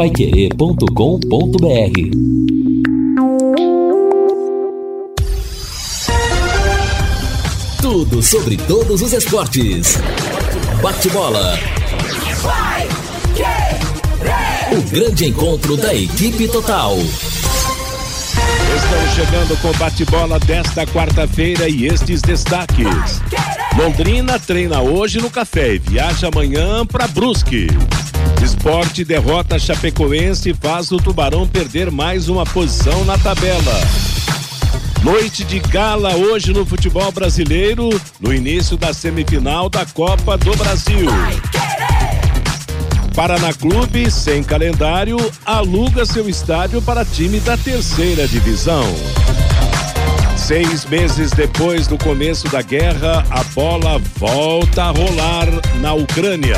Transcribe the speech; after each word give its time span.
paiquerê.com.br 0.00 0.88
Tudo 7.82 8.22
sobre 8.22 8.56
todos 8.56 9.02
os 9.02 9.12
esportes. 9.12 9.98
Bate-bola. 10.80 11.58
O 14.72 14.90
grande 14.90 15.26
encontro 15.26 15.76
da 15.76 15.94
equipe 15.94 16.48
total. 16.48 16.96
Estamos 16.96 19.14
chegando 19.14 19.60
com 19.60 19.68
o 19.68 19.74
bate-bola 19.74 20.40
desta 20.40 20.86
quarta-feira 20.86 21.68
e 21.68 21.84
estes 21.84 22.22
destaques. 22.22 23.20
Londrina 23.76 24.38
treina 24.38 24.80
hoje 24.80 25.20
no 25.20 25.28
café 25.28 25.74
e 25.74 25.78
viaja 25.78 26.28
amanhã 26.28 26.86
para 26.86 27.06
Brusque. 27.06 27.66
Esporte 28.42 29.04
derrota 29.04 29.58
Chapecoense 29.58 30.50
e 30.50 30.54
faz 30.54 30.90
o 30.92 30.96
Tubarão 30.96 31.46
perder 31.46 31.90
mais 31.90 32.28
uma 32.28 32.44
posição 32.44 33.04
na 33.04 33.16
tabela. 33.18 33.80
Noite 35.02 35.44
de 35.44 35.58
gala 35.58 36.14
hoje 36.14 36.52
no 36.52 36.66
futebol 36.66 37.10
brasileiro, 37.10 37.88
no 38.20 38.34
início 38.34 38.76
da 38.76 38.92
semifinal 38.92 39.68
da 39.68 39.86
Copa 39.86 40.36
do 40.36 40.54
Brasil. 40.56 41.08
Paraná 43.14 43.52
Clube, 43.52 44.10
sem 44.10 44.42
calendário, 44.42 45.16
aluga 45.44 46.04
seu 46.04 46.28
estádio 46.28 46.80
para 46.82 47.04
time 47.04 47.40
da 47.40 47.56
terceira 47.56 48.28
divisão. 48.28 48.84
Seis 50.50 50.84
meses 50.86 51.30
depois 51.30 51.86
do 51.86 51.96
começo 51.96 52.48
da 52.48 52.60
guerra, 52.60 53.24
a 53.30 53.44
bola 53.54 54.00
volta 54.16 54.82
a 54.82 54.90
rolar 54.90 55.46
na 55.80 55.94
Ucrânia. 55.94 56.56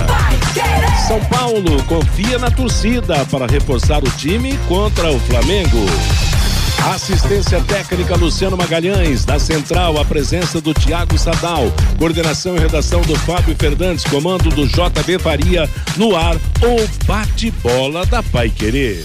São 1.06 1.22
Paulo 1.26 1.82
confia 1.82 2.38
na 2.38 2.50
torcida 2.50 3.22
para 3.26 3.46
reforçar 3.46 4.02
o 4.02 4.10
time 4.12 4.58
contra 4.66 5.12
o 5.12 5.20
Flamengo. 5.20 5.84
Assistência 6.94 7.60
técnica 7.60 8.16
Luciano 8.16 8.56
Magalhães, 8.56 9.26
da 9.26 9.38
Central, 9.38 10.00
a 10.00 10.06
presença 10.06 10.58
do 10.58 10.72
Tiago 10.72 11.18
Sadal, 11.18 11.70
coordenação 11.98 12.56
e 12.56 12.60
redação 12.60 13.02
do 13.02 13.14
Fábio 13.14 13.54
Fernandes, 13.58 14.04
comando 14.04 14.48
do 14.48 14.66
JB 14.66 15.18
Faria, 15.18 15.68
no 15.98 16.16
ar, 16.16 16.36
ou 16.62 16.88
bate-bola 17.04 18.06
da 18.06 18.22
Pai 18.22 18.48
Querer. 18.48 19.04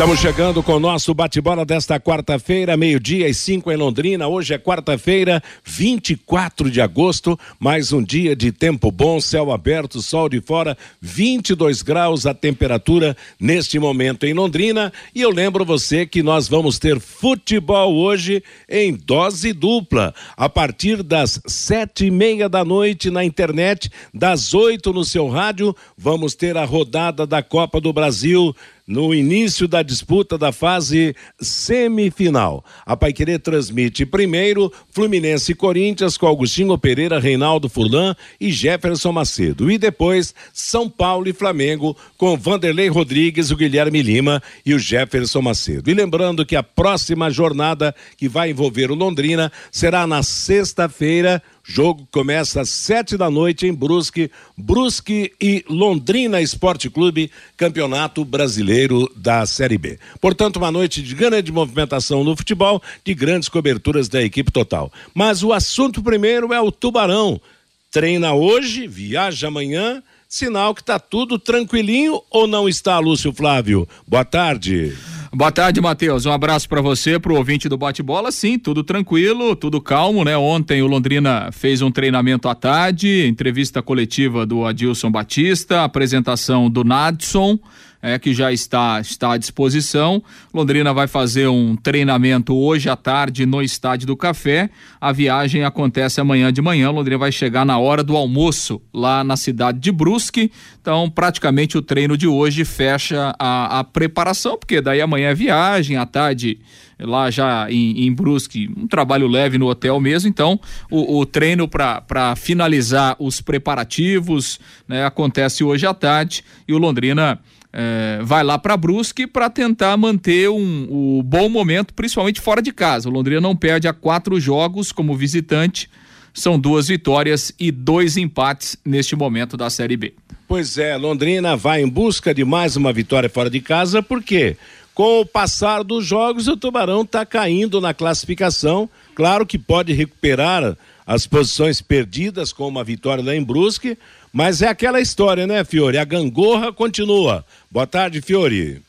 Estamos 0.00 0.18
chegando 0.18 0.62
com 0.62 0.76
o 0.76 0.80
nosso 0.80 1.12
bate-bola 1.12 1.62
desta 1.62 2.00
quarta-feira, 2.00 2.74
meio-dia 2.74 3.28
e 3.28 3.34
cinco 3.34 3.70
em 3.70 3.76
Londrina. 3.76 4.26
Hoje 4.28 4.54
é 4.54 4.58
quarta-feira, 4.58 5.42
24 5.62 6.70
de 6.70 6.80
agosto, 6.80 7.38
mais 7.58 7.92
um 7.92 8.02
dia 8.02 8.34
de 8.34 8.50
tempo 8.50 8.90
bom, 8.90 9.20
céu 9.20 9.52
aberto, 9.52 10.00
sol 10.00 10.30
de 10.30 10.40
fora, 10.40 10.74
22 11.02 11.82
graus 11.82 12.24
a 12.24 12.32
temperatura 12.32 13.14
neste 13.38 13.78
momento 13.78 14.24
em 14.24 14.32
Londrina. 14.32 14.90
E 15.14 15.20
eu 15.20 15.30
lembro 15.30 15.66
você 15.66 16.06
que 16.06 16.22
nós 16.22 16.48
vamos 16.48 16.78
ter 16.78 16.98
futebol 16.98 17.94
hoje 17.94 18.42
em 18.66 18.94
dose 18.94 19.52
dupla, 19.52 20.14
a 20.34 20.48
partir 20.48 21.02
das 21.02 21.38
sete 21.46 22.06
e 22.06 22.10
meia 22.10 22.48
da 22.48 22.64
noite 22.64 23.10
na 23.10 23.22
internet, 23.22 23.90
das 24.14 24.54
oito 24.54 24.94
no 24.94 25.04
seu 25.04 25.28
rádio. 25.28 25.76
Vamos 25.94 26.34
ter 26.34 26.56
a 26.56 26.64
rodada 26.64 27.26
da 27.26 27.42
Copa 27.42 27.78
do 27.78 27.92
Brasil 27.92 28.56
no 28.90 29.14
início 29.14 29.68
da 29.68 29.82
disputa 29.82 30.36
da 30.36 30.50
fase 30.50 31.14
semifinal. 31.40 32.64
A 32.84 32.96
Paiquerê 32.96 33.38
transmite 33.38 34.04
primeiro 34.04 34.72
Fluminense 34.90 35.52
e 35.52 35.54
Corinthians 35.54 36.16
com 36.16 36.26
Agostinho 36.26 36.76
Pereira, 36.76 37.20
Reinaldo 37.20 37.68
Furlan 37.68 38.16
e 38.40 38.50
Jefferson 38.50 39.12
Macedo. 39.12 39.70
E 39.70 39.78
depois 39.78 40.34
São 40.52 40.90
Paulo 40.90 41.28
e 41.28 41.32
Flamengo 41.32 41.96
com 42.18 42.36
Vanderlei 42.36 42.88
Rodrigues, 42.88 43.52
o 43.52 43.56
Guilherme 43.56 44.02
Lima 44.02 44.42
e 44.66 44.74
o 44.74 44.78
Jefferson 44.78 45.40
Macedo. 45.40 45.88
E 45.88 45.94
lembrando 45.94 46.44
que 46.44 46.56
a 46.56 46.62
próxima 46.62 47.30
jornada 47.30 47.94
que 48.16 48.28
vai 48.28 48.50
envolver 48.50 48.90
o 48.90 48.96
Londrina 48.96 49.52
será 49.70 50.04
na 50.04 50.24
sexta-feira 50.24 51.40
Jogo 51.72 52.04
começa 52.10 52.62
às 52.62 52.68
sete 52.68 53.16
da 53.16 53.30
noite 53.30 53.64
em 53.64 53.72
Brusque, 53.72 54.28
Brusque 54.58 55.32
e 55.40 55.64
Londrina 55.68 56.40
Esporte 56.40 56.90
Clube, 56.90 57.30
Campeonato 57.56 58.24
Brasileiro 58.24 59.08
da 59.14 59.46
Série 59.46 59.78
B. 59.78 59.96
Portanto, 60.20 60.56
uma 60.56 60.72
noite 60.72 61.00
de 61.00 61.14
grande 61.14 61.52
movimentação 61.52 62.24
no 62.24 62.34
futebol, 62.34 62.82
de 63.04 63.14
grandes 63.14 63.48
coberturas 63.48 64.08
da 64.08 64.20
equipe 64.20 64.50
total. 64.50 64.92
Mas 65.14 65.44
o 65.44 65.52
assunto 65.52 66.02
primeiro 66.02 66.52
é 66.52 66.60
o 66.60 66.72
Tubarão. 66.72 67.40
Treina 67.88 68.34
hoje, 68.34 68.88
viaja 68.88 69.46
amanhã, 69.46 70.02
sinal 70.28 70.74
que 70.74 70.80
está 70.80 70.98
tudo 70.98 71.38
tranquilinho 71.38 72.20
ou 72.32 72.48
não 72.48 72.68
está, 72.68 72.98
Lúcio 72.98 73.32
Flávio? 73.32 73.88
Boa 74.08 74.24
tarde. 74.24 74.92
Boa 75.32 75.52
tarde, 75.52 75.80
Matheus. 75.80 76.26
Um 76.26 76.32
abraço 76.32 76.68
para 76.68 76.80
você, 76.80 77.16
pro 77.16 77.36
ouvinte 77.36 77.68
do 77.68 77.78
bate-bola. 77.78 78.32
Sim, 78.32 78.58
tudo 78.58 78.82
tranquilo, 78.82 79.54
tudo 79.54 79.80
calmo, 79.80 80.24
né? 80.24 80.36
Ontem 80.36 80.82
o 80.82 80.88
Londrina 80.88 81.50
fez 81.52 81.80
um 81.82 81.90
treinamento 81.90 82.48
à 82.48 82.54
tarde, 82.54 83.28
entrevista 83.28 83.80
coletiva 83.80 84.44
do 84.44 84.66
Adilson 84.66 85.08
Batista, 85.08 85.84
apresentação 85.84 86.68
do 86.68 86.82
Nadson 86.82 87.60
é, 88.02 88.18
que 88.18 88.32
já 88.32 88.52
está, 88.52 89.00
está 89.00 89.32
à 89.32 89.36
disposição. 89.36 90.22
Londrina 90.52 90.92
vai 90.92 91.06
fazer 91.06 91.48
um 91.48 91.76
treinamento 91.76 92.54
hoje 92.54 92.88
à 92.88 92.96
tarde 92.96 93.44
no 93.44 93.62
Estádio 93.62 94.06
do 94.06 94.16
Café. 94.16 94.70
A 95.00 95.12
viagem 95.12 95.64
acontece 95.64 96.20
amanhã 96.20 96.52
de 96.52 96.62
manhã. 96.62 96.90
Londrina 96.90 97.18
vai 97.18 97.32
chegar 97.32 97.64
na 97.64 97.78
hora 97.78 98.02
do 98.02 98.16
almoço 98.16 98.80
lá 98.92 99.22
na 99.22 99.36
cidade 99.36 99.78
de 99.78 99.92
Brusque. 99.92 100.50
Então, 100.80 101.10
praticamente 101.10 101.76
o 101.76 101.82
treino 101.82 102.16
de 102.16 102.26
hoje 102.26 102.64
fecha 102.64 103.34
a, 103.38 103.80
a 103.80 103.84
preparação, 103.84 104.56
porque 104.56 104.80
daí 104.80 105.00
amanhã 105.00 105.28
é 105.28 105.34
viagem, 105.34 105.96
à 105.96 106.06
tarde 106.06 106.58
lá 106.98 107.30
já 107.30 107.70
em, 107.70 108.06
em, 108.06 108.12
Brusque, 108.12 108.70
um 108.76 108.86
trabalho 108.86 109.26
leve 109.26 109.58
no 109.58 109.68
hotel 109.68 109.98
mesmo. 110.00 110.28
Então, 110.28 110.60
o, 110.90 111.18
o 111.18 111.26
treino 111.26 111.68
para 111.68 112.34
finalizar 112.36 113.16
os 113.18 113.40
preparativos 113.40 114.58
né, 114.86 115.04
acontece 115.04 115.64
hoje 115.64 115.86
à 115.86 115.94
tarde 115.94 116.44
e 116.66 116.72
o 116.72 116.78
Londrina 116.78 117.40
é, 117.72 118.18
vai 118.22 118.42
lá 118.42 118.58
para 118.58 118.76
Brusque 118.76 119.26
para 119.26 119.48
tentar 119.48 119.96
manter 119.96 120.50
um, 120.50 120.86
o 120.90 121.22
bom 121.22 121.48
momento, 121.48 121.94
principalmente 121.94 122.40
fora 122.40 122.60
de 122.60 122.72
casa. 122.72 123.08
O 123.08 123.12
Londrina 123.12 123.40
não 123.40 123.54
perde 123.54 123.86
a 123.86 123.92
quatro 123.92 124.40
jogos 124.40 124.90
como 124.92 125.16
visitante. 125.16 125.88
São 126.32 126.58
duas 126.58 126.88
vitórias 126.88 127.52
e 127.58 127.70
dois 127.70 128.16
empates 128.16 128.76
neste 128.84 129.16
momento 129.16 129.56
da 129.56 129.68
Série 129.68 129.96
B. 129.96 130.14
Pois 130.46 130.78
é, 130.78 130.96
Londrina 130.96 131.56
vai 131.56 131.82
em 131.82 131.88
busca 131.88 132.34
de 132.34 132.44
mais 132.44 132.76
uma 132.76 132.92
vitória 132.92 133.28
fora 133.28 133.48
de 133.48 133.60
casa, 133.60 134.02
porque 134.02 134.56
com 134.94 135.20
o 135.20 135.26
passar 135.26 135.84
dos 135.84 136.04
jogos 136.04 136.48
o 136.48 136.56
Tubarão 136.56 137.02
está 137.02 137.24
caindo 137.24 137.80
na 137.80 137.94
classificação. 137.94 138.90
Claro 139.14 139.46
que 139.46 139.58
pode 139.58 139.92
recuperar 139.92 140.76
as 141.06 141.26
posições 141.26 141.80
perdidas 141.80 142.52
com 142.52 142.68
uma 142.68 142.84
vitória 142.84 143.24
lá 143.24 143.34
em 143.34 143.42
Brusque, 143.42 143.96
mas 144.32 144.62
é 144.62 144.68
aquela 144.68 145.00
história, 145.00 145.46
né, 145.46 145.64
Fiore? 145.64 145.98
A 145.98 146.04
gangorra 146.04 146.72
continua. 146.72 147.44
Boa 147.70 147.86
tarde, 147.86 148.20
Fiore. 148.20 148.82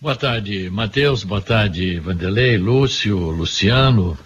Boa 0.00 0.14
tarde, 0.14 0.68
Matheus. 0.70 1.24
Boa 1.24 1.40
tarde, 1.40 1.98
Vanderlei, 1.98 2.58
Lúcio, 2.58 3.16
Luciano 3.18 4.18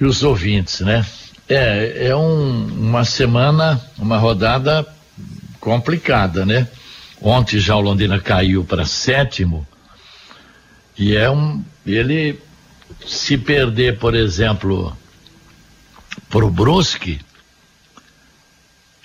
e 0.00 0.04
os 0.04 0.22
ouvintes, 0.22 0.80
né? 0.80 1.06
É, 1.48 2.08
é 2.08 2.16
um, 2.16 2.66
uma 2.66 3.04
semana, 3.04 3.80
uma 3.98 4.18
rodada 4.18 4.86
complicada, 5.58 6.44
né? 6.44 6.68
Ontem 7.20 7.58
já 7.58 7.76
o 7.76 7.80
Londrina 7.80 8.18
caiu 8.18 8.64
para 8.64 8.84
sétimo 8.84 9.66
e 10.98 11.16
é 11.16 11.30
um. 11.30 11.62
Ele 11.86 12.38
se 13.06 13.38
perder, 13.38 13.98
por 13.98 14.14
exemplo, 14.14 14.96
para 16.28 16.44
o 16.44 16.50
Brusque, 16.50 17.20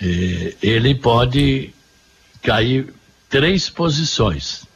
ele 0.00 0.94
pode 0.94 1.70
cair 2.42 2.92
três 3.28 3.68
posições. 3.68 4.66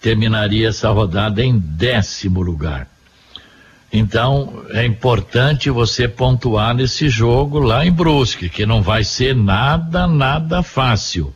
Terminaria 0.00 0.68
essa 0.68 0.90
rodada 0.90 1.44
em 1.44 1.58
décimo 1.58 2.40
lugar. 2.40 2.88
Então 3.92 4.64
é 4.70 4.84
importante 4.84 5.70
você 5.70 6.06
pontuar 6.08 6.74
nesse 6.74 7.08
jogo 7.08 7.58
lá 7.58 7.86
em 7.86 7.92
Brusque, 7.92 8.48
que 8.48 8.66
não 8.66 8.82
vai 8.82 9.04
ser 9.04 9.34
nada, 9.34 10.06
nada 10.06 10.62
fácil. 10.62 11.34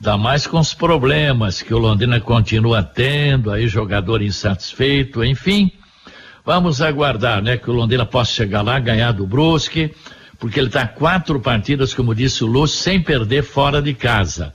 Ainda 0.00 0.16
mais 0.16 0.46
com 0.46 0.58
os 0.58 0.74
problemas 0.74 1.62
que 1.62 1.72
o 1.72 1.78
Londrina 1.78 2.20
continua 2.20 2.82
tendo, 2.82 3.50
aí 3.50 3.68
jogador 3.68 4.20
insatisfeito, 4.22 5.22
enfim. 5.22 5.70
Vamos 6.44 6.82
aguardar, 6.82 7.40
né, 7.40 7.56
que 7.56 7.70
o 7.70 7.72
Londrina 7.72 8.04
possa 8.04 8.32
chegar 8.32 8.62
lá, 8.62 8.80
ganhar 8.80 9.12
do 9.12 9.26
Brusque, 9.26 9.94
porque 10.42 10.58
ele 10.58 10.66
está 10.66 10.84
quatro 10.88 11.38
partidas, 11.38 11.94
como 11.94 12.16
disse 12.16 12.42
o 12.42 12.48
Lúcio, 12.48 12.76
sem 12.76 13.00
perder 13.00 13.44
fora 13.44 13.80
de 13.80 13.94
casa. 13.94 14.52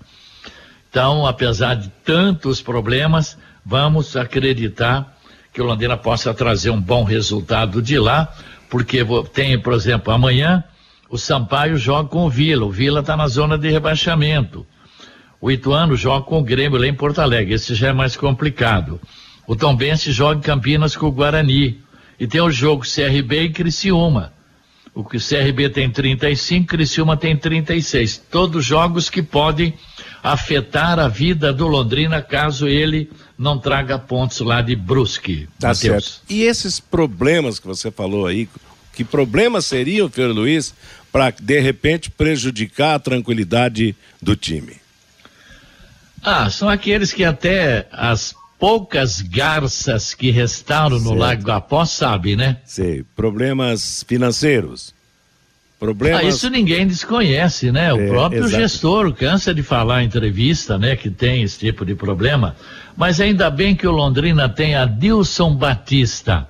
Então, 0.89 1.25
apesar 1.25 1.75
de 1.75 1.87
tantos 2.03 2.61
problemas, 2.61 3.37
vamos 3.65 4.13
acreditar 4.17 5.17
que 5.53 5.61
o 5.61 5.65
Londrina 5.65 5.95
possa 5.95 6.33
trazer 6.33 6.71
um 6.71 6.81
bom 6.81 7.05
resultado 7.05 7.81
de 7.81 7.97
lá, 7.97 8.27
porque 8.69 8.99
tem, 9.31 9.57
por 9.57 9.71
exemplo, 9.71 10.11
amanhã 10.11 10.61
o 11.09 11.17
Sampaio 11.17 11.77
joga 11.77 12.09
com 12.09 12.25
o 12.25 12.29
Vila, 12.29 12.65
o 12.65 12.69
Vila 12.69 12.99
está 12.99 13.15
na 13.15 13.29
zona 13.29 13.57
de 13.57 13.69
rebaixamento. 13.69 14.67
O 15.39 15.49
Ituano 15.49 15.95
joga 15.95 16.25
com 16.25 16.39
o 16.39 16.43
Grêmio 16.43 16.77
lá 16.77 16.85
em 16.85 16.93
Porto 16.93 17.19
Alegre, 17.19 17.53
esse 17.53 17.73
já 17.73 17.87
é 17.87 17.93
mais 17.93 18.17
complicado. 18.17 18.99
O 19.47 19.55
Tombense 19.55 20.11
joga 20.11 20.37
em 20.37 20.41
Campinas 20.41 20.97
com 20.97 21.05
o 21.05 21.11
Guarani. 21.13 21.79
E 22.19 22.27
tem 22.27 22.41
o 22.41 22.51
jogo 22.51 22.83
CRB 22.83 23.43
e 23.43 23.49
Criciúma. 23.51 24.35
O 24.97 25.03
CRB 25.03 25.69
tem 25.69 25.91
35, 25.91 26.65
Criciúma 26.65 27.15
tem 27.15 27.37
36. 27.37 28.17
Todos 28.31 28.65
jogos 28.65 29.11
que 29.11 29.21
podem 29.21 29.75
afetar 30.23 30.97
a 30.97 31.07
vida 31.07 31.53
do 31.53 31.67
Londrina 31.67 32.19
caso 32.19 32.67
ele 32.67 33.07
não 33.37 33.59
traga 33.59 33.99
pontos 33.99 34.39
lá 34.39 34.59
de 34.59 34.75
Brusque. 34.75 35.47
Tá 35.59 35.67
Mateus. 35.67 36.05
certo. 36.05 36.21
E 36.27 36.41
esses 36.41 36.79
problemas 36.79 37.59
que 37.59 37.67
você 37.67 37.91
falou 37.91 38.25
aí, 38.25 38.49
que 38.91 39.03
problemas 39.03 39.67
seriam, 39.67 40.09
Pedro 40.09 40.33
Luiz, 40.33 40.73
para 41.11 41.29
de 41.29 41.59
repente 41.59 42.09
prejudicar 42.09 42.95
a 42.95 42.99
tranquilidade 42.99 43.95
do 44.19 44.35
time? 44.35 44.77
Ah, 46.23 46.49
são 46.49 46.67
aqueles 46.67 47.13
que 47.13 47.23
até 47.23 47.87
as 47.91 48.33
poucas 48.59 49.21
garças 49.21 50.13
que 50.13 50.31
restaram 50.31 50.99
no 50.99 51.13
Lago 51.13 51.43
Guapó 51.43 51.85
sabem, 51.85 52.35
né? 52.35 52.57
Sei. 52.65 53.03
Problemas 53.15 54.03
financeiros. 54.07 54.93
Problemas... 55.79 56.21
Ah, 56.21 56.23
isso 56.27 56.49
ninguém 56.49 56.87
desconhece, 56.87 57.71
né? 57.71 57.93
O 57.93 58.01
é, 58.01 58.07
próprio 58.07 58.45
exato. 58.45 58.61
gestor 58.61 59.13
cansa 59.13 59.53
de 59.53 59.61
falar 59.61 60.01
em 60.01 60.07
entrevista, 60.07 60.77
né, 60.77 60.95
que 60.95 61.09
tem 61.09 61.43
esse 61.43 61.59
tipo 61.59 61.85
de 61.85 61.93
problema. 61.93 62.55
Mas 62.95 63.21
ainda 63.21 63.49
bem 63.51 63.75
que 63.75 63.85
o 63.85 63.91
Londrina 63.91 64.49
tem 64.49 64.75
a 64.75 64.85
Dilson 64.85 65.55
Batista. 65.55 66.47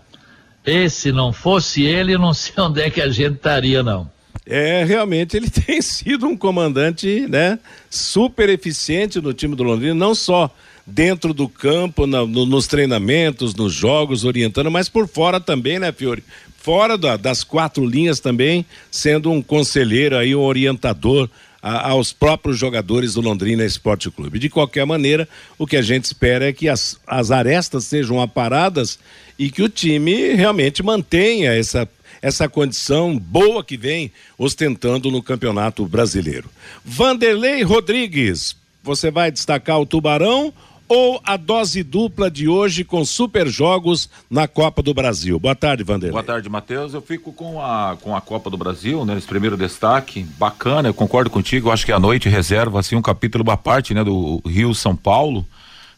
Esse 0.66 1.12
não 1.12 1.34
fosse 1.34 1.84
ele, 1.84 2.18
não 2.18 2.34
sei 2.34 2.54
onde 2.64 2.82
é 2.82 2.90
que 2.90 3.02
a 3.02 3.10
gente 3.10 3.36
estaria, 3.36 3.84
não. 3.84 4.10
É, 4.46 4.86
realmente 4.86 5.36
ele 5.36 5.50
tem 5.52 5.82
sido 5.82 6.26
um 6.26 6.38
comandante, 6.38 7.28
né, 7.28 7.60
super 7.90 8.48
eficiente 8.48 9.20
no 9.20 9.34
time 9.34 9.58
do 9.58 9.64
Londrina, 9.64 9.94
não 9.94 10.16
só 10.16 10.50
dentro 10.88 11.34
do 11.34 11.50
campo, 11.50 12.08
na, 12.08 12.26
no, 12.26 12.46
nos 12.46 12.66
treinamentos, 12.66 13.54
nos 13.54 13.74
jogos, 13.74 14.24
orientando, 14.24 14.72
mas 14.72 14.88
por 14.88 15.06
fora 15.06 15.38
também, 15.38 15.78
né, 15.78 15.92
Fiore? 15.92 16.24
Fora 16.58 16.98
da, 16.98 17.18
das 17.18 17.44
quatro 17.44 17.86
linhas 17.86 18.22
também, 18.22 18.66
sendo 18.90 19.30
um 19.30 19.42
conselheiro 19.42 20.18
aí, 20.18 20.34
um 20.34 20.42
orientador 20.42 21.30
a, 21.62 21.90
aos 21.90 22.14
próprios 22.14 22.58
jogadores 22.58 23.16
do 23.16 23.22
Londrina 23.22 23.66
Esporte 23.66 24.10
Clube. 24.10 24.40
De 24.40 24.50
qualquer 24.50 24.86
maneira, 24.86 25.28
o 25.58 25.68
que 25.68 25.76
a 25.76 25.82
gente 25.82 26.06
espera 26.06 26.48
é 26.48 26.54
que 26.54 26.70
as, 26.70 26.98
as 27.06 27.32
arestas 27.32 27.84
sejam 27.84 28.22
aparadas 28.22 28.98
e 29.38 29.52
que 29.52 29.62
o 29.62 29.70
time 29.70 30.34
realmente 30.34 30.82
mantenha 30.82 31.54
essa 31.54 31.88
essa 32.20 32.50
condição 32.50 33.16
boa 33.16 33.64
que 33.64 33.78
vem 33.78 34.12
ostentando 34.40 35.12
no 35.12 35.22
Campeonato 35.22 35.86
Brasileiro. 35.86 36.50
Vanderlei 36.84 37.62
Rodrigues, 37.62 38.56
você 38.84 39.12
vai 39.12 39.32
destacar 39.32 39.80
o 39.80 39.86
Tubarão 39.86 40.52
ou 40.88 41.22
a 41.24 41.38
dose 41.38 41.84
dupla 41.84 42.32
de 42.32 42.48
hoje 42.48 42.84
com 42.84 43.04
super 43.04 43.48
jogos 43.48 44.10
na 44.30 44.48
Copa 44.48 44.82
do 44.82 44.94
Brasil. 44.94 45.40
Boa 45.40 45.56
tarde, 45.56 45.84
Vanderlei. 45.84 46.12
Boa 46.12 46.24
tarde, 46.24 46.50
Matheus. 46.50 46.94
Eu 46.94 47.02
fico 47.02 47.34
com 47.34 47.62
a, 47.62 47.98
com 48.02 48.16
a 48.16 48.22
Copa 48.22 48.50
do 48.50 48.58
Brasil, 48.58 49.04
né? 49.06 49.16
Nesse 49.16 49.28
primeiro 49.28 49.58
destaque, 49.58 50.24
bacana, 50.38 50.90
eu 50.90 50.94
concordo 50.94 51.30
contigo, 51.30 51.70
eu 51.70 51.74
acho 51.74 51.86
que 51.86 51.92
a 51.92 52.00
noite 52.00 52.30
reserva, 52.30 52.80
assim, 52.80 52.96
um 52.96 53.02
capítulo 53.02 53.50
à 53.52 53.58
parte, 53.58 53.94
né? 53.94 54.04
Do 54.04 54.42
Rio-São 54.46 54.96
Paulo, 54.96 55.46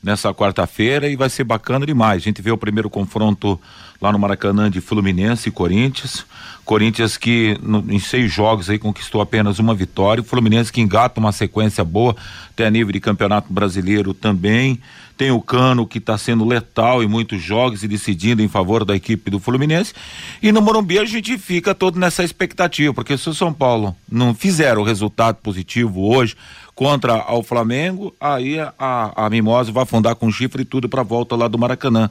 nessa 0.01 0.33
quarta-feira, 0.33 1.07
e 1.07 1.15
vai 1.15 1.29
ser 1.29 1.43
bacana 1.43 1.85
demais. 1.85 2.21
A 2.21 2.25
gente 2.25 2.41
vê 2.41 2.51
o 2.51 2.57
primeiro 2.57 2.89
confronto 2.89 3.59
lá 4.01 4.11
no 4.11 4.19
Maracanã 4.19 4.69
de 4.69 4.79
Fluminense 4.79 5.49
e 5.49 5.51
Corinthians, 5.51 6.25
Corinthians 6.69 7.17
que 7.17 7.57
no, 7.63 7.83
em 7.89 7.99
seis 7.99 8.31
jogos 8.31 8.69
aí 8.69 8.77
conquistou 8.77 9.21
apenas 9.21 9.57
uma 9.57 9.73
vitória. 9.73 10.23
Fluminense 10.23 10.71
que 10.71 10.79
engata 10.79 11.19
uma 11.19 11.31
sequência 11.31 11.83
boa, 11.83 12.15
até 12.51 12.67
a 12.67 12.69
nível 12.69 12.93
de 12.93 12.99
campeonato 12.99 13.51
brasileiro 13.51 14.13
também. 14.13 14.79
Tem 15.17 15.31
o 15.31 15.41
Cano 15.41 15.87
que 15.87 15.97
está 15.97 16.17
sendo 16.17 16.45
letal 16.45 17.03
em 17.03 17.07
muitos 17.07 17.41
jogos 17.41 17.83
e 17.83 17.87
decidindo 17.87 18.41
em 18.41 18.47
favor 18.47 18.85
da 18.85 18.95
equipe 18.95 19.31
do 19.31 19.39
Fluminense. 19.39 19.93
E 20.41 20.51
no 20.51 20.61
Morumbi 20.61 20.99
a 20.99 21.05
gente 21.05 21.37
fica 21.37 21.73
todo 21.73 21.99
nessa 21.99 22.23
expectativa, 22.23 22.93
porque 22.93 23.17
se 23.17 23.27
o 23.27 23.33
São 23.33 23.51
Paulo 23.51 23.95
não 24.09 24.33
fizer 24.35 24.77
o 24.77 24.83
resultado 24.83 25.37
positivo 25.37 26.01
hoje 26.01 26.37
contra 26.79 27.29
o 27.33 27.43
Flamengo, 27.43 28.15
aí 28.21 28.57
a, 28.57 28.73
a, 28.79 29.25
a 29.25 29.29
Mimosa 29.29 29.69
vai 29.69 29.83
afundar 29.83 30.15
com 30.15 30.31
chifre 30.31 30.61
e 30.61 30.65
tudo 30.65 30.87
para 30.87 31.03
volta 31.03 31.35
lá 31.35 31.45
do 31.45 31.57
Maracanã. 31.57 32.09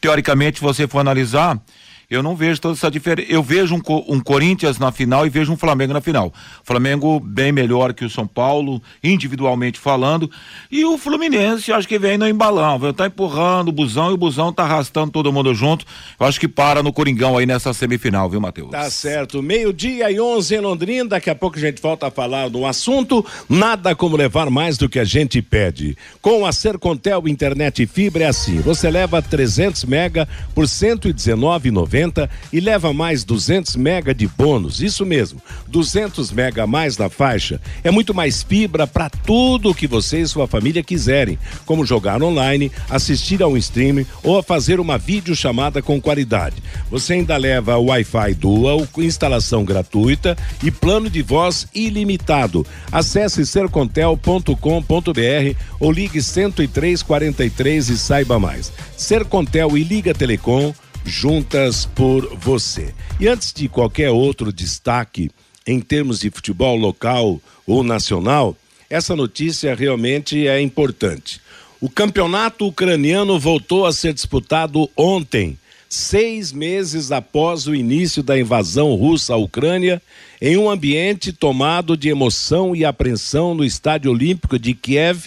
Teoricamente, 0.00 0.60
você 0.60 0.86
for 0.86 1.00
analisar, 1.00 1.58
eu 2.14 2.22
não 2.22 2.36
vejo 2.36 2.60
toda 2.60 2.74
essa 2.74 2.90
diferença. 2.90 3.30
Eu 3.30 3.42
vejo 3.42 3.74
um, 3.74 3.82
um, 4.08 4.20
Corinthians 4.20 4.78
na 4.78 4.92
final 4.92 5.26
e 5.26 5.30
vejo 5.30 5.52
um 5.52 5.56
Flamengo 5.56 5.92
na 5.92 6.00
final. 6.00 6.32
Flamengo 6.62 7.18
bem 7.18 7.52
melhor 7.52 7.92
que 7.92 8.04
o 8.04 8.10
São 8.10 8.26
Paulo, 8.26 8.82
individualmente 9.02 9.78
falando. 9.78 10.30
E 10.70 10.84
o 10.84 10.96
Fluminense, 10.96 11.72
acho 11.72 11.88
que 11.88 11.98
vem 11.98 12.16
no 12.16 12.28
embalão. 12.28 12.78
Vai 12.78 12.92
tá 12.92 13.06
empurrando 13.06 13.68
o 13.68 13.72
busão 13.72 14.10
e 14.10 14.14
o 14.14 14.16
busão 14.16 14.52
tá 14.52 14.62
arrastando 14.62 15.10
todo 15.10 15.32
mundo 15.32 15.54
junto. 15.54 15.84
Eu 16.18 16.26
acho 16.26 16.38
que 16.38 16.48
para 16.48 16.82
no 16.82 16.92
Coringão 16.92 17.36
aí 17.36 17.46
nessa 17.46 17.72
semifinal, 17.72 18.30
viu, 18.30 18.40
Matheus? 18.40 18.70
Tá 18.70 18.88
certo. 18.90 19.42
Meio-dia 19.42 20.10
e 20.10 20.20
11 20.20 20.54
em 20.54 20.60
Londrina. 20.60 21.10
Daqui 21.10 21.30
a 21.30 21.34
pouco 21.34 21.56
a 21.56 21.60
gente 21.60 21.82
volta 21.82 22.06
a 22.06 22.10
falar 22.10 22.48
do 22.48 22.64
assunto. 22.64 23.24
Nada 23.48 23.94
como 23.94 24.16
levar 24.16 24.50
mais 24.50 24.78
do 24.78 24.88
que 24.88 24.98
a 24.98 25.04
gente 25.04 25.42
pede. 25.42 25.96
Com 26.20 26.46
a 26.46 26.52
Sercontel 26.52 27.26
Internet 27.26 27.82
e 27.82 27.86
Fibra 27.86 28.24
é 28.24 28.28
assim. 28.28 28.60
Você 28.60 28.90
leva 28.90 29.20
300 29.20 29.84
mega 29.84 30.28
por 30.54 30.66
119,90 30.66 32.03
e 32.52 32.60
leva 32.60 32.92
mais 32.92 33.24
200 33.24 33.76
mega 33.76 34.14
de 34.14 34.26
bônus. 34.26 34.82
Isso 34.82 35.06
mesmo, 35.06 35.40
200 35.68 36.30
mega 36.32 36.64
a 36.64 36.66
mais 36.66 36.98
na 36.98 37.08
faixa. 37.08 37.60
É 37.82 37.90
muito 37.90 38.12
mais 38.12 38.42
fibra 38.42 38.86
para 38.86 39.08
tudo 39.08 39.70
o 39.70 39.74
que 39.74 39.86
você 39.86 40.20
e 40.20 40.26
sua 40.26 40.46
família 40.46 40.82
quiserem, 40.82 41.38
como 41.64 41.86
jogar 41.86 42.22
online, 42.22 42.70
assistir 42.90 43.42
a 43.42 43.48
um 43.48 43.56
streaming 43.56 44.06
ou 44.22 44.38
a 44.38 44.42
fazer 44.42 44.80
uma 44.80 44.98
videochamada 44.98 45.80
com 45.80 46.00
qualidade. 46.00 46.62
Você 46.90 47.14
ainda 47.14 47.36
leva 47.36 47.78
Wi-Fi 47.78 48.34
Dual, 48.34 48.86
instalação 48.98 49.64
gratuita 49.64 50.36
e 50.62 50.70
plano 50.70 51.08
de 51.08 51.22
voz 51.22 51.66
ilimitado. 51.74 52.66
Acesse 52.90 53.46
sercontel.com.br 53.46 55.56
ou 55.80 55.92
ligue 55.92 56.20
10343 56.20 57.88
e 57.88 57.98
saiba 57.98 58.38
mais. 58.38 58.72
Sercontel 58.96 59.76
e 59.76 59.84
Liga 59.84 60.14
Telecom 60.14 60.72
juntas 61.04 61.86
por 61.86 62.36
você. 62.36 62.94
E 63.20 63.28
antes 63.28 63.52
de 63.52 63.68
qualquer 63.68 64.10
outro 64.10 64.52
destaque 64.52 65.30
em 65.66 65.80
termos 65.80 66.20
de 66.20 66.30
futebol 66.30 66.76
local 66.76 67.40
ou 67.66 67.82
nacional, 67.82 68.56
essa 68.88 69.16
notícia 69.16 69.74
realmente 69.74 70.46
é 70.46 70.60
importante. 70.60 71.40
O 71.80 71.88
campeonato 71.88 72.66
ucraniano 72.66 73.38
voltou 73.38 73.86
a 73.86 73.92
ser 73.92 74.14
disputado 74.14 74.88
ontem, 74.96 75.58
seis 75.88 76.52
meses 76.52 77.12
após 77.12 77.66
o 77.66 77.74
início 77.74 78.22
da 78.22 78.38
invasão 78.38 78.94
russa 78.94 79.34
à 79.34 79.36
Ucrânia, 79.36 80.00
em 80.40 80.56
um 80.56 80.68
ambiente 80.70 81.32
tomado 81.32 81.96
de 81.96 82.08
emoção 82.08 82.74
e 82.74 82.84
apreensão 82.84 83.54
no 83.54 83.64
Estádio 83.64 84.10
Olímpico 84.10 84.58
de 84.58 84.74
Kiev, 84.74 85.26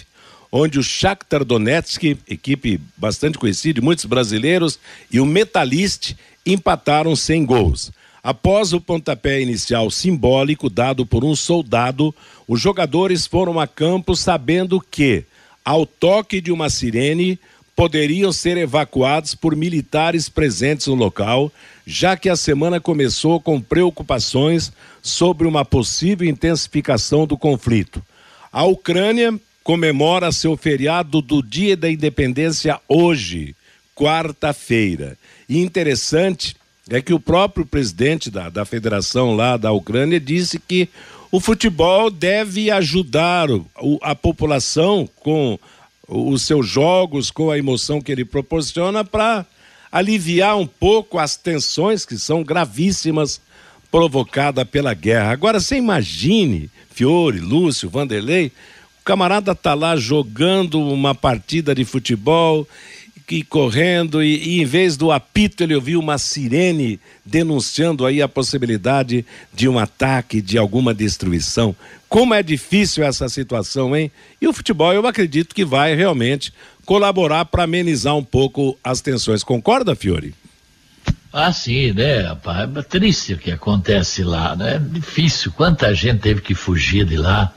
onde 0.50 0.78
o 0.78 0.82
Shakhtar 0.82 1.44
Donetsk, 1.44 2.16
equipe 2.28 2.80
bastante 2.96 3.38
conhecida 3.38 3.74
de 3.74 3.80
muitos 3.80 4.04
brasileiros, 4.04 4.78
e 5.10 5.20
o 5.20 5.26
Metalist 5.26 6.14
empataram 6.44 7.14
sem 7.14 7.44
gols. 7.44 7.92
Após 8.22 8.72
o 8.72 8.80
pontapé 8.80 9.40
inicial 9.40 9.90
simbólico 9.90 10.68
dado 10.68 11.06
por 11.06 11.24
um 11.24 11.36
soldado, 11.36 12.14
os 12.46 12.60
jogadores 12.60 13.26
foram 13.26 13.60
a 13.60 13.66
campo 13.66 14.16
sabendo 14.16 14.80
que, 14.80 15.24
ao 15.64 15.86
toque 15.86 16.40
de 16.40 16.50
uma 16.50 16.68
sirene, 16.68 17.38
poderiam 17.76 18.32
ser 18.32 18.56
evacuados 18.56 19.36
por 19.36 19.54
militares 19.54 20.28
presentes 20.28 20.88
no 20.88 20.96
local, 20.96 21.52
já 21.86 22.16
que 22.16 22.28
a 22.28 22.34
semana 22.34 22.80
começou 22.80 23.40
com 23.40 23.60
preocupações 23.60 24.72
sobre 25.00 25.46
uma 25.46 25.64
possível 25.64 26.28
intensificação 26.28 27.24
do 27.24 27.38
conflito. 27.38 28.02
A 28.50 28.64
Ucrânia 28.64 29.38
comemora 29.68 30.32
seu 30.32 30.56
feriado 30.56 31.20
do 31.20 31.42
Dia 31.42 31.76
da 31.76 31.90
Independência 31.90 32.80
hoje, 32.88 33.54
quarta-feira. 33.94 35.18
E 35.46 35.58
interessante 35.58 36.56
é 36.88 37.02
que 37.02 37.12
o 37.12 37.20
próprio 37.20 37.66
presidente 37.66 38.30
da, 38.30 38.48
da 38.48 38.64
federação 38.64 39.36
lá 39.36 39.58
da 39.58 39.70
Ucrânia 39.70 40.18
disse 40.18 40.58
que 40.58 40.88
o 41.30 41.38
futebol 41.38 42.10
deve 42.10 42.70
ajudar 42.70 43.50
o, 43.50 43.66
a 44.00 44.14
população 44.14 45.06
com 45.16 45.58
os 46.08 46.46
seus 46.46 46.66
jogos, 46.66 47.30
com 47.30 47.50
a 47.50 47.58
emoção 47.58 48.00
que 48.00 48.10
ele 48.10 48.24
proporciona 48.24 49.04
para 49.04 49.44
aliviar 49.92 50.56
um 50.56 50.66
pouco 50.66 51.18
as 51.18 51.36
tensões 51.36 52.06
que 52.06 52.16
são 52.16 52.42
gravíssimas 52.42 53.38
provocadas 53.90 54.66
pela 54.66 54.94
guerra. 54.94 55.30
Agora 55.30 55.60
você 55.60 55.76
imagine, 55.76 56.70
Fiore, 56.90 57.38
Lúcio, 57.38 57.90
Vanderlei, 57.90 58.50
camarada 59.08 59.54
tá 59.54 59.72
lá 59.72 59.96
jogando 59.96 60.78
uma 60.78 61.14
partida 61.14 61.74
de 61.74 61.82
futebol 61.82 62.68
e 63.30 63.42
correndo, 63.42 64.22
e, 64.22 64.36
e, 64.36 64.60
em 64.60 64.66
vez 64.66 64.98
do 64.98 65.10
apito 65.10 65.62
ele 65.62 65.74
ouviu 65.74 65.98
uma 65.98 66.18
sirene 66.18 67.00
denunciando 67.24 68.04
aí 68.04 68.20
a 68.20 68.28
possibilidade 68.28 69.24
de 69.54 69.66
um 69.66 69.78
ataque, 69.78 70.42
de 70.42 70.58
alguma 70.58 70.92
destruição. 70.92 71.74
Como 72.06 72.34
é 72.34 72.42
difícil 72.42 73.02
essa 73.02 73.30
situação, 73.30 73.96
hein? 73.96 74.12
E 74.42 74.46
o 74.46 74.52
futebol 74.52 74.92
eu 74.92 75.06
acredito 75.06 75.54
que 75.54 75.64
vai 75.64 75.94
realmente 75.94 76.52
colaborar 76.84 77.46
para 77.46 77.62
amenizar 77.62 78.14
um 78.14 78.24
pouco 78.24 78.78
as 78.84 79.00
tensões. 79.00 79.42
Concorda, 79.42 79.96
Fiore? 79.96 80.34
Ah, 81.32 81.50
sim, 81.50 81.92
né? 81.92 82.24
É 82.26 82.82
triste 82.82 83.32
o 83.32 83.38
que 83.38 83.50
acontece 83.50 84.22
lá, 84.22 84.54
né? 84.54 84.74
É 84.74 84.78
difícil. 84.78 85.50
Quanta 85.52 85.94
gente 85.94 86.20
teve 86.20 86.42
que 86.42 86.54
fugir 86.54 87.06
de 87.06 87.16
lá. 87.16 87.54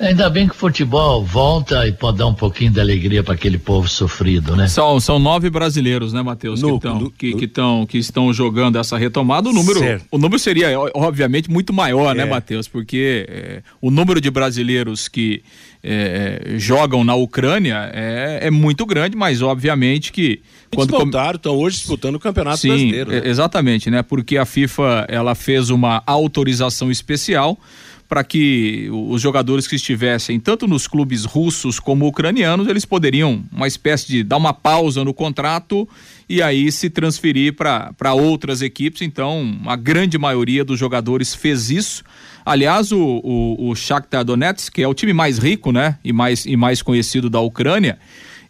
Ainda 0.00 0.30
bem 0.30 0.46
que 0.46 0.54
o 0.54 0.56
futebol 0.56 1.24
volta 1.24 1.86
e 1.86 1.92
pode 1.92 2.18
dar 2.18 2.26
um 2.28 2.34
pouquinho 2.34 2.70
de 2.70 2.80
alegria 2.80 3.22
para 3.24 3.34
aquele 3.34 3.58
povo 3.58 3.88
sofrido, 3.88 4.54
né? 4.54 4.68
São, 4.68 5.00
são 5.00 5.18
nove 5.18 5.50
brasileiros, 5.50 6.12
né, 6.12 6.22
Matheus, 6.22 6.62
que, 6.62 6.78
tão, 6.80 7.10
que, 7.10 7.34
que, 7.34 7.48
tão, 7.48 7.84
que 7.84 7.98
estão 7.98 8.32
jogando 8.32 8.78
essa 8.78 8.96
retomada. 8.96 9.48
O 9.48 9.52
número, 9.52 9.80
o 10.10 10.18
número 10.18 10.38
seria, 10.38 10.68
obviamente, 10.94 11.50
muito 11.50 11.72
maior, 11.72 12.14
né, 12.14 12.22
é. 12.22 12.24
né, 12.24 12.30
Matheus? 12.30 12.68
Porque 12.68 13.26
é, 13.28 13.62
o 13.80 13.90
número 13.90 14.20
de 14.20 14.30
brasileiros 14.30 15.08
que 15.08 15.42
é, 15.82 16.42
é, 16.44 16.58
jogam 16.58 17.02
na 17.02 17.14
Ucrânia 17.14 17.90
é, 17.92 18.40
é, 18.42 18.50
muito 18.50 18.84
grande, 18.86 19.16
mas 19.16 19.42
obviamente 19.42 20.12
que. 20.12 20.40
Quando 20.74 20.90
voltaram, 20.90 21.36
estão 21.36 21.56
hoje 21.56 21.78
disputando 21.78 22.16
o 22.16 22.20
Campeonato 22.20 22.58
Sim, 22.58 22.68
Brasileiro. 22.68 23.10
Né? 23.10 23.22
Exatamente, 23.24 23.90
né? 23.90 24.02
Porque 24.02 24.36
a 24.36 24.44
FIFA 24.44 25.06
ela 25.08 25.34
fez 25.34 25.70
uma 25.70 26.02
autorização 26.06 26.90
especial 26.90 27.58
para 28.08 28.24
que 28.24 28.88
os 28.90 29.20
jogadores 29.20 29.66
que 29.66 29.76
estivessem 29.76 30.40
tanto 30.40 30.66
nos 30.66 30.88
clubes 30.88 31.26
russos 31.26 31.78
como 31.78 32.06
ucranianos, 32.06 32.66
eles 32.66 32.86
poderiam 32.86 33.44
uma 33.52 33.66
espécie 33.66 34.08
de 34.08 34.24
dar 34.24 34.38
uma 34.38 34.54
pausa 34.54 35.04
no 35.04 35.12
contrato 35.12 35.86
e 36.26 36.40
aí 36.40 36.72
se 36.72 36.88
transferir 36.88 37.54
para 37.54 38.14
outras 38.14 38.62
equipes. 38.62 39.02
Então, 39.02 39.60
a 39.66 39.76
grande 39.76 40.16
maioria 40.16 40.64
dos 40.64 40.78
jogadores 40.78 41.34
fez 41.34 41.70
isso. 41.70 42.02
Aliás, 42.46 42.92
o, 42.92 42.98
o, 42.98 43.68
o 43.68 43.74
Shakhtar 43.74 44.24
Donetsk, 44.24 44.72
que 44.72 44.82
é 44.82 44.88
o 44.88 44.94
time 44.94 45.12
mais 45.12 45.36
rico, 45.36 45.70
né, 45.70 45.98
e 46.02 46.10
mais, 46.10 46.46
e 46.46 46.56
mais 46.56 46.80
conhecido 46.80 47.28
da 47.28 47.40
Ucrânia, 47.40 47.98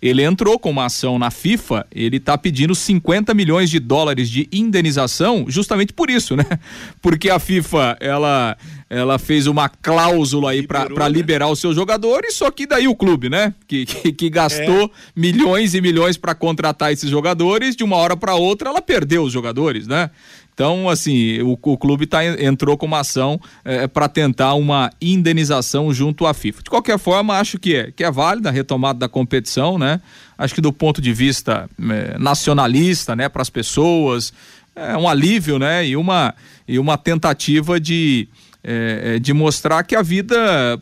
ele 0.00 0.22
entrou 0.22 0.58
com 0.58 0.70
uma 0.70 0.86
ação 0.86 1.18
na 1.18 1.30
FIFA, 1.30 1.86
ele 1.92 2.18
está 2.18 2.38
pedindo 2.38 2.74
50 2.74 3.34
milhões 3.34 3.68
de 3.68 3.80
dólares 3.80 4.28
de 4.30 4.48
indenização 4.52 5.46
justamente 5.48 5.92
por 5.92 6.08
isso, 6.08 6.36
né? 6.36 6.44
Porque 7.02 7.30
a 7.30 7.38
FIFA, 7.38 7.96
ela 8.00 8.56
ela 8.90 9.18
fez 9.18 9.46
uma 9.46 9.68
cláusula 9.68 10.52
aí 10.52 10.66
para 10.66 10.88
né? 10.88 11.08
liberar 11.10 11.48
os 11.48 11.58
seus 11.58 11.74
jogadores, 11.74 12.34
só 12.34 12.50
que 12.50 12.66
daí 12.66 12.88
o 12.88 12.96
clube, 12.96 13.28
né? 13.28 13.52
Que, 13.66 13.84
que, 13.84 14.12
que 14.12 14.30
gastou 14.30 14.84
é. 14.84 14.90
milhões 15.14 15.74
e 15.74 15.80
milhões 15.80 16.16
para 16.16 16.34
contratar 16.34 16.90
esses 16.90 17.10
jogadores, 17.10 17.76
de 17.76 17.84
uma 17.84 17.96
hora 17.96 18.16
para 18.16 18.34
outra 18.34 18.70
ela 18.70 18.80
perdeu 18.80 19.24
os 19.24 19.32
jogadores, 19.32 19.86
né? 19.86 20.10
Então, 20.58 20.88
assim, 20.88 21.40
o, 21.40 21.52
o 21.52 21.78
clube 21.78 22.04
tá, 22.04 22.24
entrou 22.24 22.76
com 22.76 22.84
uma 22.84 22.98
ação 22.98 23.40
é, 23.64 23.86
para 23.86 24.08
tentar 24.08 24.54
uma 24.54 24.90
indenização 25.00 25.94
junto 25.94 26.26
à 26.26 26.34
FIFA. 26.34 26.64
De 26.64 26.68
qualquer 26.68 26.98
forma, 26.98 27.38
acho 27.38 27.60
que 27.60 27.76
é, 27.76 27.92
que 27.92 28.02
é 28.02 28.10
válida 28.10 28.48
a 28.48 28.52
retomada 28.52 28.98
da 28.98 29.08
competição, 29.08 29.78
né? 29.78 30.00
Acho 30.36 30.56
que 30.56 30.60
do 30.60 30.72
ponto 30.72 31.00
de 31.00 31.12
vista 31.12 31.70
é, 31.78 32.18
nacionalista, 32.18 33.14
né, 33.14 33.28
para 33.28 33.40
as 33.40 33.48
pessoas, 33.48 34.32
é 34.74 34.96
um 34.96 35.08
alívio, 35.08 35.60
né? 35.60 35.86
E 35.86 35.96
uma, 35.96 36.34
e 36.66 36.76
uma 36.76 36.98
tentativa 36.98 37.78
de 37.78 38.26
é, 38.62 39.14
é, 39.14 39.18
de 39.18 39.32
mostrar 39.32 39.82
que 39.84 39.94
a 39.94 40.02
vida 40.02 40.36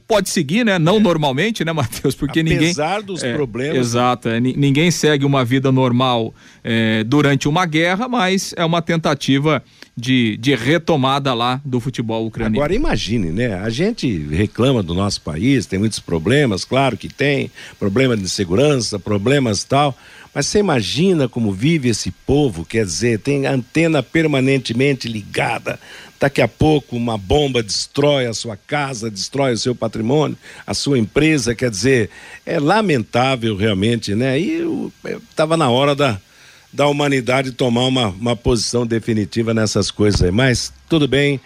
pode 0.08 0.30
seguir, 0.30 0.64
né? 0.64 0.78
Não 0.78 0.96
é. 0.96 1.00
normalmente, 1.00 1.64
né, 1.64 1.72
Matheus? 1.74 2.14
Porque 2.14 2.40
Apesar 2.40 2.54
ninguém. 2.54 2.70
Apesar 2.70 3.02
dos 3.02 3.22
é, 3.22 3.34
problemas. 3.34 3.76
Exato. 3.76 4.28
É, 4.28 4.40
ninguém 4.40 4.90
segue 4.90 5.24
uma 5.24 5.44
vida 5.44 5.70
normal 5.70 6.34
é, 6.64 7.04
durante 7.04 7.48
uma 7.48 7.66
guerra, 7.66 8.08
mas 8.08 8.54
é 8.56 8.64
uma 8.64 8.80
tentativa 8.80 9.62
de, 9.96 10.36
de 10.36 10.54
retomada 10.54 11.32
lá 11.32 11.60
do 11.64 11.80
futebol 11.80 12.26
ucraniano. 12.26 12.56
Agora 12.56 12.74
imagine, 12.74 13.30
né? 13.30 13.54
A 13.54 13.70
gente 13.70 14.26
reclama 14.26 14.82
do 14.82 14.94
nosso 14.94 15.22
país, 15.22 15.64
tem 15.64 15.78
muitos 15.78 15.98
problemas, 15.98 16.64
claro 16.64 16.98
que 16.98 17.08
tem, 17.08 17.50
problema 17.78 18.14
de 18.14 18.28
segurança, 18.28 18.98
problemas 18.98 19.64
tal. 19.64 19.96
Mas 20.34 20.48
você 20.48 20.58
imagina 20.58 21.30
como 21.30 21.50
vive 21.50 21.88
esse 21.88 22.10
povo, 22.10 22.62
quer 22.62 22.84
dizer, 22.84 23.20
tem 23.20 23.46
antena 23.46 24.02
permanentemente 24.02 25.08
ligada. 25.08 25.80
Daqui 26.20 26.42
a 26.42 26.48
pouco 26.48 26.94
uma 26.94 27.16
bomba 27.16 27.62
destrói 27.62 28.26
a 28.26 28.34
sua 28.34 28.54
casa, 28.54 29.10
destrói 29.10 29.54
o 29.54 29.58
seu 29.58 29.74
patrimônio, 29.74 30.36
a 30.66 30.74
sua 30.74 30.98
empresa, 30.98 31.54
quer 31.54 31.70
dizer, 31.70 32.10
é 32.44 32.60
lamentável 32.60 33.56
realmente, 33.56 34.14
né? 34.14 34.38
E 34.38 34.62
estava 35.30 35.56
na 35.56 35.70
hora 35.70 35.94
da, 35.94 36.20
da 36.72 36.86
humanidade 36.86 37.52
tomar 37.52 37.84
uma, 37.84 38.08
uma 38.08 38.36
posição 38.36 38.86
definitiva 38.86 39.54
nessas 39.54 39.90
coisas 39.90 40.22
aí. 40.22 40.30
Mas 40.30 40.72
tudo 40.88 41.08
bem, 41.08 41.40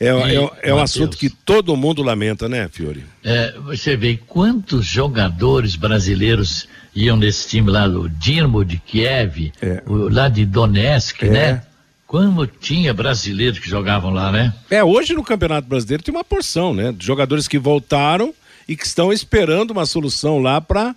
é, 0.00 0.08
é, 0.08 0.70
é 0.70 0.74
um 0.74 0.78
assunto 0.78 1.16
que 1.16 1.30
todo 1.30 1.76
mundo 1.76 2.02
lamenta, 2.02 2.48
né, 2.48 2.68
Fiore? 2.70 3.04
É, 3.22 3.54
você 3.64 3.96
vê 3.96 4.18
quantos 4.26 4.84
jogadores 4.86 5.76
brasileiros 5.76 6.68
iam 6.94 7.16
nesse 7.16 7.48
time 7.48 7.70
lá 7.70 7.86
do 7.86 8.08
Dinamo 8.08 8.64
de 8.64 8.78
Kiev, 8.78 9.52
é. 9.62 9.82
o, 9.86 10.08
lá 10.08 10.28
de 10.28 10.44
Donetsk, 10.44 11.22
é. 11.22 11.30
né? 11.30 11.62
Como 12.06 12.46
tinha 12.46 12.92
brasileiros 12.94 13.58
que 13.58 13.68
jogavam 13.68 14.12
lá, 14.12 14.30
né? 14.30 14.52
É, 14.70 14.84
hoje 14.84 15.14
no 15.14 15.24
Campeonato 15.24 15.66
Brasileiro 15.66 16.02
tem 16.02 16.14
uma 16.14 16.22
porção, 16.22 16.74
né? 16.74 16.92
De 16.92 17.04
jogadores 17.04 17.48
que 17.48 17.58
voltaram 17.58 18.32
e 18.68 18.76
que 18.76 18.86
estão 18.86 19.12
esperando 19.12 19.72
uma 19.72 19.86
solução 19.86 20.38
lá 20.38 20.60
para 20.60 20.94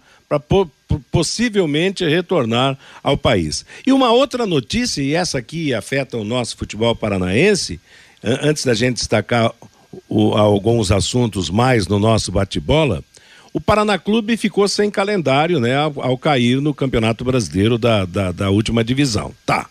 possivelmente 1.11 2.05
retornar 2.05 2.77
ao 3.03 3.17
país. 3.17 3.65
E 3.85 3.91
uma 3.91 4.11
outra 4.11 4.45
notícia, 4.45 5.01
e 5.01 5.13
essa 5.13 5.37
aqui 5.37 5.73
afeta 5.73 6.17
o 6.17 6.23
nosso 6.23 6.57
futebol 6.57 6.95
paranaense, 6.95 7.79
antes 8.23 8.65
da 8.65 8.73
gente 8.73 8.97
destacar 8.97 9.53
o, 10.07 10.33
alguns 10.33 10.91
assuntos 10.91 11.49
mais 11.49 11.87
no 11.87 11.99
nosso 11.99 12.31
bate-bola, 12.31 13.03
o 13.53 13.61
Paraná 13.61 13.97
Clube 13.97 14.37
ficou 14.37 14.67
sem 14.67 14.91
calendário, 14.91 15.59
né, 15.59 15.75
ao, 15.75 15.93
ao 16.01 16.17
cair 16.17 16.61
no 16.61 16.73
Campeonato 16.73 17.23
Brasileiro 17.23 17.77
da, 17.77 18.05
da, 18.05 18.31
da, 18.31 18.49
última 18.49 18.83
divisão. 18.83 19.33
Tá. 19.45 19.67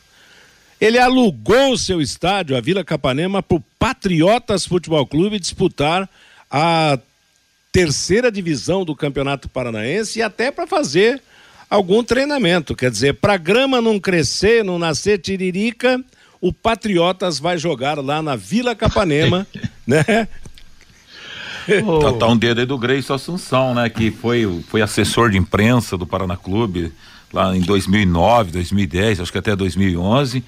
Ele 0.81 0.99
alugou 0.99 1.73
o 1.73 1.79
seu 1.79 2.01
estádio, 2.01 2.57
a 2.57 2.61
Vila 2.61 2.83
Capanema, 2.83 3.43
para 3.43 3.59
o 3.59 3.65
Patriotas 3.79 4.67
Futebol 4.67 5.07
Clube 5.07 5.39
disputar 5.39 6.09
a 6.51 6.99
terceira 7.77 8.33
divisão 8.33 8.87
do 8.87 8.97
Campeonato 8.97 9.51
Paranaense 9.51 10.19
e 10.19 10.23
até 10.23 10.51
para 10.51 10.67
fazer 10.67 11.21
algum 11.69 12.03
treinamento. 12.03 12.75
Quer 12.75 12.91
dizer, 12.91 13.21
para 13.21 13.37
grama 13.37 13.83
não 13.83 14.01
crescer, 14.01 14.65
não 14.65 14.79
nascer 14.79 15.19
tiririca, 15.19 16.03
o 16.41 16.55
Patriotas 16.55 17.39
vai 17.39 17.59
jogar 17.59 17.99
lá 17.99 18.23
na 18.23 18.35
Vila 18.35 18.75
Capanema, 18.75 19.47
né? 19.87 20.03
Tá, 22.01 22.13
tá, 22.19 22.27
um 22.29 22.37
dedo 22.37 22.61
aí 22.61 22.67
do 22.67 22.79
Grace 22.79 23.13
Assunção, 23.13 23.75
né? 23.75 23.91
Que 23.91 24.11
foi, 24.11 24.65
foi 24.71 24.81
assessor 24.81 25.29
de 25.29 25.37
imprensa 25.37 25.99
do 25.99 26.07
Paraná 26.07 26.35
Clube 26.35 26.91
lá 27.31 27.55
em 27.55 27.61
2009, 27.61 28.53
2010, 28.53 29.21
acho 29.21 29.31
que 29.31 29.37
até 29.37 29.55
2011. 29.55 30.43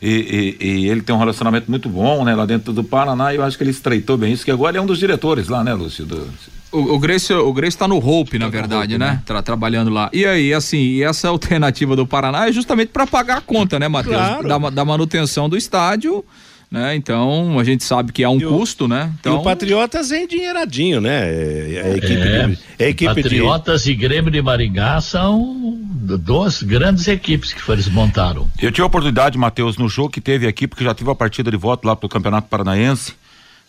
E, 0.00 0.56
e, 0.60 0.66
e, 0.66 0.88
ele 0.88 1.02
tem 1.02 1.14
um 1.14 1.18
relacionamento 1.20 1.70
muito 1.70 1.88
bom, 1.88 2.24
né, 2.24 2.34
lá 2.34 2.44
dentro 2.44 2.72
do 2.72 2.82
Paraná, 2.82 3.32
e 3.32 3.36
eu 3.36 3.44
acho 3.44 3.56
que 3.56 3.62
ele 3.62 3.70
estreitou 3.70 4.16
bem 4.16 4.32
isso, 4.32 4.44
que 4.44 4.50
agora 4.50 4.76
é 4.76 4.80
um 4.80 4.86
dos 4.86 4.98
diretores 4.98 5.46
lá, 5.46 5.62
né, 5.62 5.72
Lúcio? 5.74 6.04
Do... 6.04 6.28
O, 6.72 6.94
o 6.94 6.98
Grace, 6.98 7.32
o 7.32 7.52
Grace 7.52 7.76
tá 7.76 7.86
no 7.86 7.98
Hope, 7.98 8.38
na 8.38 8.46
tá 8.46 8.50
verdade, 8.50 8.94
Hope, 8.94 8.98
né? 8.98 9.10
né? 9.12 9.22
Tra, 9.24 9.42
trabalhando 9.42 9.90
lá. 9.90 10.08
E 10.12 10.24
aí, 10.24 10.54
assim, 10.54 10.78
e 10.78 11.02
essa 11.02 11.28
alternativa 11.28 11.94
do 11.94 12.06
Paraná 12.06 12.48
é 12.48 12.52
justamente 12.52 12.88
para 12.88 13.06
pagar 13.06 13.38
a 13.38 13.40
conta, 13.40 13.78
né, 13.78 13.88
Matheus? 13.88 14.16
Claro. 14.16 14.48
Da, 14.48 14.70
da 14.70 14.84
manutenção 14.84 15.48
do 15.48 15.56
estádio 15.56 16.24
né? 16.72 16.96
Então 16.96 17.58
a 17.58 17.64
gente 17.64 17.84
sabe 17.84 18.12
que 18.12 18.24
há 18.24 18.30
um 18.30 18.38
e 18.38 18.46
custo, 18.46 18.86
o, 18.86 18.88
né? 18.88 19.12
Então... 19.20 19.36
E 19.36 19.38
o 19.38 19.42
Patriotas 19.42 20.10
é 20.10 20.22
endinheiradinho, 20.22 21.02
né? 21.02 21.28
É, 21.28 21.74
é 21.74 21.82
a 21.82 21.96
equipe, 21.98 22.12
é, 22.14 22.46
de, 22.46 22.58
é 22.78 22.84
a 22.86 22.88
equipe 22.88 23.14
Patriotas 23.14 23.84
de... 23.84 23.90
e 23.90 23.94
Grêmio 23.94 24.30
de 24.30 24.40
Maringá 24.40 24.98
são 25.02 25.78
duas 26.18 26.62
grandes 26.62 27.06
equipes 27.06 27.52
que 27.52 27.70
eles 27.70 27.88
montaram. 27.88 28.48
Eu 28.58 28.72
tive 28.72 28.84
a 28.84 28.86
oportunidade, 28.86 29.36
Matheus, 29.36 29.76
no 29.76 29.86
jogo 29.86 30.08
que 30.08 30.20
teve 30.20 30.46
aqui, 30.46 30.66
porque 30.66 30.82
já 30.82 30.94
tive 30.94 31.10
a 31.10 31.14
partida 31.14 31.50
de 31.50 31.58
voto 31.58 31.86
lá 31.86 31.94
pro 31.94 32.08
Campeonato 32.08 32.48
Paranaense, 32.48 33.12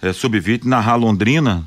é, 0.01 0.13
sub-20, 0.13 0.63
na 0.63 0.95
Londrina 0.95 1.63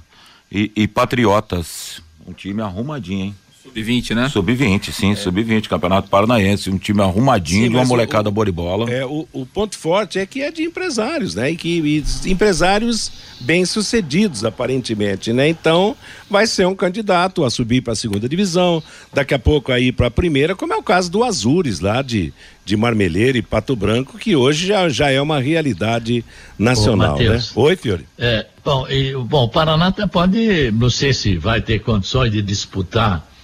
e, 0.51 0.73
e 0.75 0.89
Patriotas. 0.89 2.03
Um 2.27 2.33
time 2.33 2.63
arrumadinho, 2.63 3.27
hein? 3.27 3.37
Sub-20, 3.67 4.15
né? 4.15 4.29
Sub-20, 4.29 4.93
sim, 4.93 5.13
é. 5.13 5.17
sub-20, 5.17 5.69
Campeonato 5.69 6.09
Paranaense, 6.09 6.71
um 6.71 6.79
time 6.79 7.03
arrumadinho 7.03 7.65
sim, 7.65 7.71
de 7.71 7.77
uma 7.77 7.85
molecada 7.85 8.29
o, 8.29 8.33
boribola. 8.33 8.91
É, 8.91 9.05
o, 9.05 9.27
o, 9.33 9.45
ponto 9.45 9.77
forte 9.77 10.19
é 10.19 10.27
que 10.27 10.41
é 10.41 10.51
de 10.51 10.63
empresários, 10.63 11.35
né? 11.35 11.51
E 11.51 11.57
que 11.57 12.05
e 12.25 12.31
empresários 12.31 13.11
bem-sucedidos, 13.41 14.45
aparentemente, 14.45 15.33
né? 15.33 15.49
Então, 15.49 15.97
vai 16.31 16.47
ser 16.47 16.67
um 16.67 16.75
candidato 16.75 17.45
a 17.45 17.51
subir 17.51 17.83
para 17.83 17.93
a 17.93 17.97
segunda 17.97 18.29
divisão, 18.29 18.83
daqui 19.13 19.35
a 19.35 19.39
pouco 19.39 19.73
aí 19.73 19.93
para 19.93 20.07
a 20.07 20.11
primeira, 20.11 20.55
como 20.55 20.73
é 20.73 20.77
o 20.77 20.83
caso 20.83 21.11
do 21.11 21.23
Azures, 21.23 21.81
lá 21.81 22.01
de, 22.01 22.33
de 22.65 22.77
Marmeleiro 22.77 23.37
e 23.37 23.43
Pato 23.43 23.77
Branco, 23.77 24.19
que 24.19 24.35
hoje 24.35 24.67
já, 24.67 24.89
já 24.89 25.11
é 25.11 25.21
uma 25.21 25.39
realidade 25.39 26.25
nacional, 26.59 27.17
Ô, 27.17 27.23
né? 27.23 27.43
Oi, 27.55 27.77
Fiore. 27.77 28.07
É, 28.19 28.47
bom, 28.65 28.89
e, 28.89 29.15
bom, 29.15 29.45
o 29.45 29.49
Paraná 29.49 29.93
pode, 30.11 30.71
não 30.73 30.89
sei 30.89 31.13
se 31.13 31.37
vai 31.37 31.61
ter 31.61 31.81
condições 31.81 32.33
de 32.33 32.41
disputar 32.41 33.36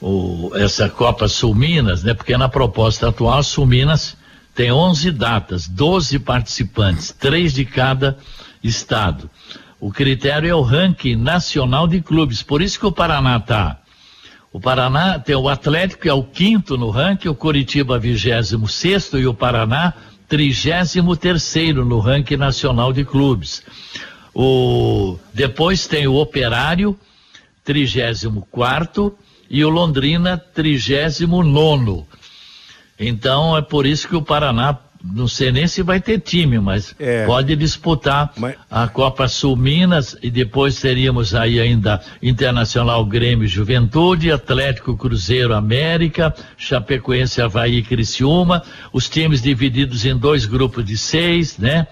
o, 0.00 0.50
essa 0.54 0.88
Copa 0.88 1.28
Sul 1.28 1.54
Minas, 1.54 2.02
né? 2.02 2.14
Porque 2.14 2.36
na 2.36 2.48
proposta 2.48 3.08
atual, 3.08 3.42
Sul 3.42 3.66
Minas 3.66 4.16
tem 4.54 4.72
11 4.72 5.10
datas, 5.10 5.68
12 5.68 6.18
participantes, 6.18 7.12
três 7.12 7.52
de 7.52 7.64
cada 7.64 8.16
estado. 8.62 9.30
O 9.78 9.92
critério 9.92 10.48
é 10.48 10.54
o 10.54 10.62
ranking 10.62 11.16
nacional 11.16 11.86
de 11.86 12.00
clubes, 12.00 12.42
por 12.42 12.62
isso 12.62 12.78
que 12.78 12.86
o 12.86 12.92
Paraná 12.92 13.36
está. 13.36 13.78
O 14.50 14.58
Paraná 14.58 15.18
tem 15.18 15.36
o 15.36 15.48
Atlético, 15.50 16.02
que 16.02 16.08
é 16.08 16.14
o 16.14 16.24
quinto 16.24 16.78
no 16.78 16.88
ranking, 16.88 17.28
o 17.28 17.34
Coritiba, 17.34 17.98
vigésimo 17.98 18.66
sexto, 18.66 19.18
e 19.18 19.26
o 19.26 19.34
Paraná, 19.34 19.92
trigésimo 20.26 21.14
terceiro 21.14 21.84
no 21.84 21.98
ranking 21.98 22.36
nacional 22.36 22.92
de 22.92 23.04
clubes. 23.04 23.62
O, 24.34 25.18
depois 25.34 25.86
tem 25.86 26.06
o 26.06 26.14
Operário, 26.14 26.98
trigésimo 27.62 28.46
quarto, 28.50 29.16
e 29.48 29.64
o 29.64 29.68
Londrina, 29.68 30.36
trigésimo 30.36 31.42
nono. 31.42 32.06
Então 32.98 33.56
é 33.56 33.62
por 33.62 33.86
isso 33.86 34.08
que 34.08 34.16
o 34.16 34.22
Paraná, 34.22 34.78
não 35.04 35.28
sei 35.28 35.52
nem 35.52 35.66
se 35.66 35.82
vai 35.82 36.00
ter 36.00 36.18
time, 36.18 36.58
mas 36.58 36.94
é. 36.98 37.26
pode 37.26 37.54
disputar 37.54 38.32
mas... 38.36 38.56
a 38.70 38.88
Copa 38.88 39.28
Sul 39.28 39.54
Minas 39.54 40.16
e 40.22 40.30
depois 40.30 40.80
teríamos 40.80 41.34
aí 41.34 41.60
ainda 41.60 42.00
Internacional 42.22 43.04
Grêmio 43.04 43.46
Juventude, 43.46 44.32
Atlético 44.32 44.96
Cruzeiro 44.96 45.54
América, 45.54 46.34
Chapecoense 46.56 47.42
Havaí 47.42 47.82
Criciúma, 47.82 48.62
os 48.92 49.08
times 49.08 49.42
divididos 49.42 50.04
em 50.06 50.16
dois 50.16 50.46
grupos 50.46 50.84
de 50.84 50.96
seis, 50.96 51.58
né? 51.58 51.86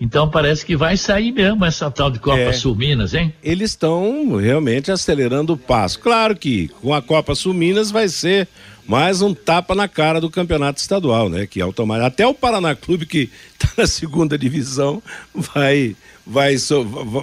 Então 0.00 0.30
parece 0.30 0.64
que 0.64 0.74
vai 0.74 0.96
sair 0.96 1.30
mesmo 1.30 1.62
essa 1.64 1.90
tal 1.90 2.10
de 2.10 2.18
Copa 2.18 2.38
é, 2.38 2.52
Sul 2.52 2.74
Minas, 2.74 3.12
hein? 3.12 3.34
Eles 3.42 3.72
estão 3.72 4.36
realmente 4.36 4.90
acelerando 4.90 5.52
o 5.52 5.58
passo. 5.58 6.00
Claro 6.00 6.34
que 6.34 6.68
com 6.80 6.94
a 6.94 7.02
Copa 7.02 7.34
Sul 7.34 7.52
Minas 7.52 7.90
vai 7.90 8.08
ser 8.08 8.48
mais 8.88 9.20
um 9.20 9.34
tapa 9.34 9.74
na 9.74 9.86
cara 9.86 10.20
do 10.20 10.30
campeonato 10.30 10.80
estadual, 10.80 11.28
né? 11.28 11.46
Que 11.46 11.60
automaticamente 11.60 12.14
até 12.14 12.26
o 12.26 12.32
Paraná 12.32 12.74
Clube 12.74 13.04
que 13.04 13.30
está 13.52 13.68
na 13.82 13.86
segunda 13.86 14.38
divisão 14.38 15.02
vai 15.34 15.94
vai 16.26 16.56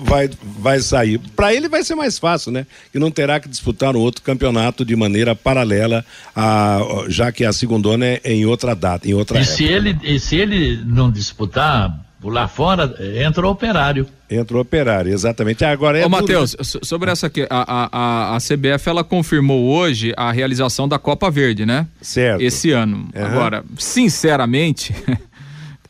vai 0.03 0.29
vai 0.43 0.79
sair. 0.79 1.19
Para 1.35 1.53
ele 1.53 1.67
vai 1.67 1.83
ser 1.83 1.95
mais 1.95 2.19
fácil, 2.19 2.51
né? 2.51 2.67
Que 2.91 2.99
não 2.99 3.09
terá 3.09 3.39
que 3.39 3.49
disputar 3.49 3.95
um 3.95 3.99
outro 3.99 4.21
campeonato 4.21 4.85
de 4.85 4.95
maneira 4.95 5.35
paralela, 5.35 6.05
a, 6.35 6.79
já 7.07 7.31
que 7.31 7.43
a 7.43 7.51
segunda 7.51 7.89
é 8.23 8.33
em 8.33 8.45
outra 8.45 8.75
data, 8.75 9.07
em 9.07 9.13
outra. 9.13 9.39
E 9.39 9.41
época, 9.41 9.55
se 9.55 9.63
ele 9.63 9.93
né? 9.93 9.99
e 10.03 10.19
se 10.19 10.35
ele 10.35 10.79
não 10.85 11.11
disputar 11.11 12.06
Lá 12.23 12.47
fora 12.47 12.95
entra 13.23 13.45
o 13.45 13.51
operário. 13.51 14.07
Entra 14.29 14.57
o 14.57 14.59
operário, 14.59 15.13
exatamente. 15.13 15.63
Agora 15.63 15.99
é. 15.99 16.05
Ô, 16.05 16.09
Matheus, 16.09 16.55
sobre 16.61 17.11
essa 17.11 17.27
aqui, 17.27 17.45
a, 17.49 17.89
a, 17.91 18.35
a 18.35 18.37
CBF 18.39 18.89
ela 18.89 19.03
confirmou 19.03 19.65
hoje 19.67 20.13
a 20.17 20.31
realização 20.31 20.87
da 20.87 20.97
Copa 20.97 21.29
Verde, 21.29 21.65
né? 21.65 21.87
Certo. 22.01 22.41
Esse 22.41 22.71
ano. 22.71 23.07
Uhum. 23.15 23.25
Agora, 23.25 23.63
sinceramente. 23.77 24.95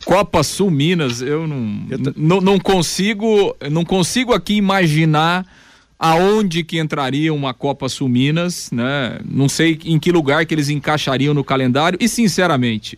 Copa 0.06 0.42
Sul 0.42 0.72
Minas, 0.72 1.22
eu 1.22 1.46
não, 1.46 1.86
eu 1.90 2.00
não, 2.16 2.40
não 2.40 2.60
consigo, 2.60 3.54
não 3.70 3.84
consigo 3.84 4.32
aqui 4.32 4.54
imaginar 4.54 5.46
aonde 6.00 6.64
que 6.64 6.80
entraria 6.80 7.34
uma 7.34 7.54
Copa 7.54 7.90
Sul 7.90 8.08
Minas, 8.08 8.70
né? 8.72 9.20
Não 9.26 9.50
sei 9.50 9.78
em 9.86 10.00
que 10.00 10.12
lugar 10.12 10.46
que 10.46 10.54
eles 10.54 10.70
encaixariam 10.70 11.34
no 11.34 11.44
calendário 11.44 11.98
e 12.00 12.08
sinceramente, 12.08 12.98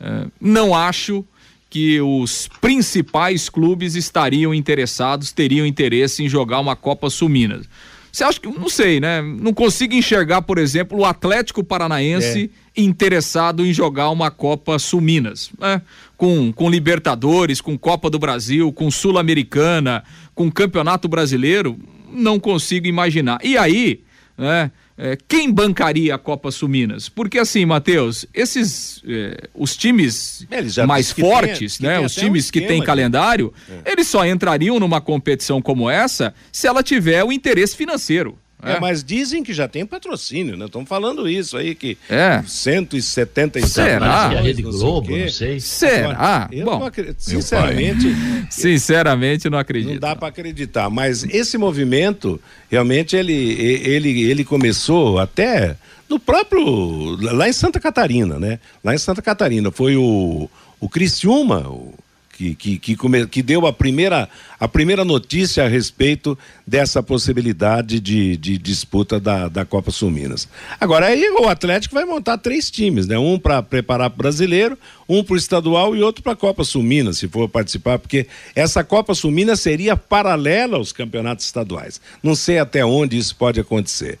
é, 0.00 0.26
não 0.40 0.74
acho 0.74 1.24
que 1.68 2.00
os 2.00 2.48
principais 2.60 3.48
clubes 3.48 3.94
estariam 3.94 4.54
interessados, 4.54 5.32
teriam 5.32 5.66
interesse 5.66 6.22
em 6.22 6.28
jogar 6.28 6.60
uma 6.60 6.76
Copa 6.76 7.10
Sul 7.10 7.28
Minas. 7.28 7.66
Você 8.16 8.24
acha 8.24 8.40
que, 8.40 8.48
não 8.48 8.70
sei, 8.70 8.98
né? 8.98 9.20
Não 9.20 9.52
consigo 9.52 9.92
enxergar, 9.92 10.40
por 10.40 10.56
exemplo, 10.56 10.98
o 10.98 11.04
Atlético 11.04 11.62
Paranaense 11.62 12.50
é. 12.74 12.80
interessado 12.80 13.66
em 13.66 13.74
jogar 13.74 14.08
uma 14.08 14.30
Copa 14.30 14.78
Sul 14.78 15.02
Minas, 15.02 15.50
né? 15.58 15.82
Com, 16.16 16.50
com 16.50 16.70
Libertadores, 16.70 17.60
com 17.60 17.76
Copa 17.76 18.08
do 18.08 18.18
Brasil, 18.18 18.72
com 18.72 18.90
Sul-Americana, 18.90 20.02
com 20.34 20.50
Campeonato 20.50 21.08
Brasileiro, 21.08 21.78
não 22.10 22.40
consigo 22.40 22.86
imaginar. 22.86 23.38
E 23.44 23.58
aí, 23.58 24.00
né? 24.38 24.70
É, 24.98 25.16
quem 25.28 25.52
bancaria 25.52 26.14
a 26.14 26.18
Copa 26.18 26.50
Suminas? 26.50 27.08
Porque 27.08 27.38
assim, 27.38 27.66
Matheus, 27.66 28.24
esses 28.32 29.02
é, 29.06 29.48
os 29.54 29.76
times 29.76 30.46
mais 30.86 31.10
fortes, 31.10 31.76
tem, 31.76 31.86
né? 31.86 32.00
Os 32.00 32.14
times 32.14 32.48
um 32.48 32.52
que 32.52 32.62
têm 32.62 32.82
calendário, 32.82 33.52
é. 33.68 33.92
eles 33.92 34.08
só 34.08 34.24
entrariam 34.24 34.80
numa 34.80 35.00
competição 35.00 35.60
como 35.60 35.90
essa 35.90 36.34
se 36.50 36.66
ela 36.66 36.82
tiver 36.82 37.22
o 37.22 37.30
interesse 37.30 37.76
financeiro. 37.76 38.38
É, 38.62 38.72
é, 38.72 38.80
mas 38.80 39.04
dizem 39.04 39.42
que 39.42 39.52
já 39.52 39.68
tem 39.68 39.84
patrocínio, 39.84 40.56
né? 40.56 40.64
Estão 40.64 40.84
falando 40.86 41.28
isso 41.28 41.56
aí, 41.56 41.74
que 41.74 41.98
é. 42.08 42.42
177 42.46 43.68
Será? 43.68 44.06
A 44.06 44.40
Rede 44.40 44.62
Globo, 44.62 45.14
não 45.14 45.28
sei. 45.28 45.60
Será? 45.60 46.48
Eu 46.50 46.64
Bom, 46.64 46.78
não 46.80 46.86
acredito, 46.86 47.20
sinceramente. 47.20 48.16
sinceramente, 48.50 49.50
não 49.50 49.58
acredito. 49.58 49.92
Não 49.92 50.00
dá 50.00 50.16
para 50.16 50.28
acreditar, 50.28 50.88
mas 50.88 51.22
esse 51.24 51.58
movimento, 51.58 52.40
realmente, 52.70 53.14
ele, 53.14 53.34
ele, 53.34 54.22
ele 54.22 54.44
começou 54.44 55.18
até 55.18 55.76
no 56.08 56.18
próprio. 56.18 57.16
lá 57.20 57.48
em 57.48 57.52
Santa 57.52 57.78
Catarina, 57.78 58.38
né? 58.38 58.58
Lá 58.82 58.94
em 58.94 58.98
Santa 58.98 59.20
Catarina. 59.20 59.70
Foi 59.70 59.96
o, 59.96 60.48
o 60.80 60.88
Criciúma, 60.88 61.68
o 61.68 61.92
que, 62.36 62.54
que, 62.54 62.78
que, 62.78 62.96
come, 62.96 63.26
que 63.26 63.42
deu 63.42 63.66
a 63.66 63.72
primeira, 63.72 64.28
a 64.60 64.68
primeira 64.68 65.04
notícia 65.04 65.64
a 65.64 65.68
respeito 65.68 66.38
dessa 66.66 67.02
possibilidade 67.02 67.98
de, 67.98 68.36
de 68.36 68.58
disputa 68.58 69.18
da, 69.18 69.48
da 69.48 69.64
Copa 69.64 69.90
Sul 69.90 70.10
Minas. 70.10 70.48
Agora, 70.78 71.06
aí 71.06 71.28
o 71.40 71.48
Atlético 71.48 71.94
vai 71.94 72.04
montar 72.04 72.38
três 72.38 72.70
times, 72.70 73.06
né? 73.06 73.18
Um 73.18 73.38
para 73.38 73.62
preparar 73.62 74.10
para 74.10 74.14
o 74.14 74.18
brasileiro, 74.18 74.78
um 75.08 75.22
para 75.22 75.34
o 75.34 75.36
estadual 75.36 75.94
e 75.94 76.02
outro 76.02 76.22
para 76.22 76.32
a 76.32 76.36
Copa 76.36 76.64
Sul 76.64 76.82
Minas, 76.82 77.18
se 77.18 77.28
for 77.28 77.48
participar, 77.48 77.98
porque 77.98 78.26
essa 78.54 78.82
Copa 78.82 79.14
Sul 79.14 79.30
Minas 79.30 79.60
seria 79.60 79.96
paralela 79.96 80.76
aos 80.76 80.92
campeonatos 80.92 81.44
estaduais. 81.44 82.00
Não 82.22 82.34
sei 82.34 82.58
até 82.58 82.84
onde 82.84 83.16
isso 83.16 83.34
pode 83.36 83.60
acontecer. 83.60 84.18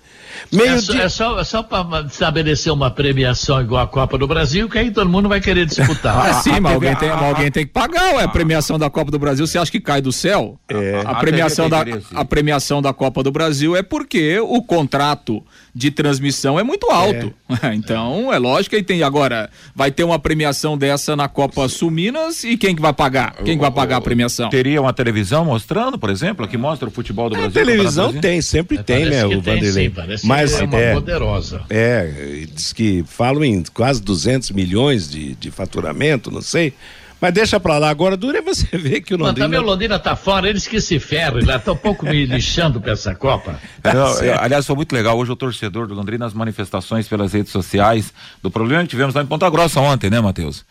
Meio 0.52 0.74
é, 0.74 0.80
só, 0.80 0.94
é 0.94 1.08
só, 1.08 1.40
é 1.40 1.44
só 1.44 1.62
para 1.62 2.02
estabelecer 2.02 2.72
uma 2.72 2.90
premiação 2.90 3.60
igual 3.60 3.82
a 3.82 3.86
Copa 3.86 4.18
do 4.18 4.26
Brasil, 4.26 4.68
que 4.68 4.78
aí 4.78 4.90
todo 4.90 5.08
mundo 5.08 5.28
vai 5.28 5.40
querer 5.40 5.66
disputar. 5.66 6.16
ah, 6.30 6.34
sim, 6.34 6.60
mas 6.60 6.72
alguém 6.74 6.94
tem, 6.96 7.08
alguém 7.08 7.50
tem 7.50 7.66
que 7.66 7.72
pagar, 7.72 8.14
ué, 8.16 8.24
a 8.24 8.28
premiação 8.28 8.78
da 8.78 8.90
Copa 8.90 9.10
do 9.10 9.18
Brasil. 9.18 9.46
Você 9.46 9.58
acha 9.58 9.70
que 9.70 9.80
cai 9.80 10.00
do 10.00 10.12
céu? 10.12 10.58
É. 10.68 11.02
A, 11.04 11.10
a 11.10 11.14
premiação 11.16 11.68
da, 11.68 11.84
a 12.14 12.24
premiação 12.24 12.82
da 12.82 12.92
Copa 12.92 13.22
do 13.22 13.30
Brasil 13.30 13.74
é 13.74 13.82
porque 13.82 14.38
o 14.40 14.62
contrato 14.62 15.42
de 15.74 15.90
transmissão 15.90 16.58
é 16.58 16.62
muito 16.62 16.90
alto. 16.90 17.34
É. 17.62 17.72
então, 17.76 18.32
é 18.32 18.38
lógico 18.38 18.74
que 18.74 18.82
tem. 18.82 19.02
Agora, 19.02 19.50
vai 19.74 19.90
ter 19.90 20.04
uma 20.04 20.18
premiação 20.18 20.75
dessa 20.76 21.16
na 21.16 21.28
Copa 21.28 21.68
Sul 21.68 21.90
Minas 21.90 22.44
e 22.44 22.56
quem 22.56 22.74
que 22.74 22.82
vai 22.82 22.92
pagar? 22.92 23.36
Quem 23.44 23.56
que 23.56 23.60
vai 23.60 23.70
pagar 23.70 23.96
a 23.96 24.00
premiação? 24.00 24.48
Teria 24.48 24.80
uma 24.80 24.92
televisão 24.92 25.44
mostrando, 25.44 25.98
por 25.98 26.10
exemplo, 26.10 26.46
que 26.46 26.56
mostra 26.56 26.88
o 26.88 26.90
futebol 26.90 27.28
do 27.28 27.36
é, 27.36 27.38
Brasil? 27.38 27.64
televisão 27.64 28.12
tem, 28.12 28.40
sempre 28.40 28.78
é, 28.78 28.82
tem, 28.82 29.06
né, 29.06 29.24
o 29.26 29.40
Vanderlei. 29.40 29.90
Sim, 29.90 30.26
Mas 30.26 30.60
é 30.60 30.64
uma 30.64 30.78
é, 30.78 30.94
poderosa. 30.94 31.62
É, 31.68 32.46
diz 32.52 32.72
que 32.72 33.04
falam 33.06 33.44
em 33.44 33.62
quase 33.74 34.02
200 34.02 34.50
milhões 34.50 35.10
de, 35.10 35.34
de 35.34 35.50
faturamento, 35.50 36.30
não 36.30 36.42
sei. 36.42 36.72
Mas 37.20 37.32
deixa 37.32 37.58
pra 37.58 37.78
lá. 37.78 37.88
Agora, 37.88 38.16
dura 38.16 38.38
é 38.38 38.42
você 38.42 38.66
ver 38.76 39.00
que 39.00 39.14
o 39.14 39.16
Londrina. 39.16 39.32
Mas 39.32 39.44
também 39.44 39.58
o 39.58 39.62
Londrina 39.62 39.98
tá 39.98 40.14
fora, 40.14 40.48
eles 40.48 40.66
que 40.66 40.80
se 40.80 40.98
ferram, 40.98 41.38
lá 41.44 41.58
tá 41.58 41.72
um 41.72 41.76
pouco 41.76 42.04
me 42.04 42.24
lixando 42.26 42.80
pra 42.80 42.92
essa 42.92 43.14
Copa. 43.14 43.58
Não, 43.82 44.20
eu, 44.20 44.38
aliás, 44.38 44.66
foi 44.66 44.76
muito 44.76 44.92
legal. 44.92 45.16
Hoje 45.16 45.32
o 45.32 45.36
torcedor 45.36 45.86
do 45.86 45.94
Londrina, 45.94 46.26
as 46.26 46.34
manifestações 46.34 47.08
pelas 47.08 47.32
redes 47.32 47.52
sociais, 47.52 48.12
do 48.42 48.50
problema 48.50 48.82
que 48.82 48.88
tivemos 48.88 49.14
lá 49.14 49.22
em 49.22 49.26
Ponta 49.26 49.48
Grossa 49.48 49.80
ontem, 49.80 50.10
né, 50.10 50.20
Matheus? 50.20 50.64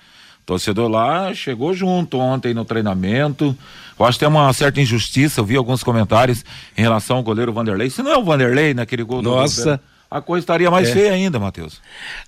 torcedor 0.46 0.88
lá 0.88 1.34
chegou 1.34 1.74
junto 1.74 2.20
ontem 2.20 2.54
no 2.54 2.64
treinamento. 2.64 3.58
Eu 3.98 4.06
acho 4.06 4.20
que 4.20 4.26
tem 4.26 4.30
uma 4.30 4.54
certa 4.54 4.80
injustiça. 4.80 5.40
Eu 5.40 5.46
vi 5.46 5.56
alguns 5.56 5.84
comentários 5.84 6.46
em 6.78 6.82
relação 6.82 7.18
ao 7.18 7.24
goleiro 7.24 7.52
Vanderlei. 7.52 7.90
Se 7.90 8.04
não 8.04 8.12
é 8.12 8.18
o 8.18 8.24
Vanderlei 8.24 8.72
naquele 8.72 9.02
gol 9.02 9.24
Nossa. 9.24 9.64
do. 9.64 9.70
Nossa 9.72 9.95
a 10.16 10.22
coisa 10.22 10.44
estaria 10.44 10.72
mais 10.72 10.88
é. 10.88 10.94
feia 10.94 11.12
ainda, 11.12 11.38
Matheus. 11.38 11.82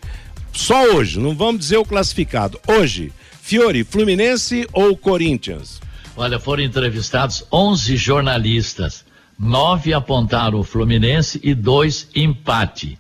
Só 0.52 0.94
hoje, 0.94 1.20
não 1.20 1.36
vamos 1.36 1.60
dizer 1.60 1.78
o 1.78 1.86
classificado. 1.86 2.60
Hoje, 2.68 3.14
Fiore, 3.42 3.84
Fluminense 3.84 4.68
ou 4.74 4.98
Corinthians? 4.98 5.80
Olha, 6.18 6.40
foram 6.40 6.64
entrevistados 6.64 7.46
11 7.52 7.98
jornalistas. 7.98 9.05
Nove 9.38 9.94
apontaram 9.94 10.60
o 10.60 10.64
Fluminense 10.64 11.40
e 11.44 11.54
dois 11.54 12.10
empate. 12.16 12.98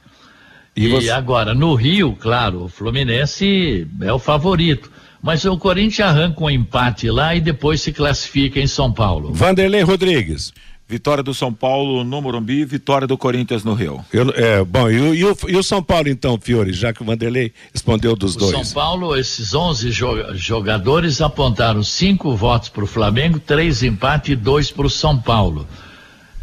E, 0.76 0.88
e 0.88 1.10
agora, 1.10 1.54
no 1.54 1.74
Rio, 1.74 2.14
claro, 2.20 2.66
o 2.66 2.68
Fluminense 2.68 3.88
é 4.02 4.12
o 4.12 4.20
favorito. 4.20 4.92
Mas 5.22 5.44
o 5.46 5.58
Corinthians 5.58 6.10
arranca 6.10 6.44
um 6.44 6.50
empate 6.50 7.10
lá 7.10 7.34
e 7.34 7.42
depois 7.42 7.82
se 7.82 7.92
classifica 7.92 8.60
em 8.60 8.68
São 8.68 8.92
Paulo. 8.92 9.34
Vanderlei 9.34 9.82
Rodrigues. 9.82 10.54
Vitória 10.88 11.24
do 11.24 11.34
São 11.34 11.52
Paulo 11.52 12.04
no 12.04 12.22
Morumbi, 12.22 12.64
vitória 12.64 13.08
do 13.08 13.18
Corinthians 13.18 13.64
no 13.64 13.74
Rio. 13.74 14.06
Eu, 14.14 14.30
é, 14.36 14.64
bom, 14.64 14.88
e, 14.88 14.94
e, 14.94 15.26
o, 15.26 15.36
e, 15.48 15.58
o, 15.58 15.64
São 15.64 15.82
Paulo 15.82 16.10
então, 16.10 16.40
Fiore, 16.40 16.72
já 16.74 16.94
que 16.94 17.02
o 17.02 17.06
Vanderlei 17.06 17.52
respondeu 17.74 18.16
dos 18.16 18.36
o 18.36 18.40
dois. 18.40 18.52
São 18.68 18.74
Paulo, 18.76 19.18
esses 19.18 19.56
11 19.56 19.90
jogadores 20.36 21.22
apontaram 21.22 21.82
cinco 21.82 22.36
votos 22.36 22.70
para 22.70 22.84
o 22.84 22.88
Flamengo, 22.88 23.40
três 23.40 23.82
empate 23.82 24.34
e 24.34 24.36
dois 24.36 24.70
para 24.70 24.86
o 24.86 24.90
São 24.92 25.18
Paulo. 25.18 25.68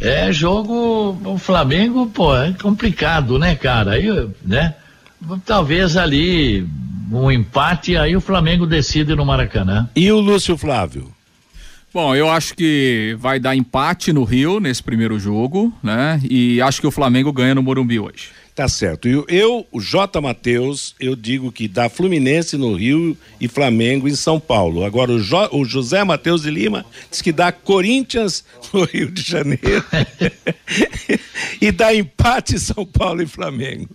É 0.03 0.33
jogo, 0.33 1.17
o 1.25 1.39
Flamengo, 1.39 2.09
pô, 2.09 2.37
é 2.37 2.53
complicado, 2.61 3.39
né, 3.39 3.55
cara? 3.55 3.93
Aí, 3.93 4.09
né? 4.45 4.75
Talvez 5.47 5.97
ali 5.97 6.67
um 7.13 7.31
empate, 7.31 7.97
aí 7.97 8.17
o 8.17 8.21
Flamengo 8.21 8.67
decide 8.67 9.15
no 9.15 9.25
Maracanã. 9.25 9.89
E 9.95 10.11
o 10.11 10.19
Lúcio 10.19 10.57
Flávio? 10.57 11.13
Bom, 11.95 12.17
eu 12.17 12.29
acho 12.29 12.55
que 12.55 13.15
vai 13.21 13.39
dar 13.39 13.55
empate 13.55 14.13
no 14.13 14.25
Rio 14.25 14.59
nesse 14.59 14.83
primeiro 14.83 15.19
jogo, 15.19 15.73
né? 15.83 16.21
E 16.29 16.61
acho 16.63 16.81
que 16.81 16.87
o 16.87 16.91
Flamengo 16.91 17.33
ganha 17.33 17.55
no 17.55 17.63
Morumbi 17.63 18.01
hoje. 18.01 18.31
Tá 18.55 18.69
certo. 18.69 19.09
Eu, 19.09 19.25
eu 19.29 19.67
o 19.73 19.81
J. 19.81 20.21
Matheus, 20.21 20.95
eu 21.01 21.17
digo 21.17 21.51
que 21.51 21.67
dá 21.67 21.89
Fluminense 21.89 22.59
no 22.59 22.75
Rio 22.75 23.17
e 23.41 23.49
Flamengo 23.49 24.07
em 24.07 24.15
São 24.15 24.39
Paulo. 24.39 24.85
Agora, 24.85 25.11
o, 25.11 25.19
jo, 25.19 25.49
o 25.53 25.65
José 25.65 26.05
Matheus 26.05 26.43
de 26.43 26.51
Lima 26.51 26.85
diz 27.11 27.23
que 27.23 27.33
dá 27.33 27.51
Corinthians 27.51 28.45
no 28.71 28.85
Rio 28.93 29.11
de 29.11 29.23
Janeiro 29.23 29.83
e 31.63 31.73
dá 31.73 31.95
empate 31.95 32.59
São 32.59 32.85
Paulo 32.85 33.23
e 33.23 33.27
Flamengo. 33.27 33.89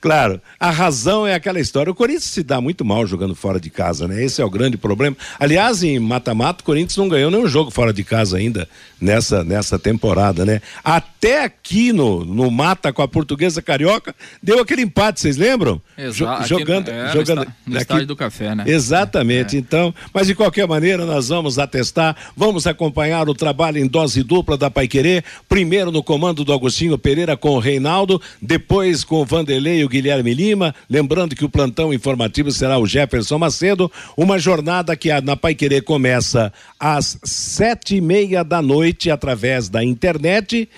Claro, 0.00 0.40
a 0.58 0.70
razão 0.70 1.26
é 1.26 1.34
aquela 1.34 1.60
história. 1.60 1.92
O 1.92 1.94
Corinthians 1.94 2.24
se 2.24 2.42
dá 2.42 2.62
muito 2.62 2.86
mal 2.86 3.06
jogando 3.06 3.34
fora 3.34 3.60
de 3.60 3.68
casa, 3.68 4.08
né? 4.08 4.24
Esse 4.24 4.40
é 4.40 4.44
o 4.44 4.50
grande 4.50 4.78
problema. 4.78 5.16
Aliás, 5.38 5.82
em 5.82 5.98
mata-mata, 5.98 6.62
o 6.62 6.64
Corinthians 6.64 6.96
não 6.96 7.10
ganhou 7.10 7.30
nenhum 7.30 7.46
jogo 7.46 7.70
fora 7.70 7.92
de 7.92 8.02
casa 8.02 8.38
ainda 8.38 8.66
nessa, 8.98 9.44
nessa 9.44 9.78
temporada, 9.78 10.46
né? 10.46 10.62
Até 10.82 11.44
aqui 11.44 11.92
no, 11.92 12.24
no 12.24 12.50
mata 12.50 12.90
com 12.90 13.02
a 13.02 13.08
portuguesa 13.08 13.60
carioca 13.60 13.81
Carioca, 13.82 14.14
deu 14.40 14.60
aquele 14.60 14.82
empate, 14.82 15.20
vocês 15.20 15.36
lembram? 15.36 15.80
Exato. 15.98 16.48
jogando, 16.48 16.88
é, 16.88 17.12
jogando 17.12 17.46
no, 17.66 17.78
estádio 17.78 18.06
do 18.06 18.16
café, 18.16 18.54
né? 18.54 18.64
Exatamente. 18.66 19.56
É. 19.56 19.58
Então, 19.58 19.92
mas 20.14 20.28
de 20.28 20.34
qualquer 20.34 20.66
maneira, 20.68 21.04
nós 21.04 21.28
vamos 21.28 21.58
atestar, 21.58 22.16
vamos 22.36 22.66
acompanhar 22.66 23.28
o 23.28 23.34
trabalho 23.34 23.78
em 23.78 23.86
dose 23.86 24.22
dupla 24.22 24.56
da 24.56 24.70
Paiquerê, 24.70 25.24
primeiro 25.48 25.90
no 25.90 26.02
comando 26.02 26.44
do 26.44 26.52
Agostinho 26.52 26.96
Pereira 26.96 27.36
com 27.36 27.50
o 27.50 27.58
Reinaldo, 27.58 28.22
depois 28.40 29.02
com 29.02 29.16
o 29.16 29.24
Vanderlei 29.24 29.80
e 29.80 29.84
o 29.84 29.88
Guilherme 29.88 30.32
Lima, 30.32 30.74
lembrando 30.88 31.34
que 31.34 31.44
o 31.44 31.48
plantão 31.48 31.92
informativo 31.92 32.52
será 32.52 32.78
o 32.78 32.86
Jefferson 32.86 33.38
Macedo, 33.38 33.90
uma 34.16 34.38
jornada 34.38 34.96
que 34.96 35.12
na 35.20 35.36
Paiquerê 35.36 35.80
começa 35.80 36.52
às 36.78 37.18
sete 37.24 37.96
e 37.96 38.00
meia 38.00 38.44
da 38.44 38.62
noite 38.62 39.10
através 39.10 39.68
da 39.68 39.82
internet 39.82 40.68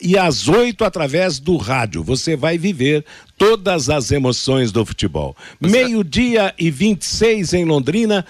e 0.00 0.16
às 0.16 0.48
oito 0.48 0.84
através 0.84 1.38
do 1.38 1.56
rádio. 1.56 2.02
Você 2.02 2.36
vai 2.36 2.56
viver 2.56 3.04
todas 3.36 3.90
as 3.90 4.10
emoções 4.10 4.70
do 4.72 4.84
futebol. 4.84 5.36
Meio-dia 5.60 6.54
e 6.58 6.70
26 6.70 7.52
em 7.54 7.64
Londrina. 7.64 8.24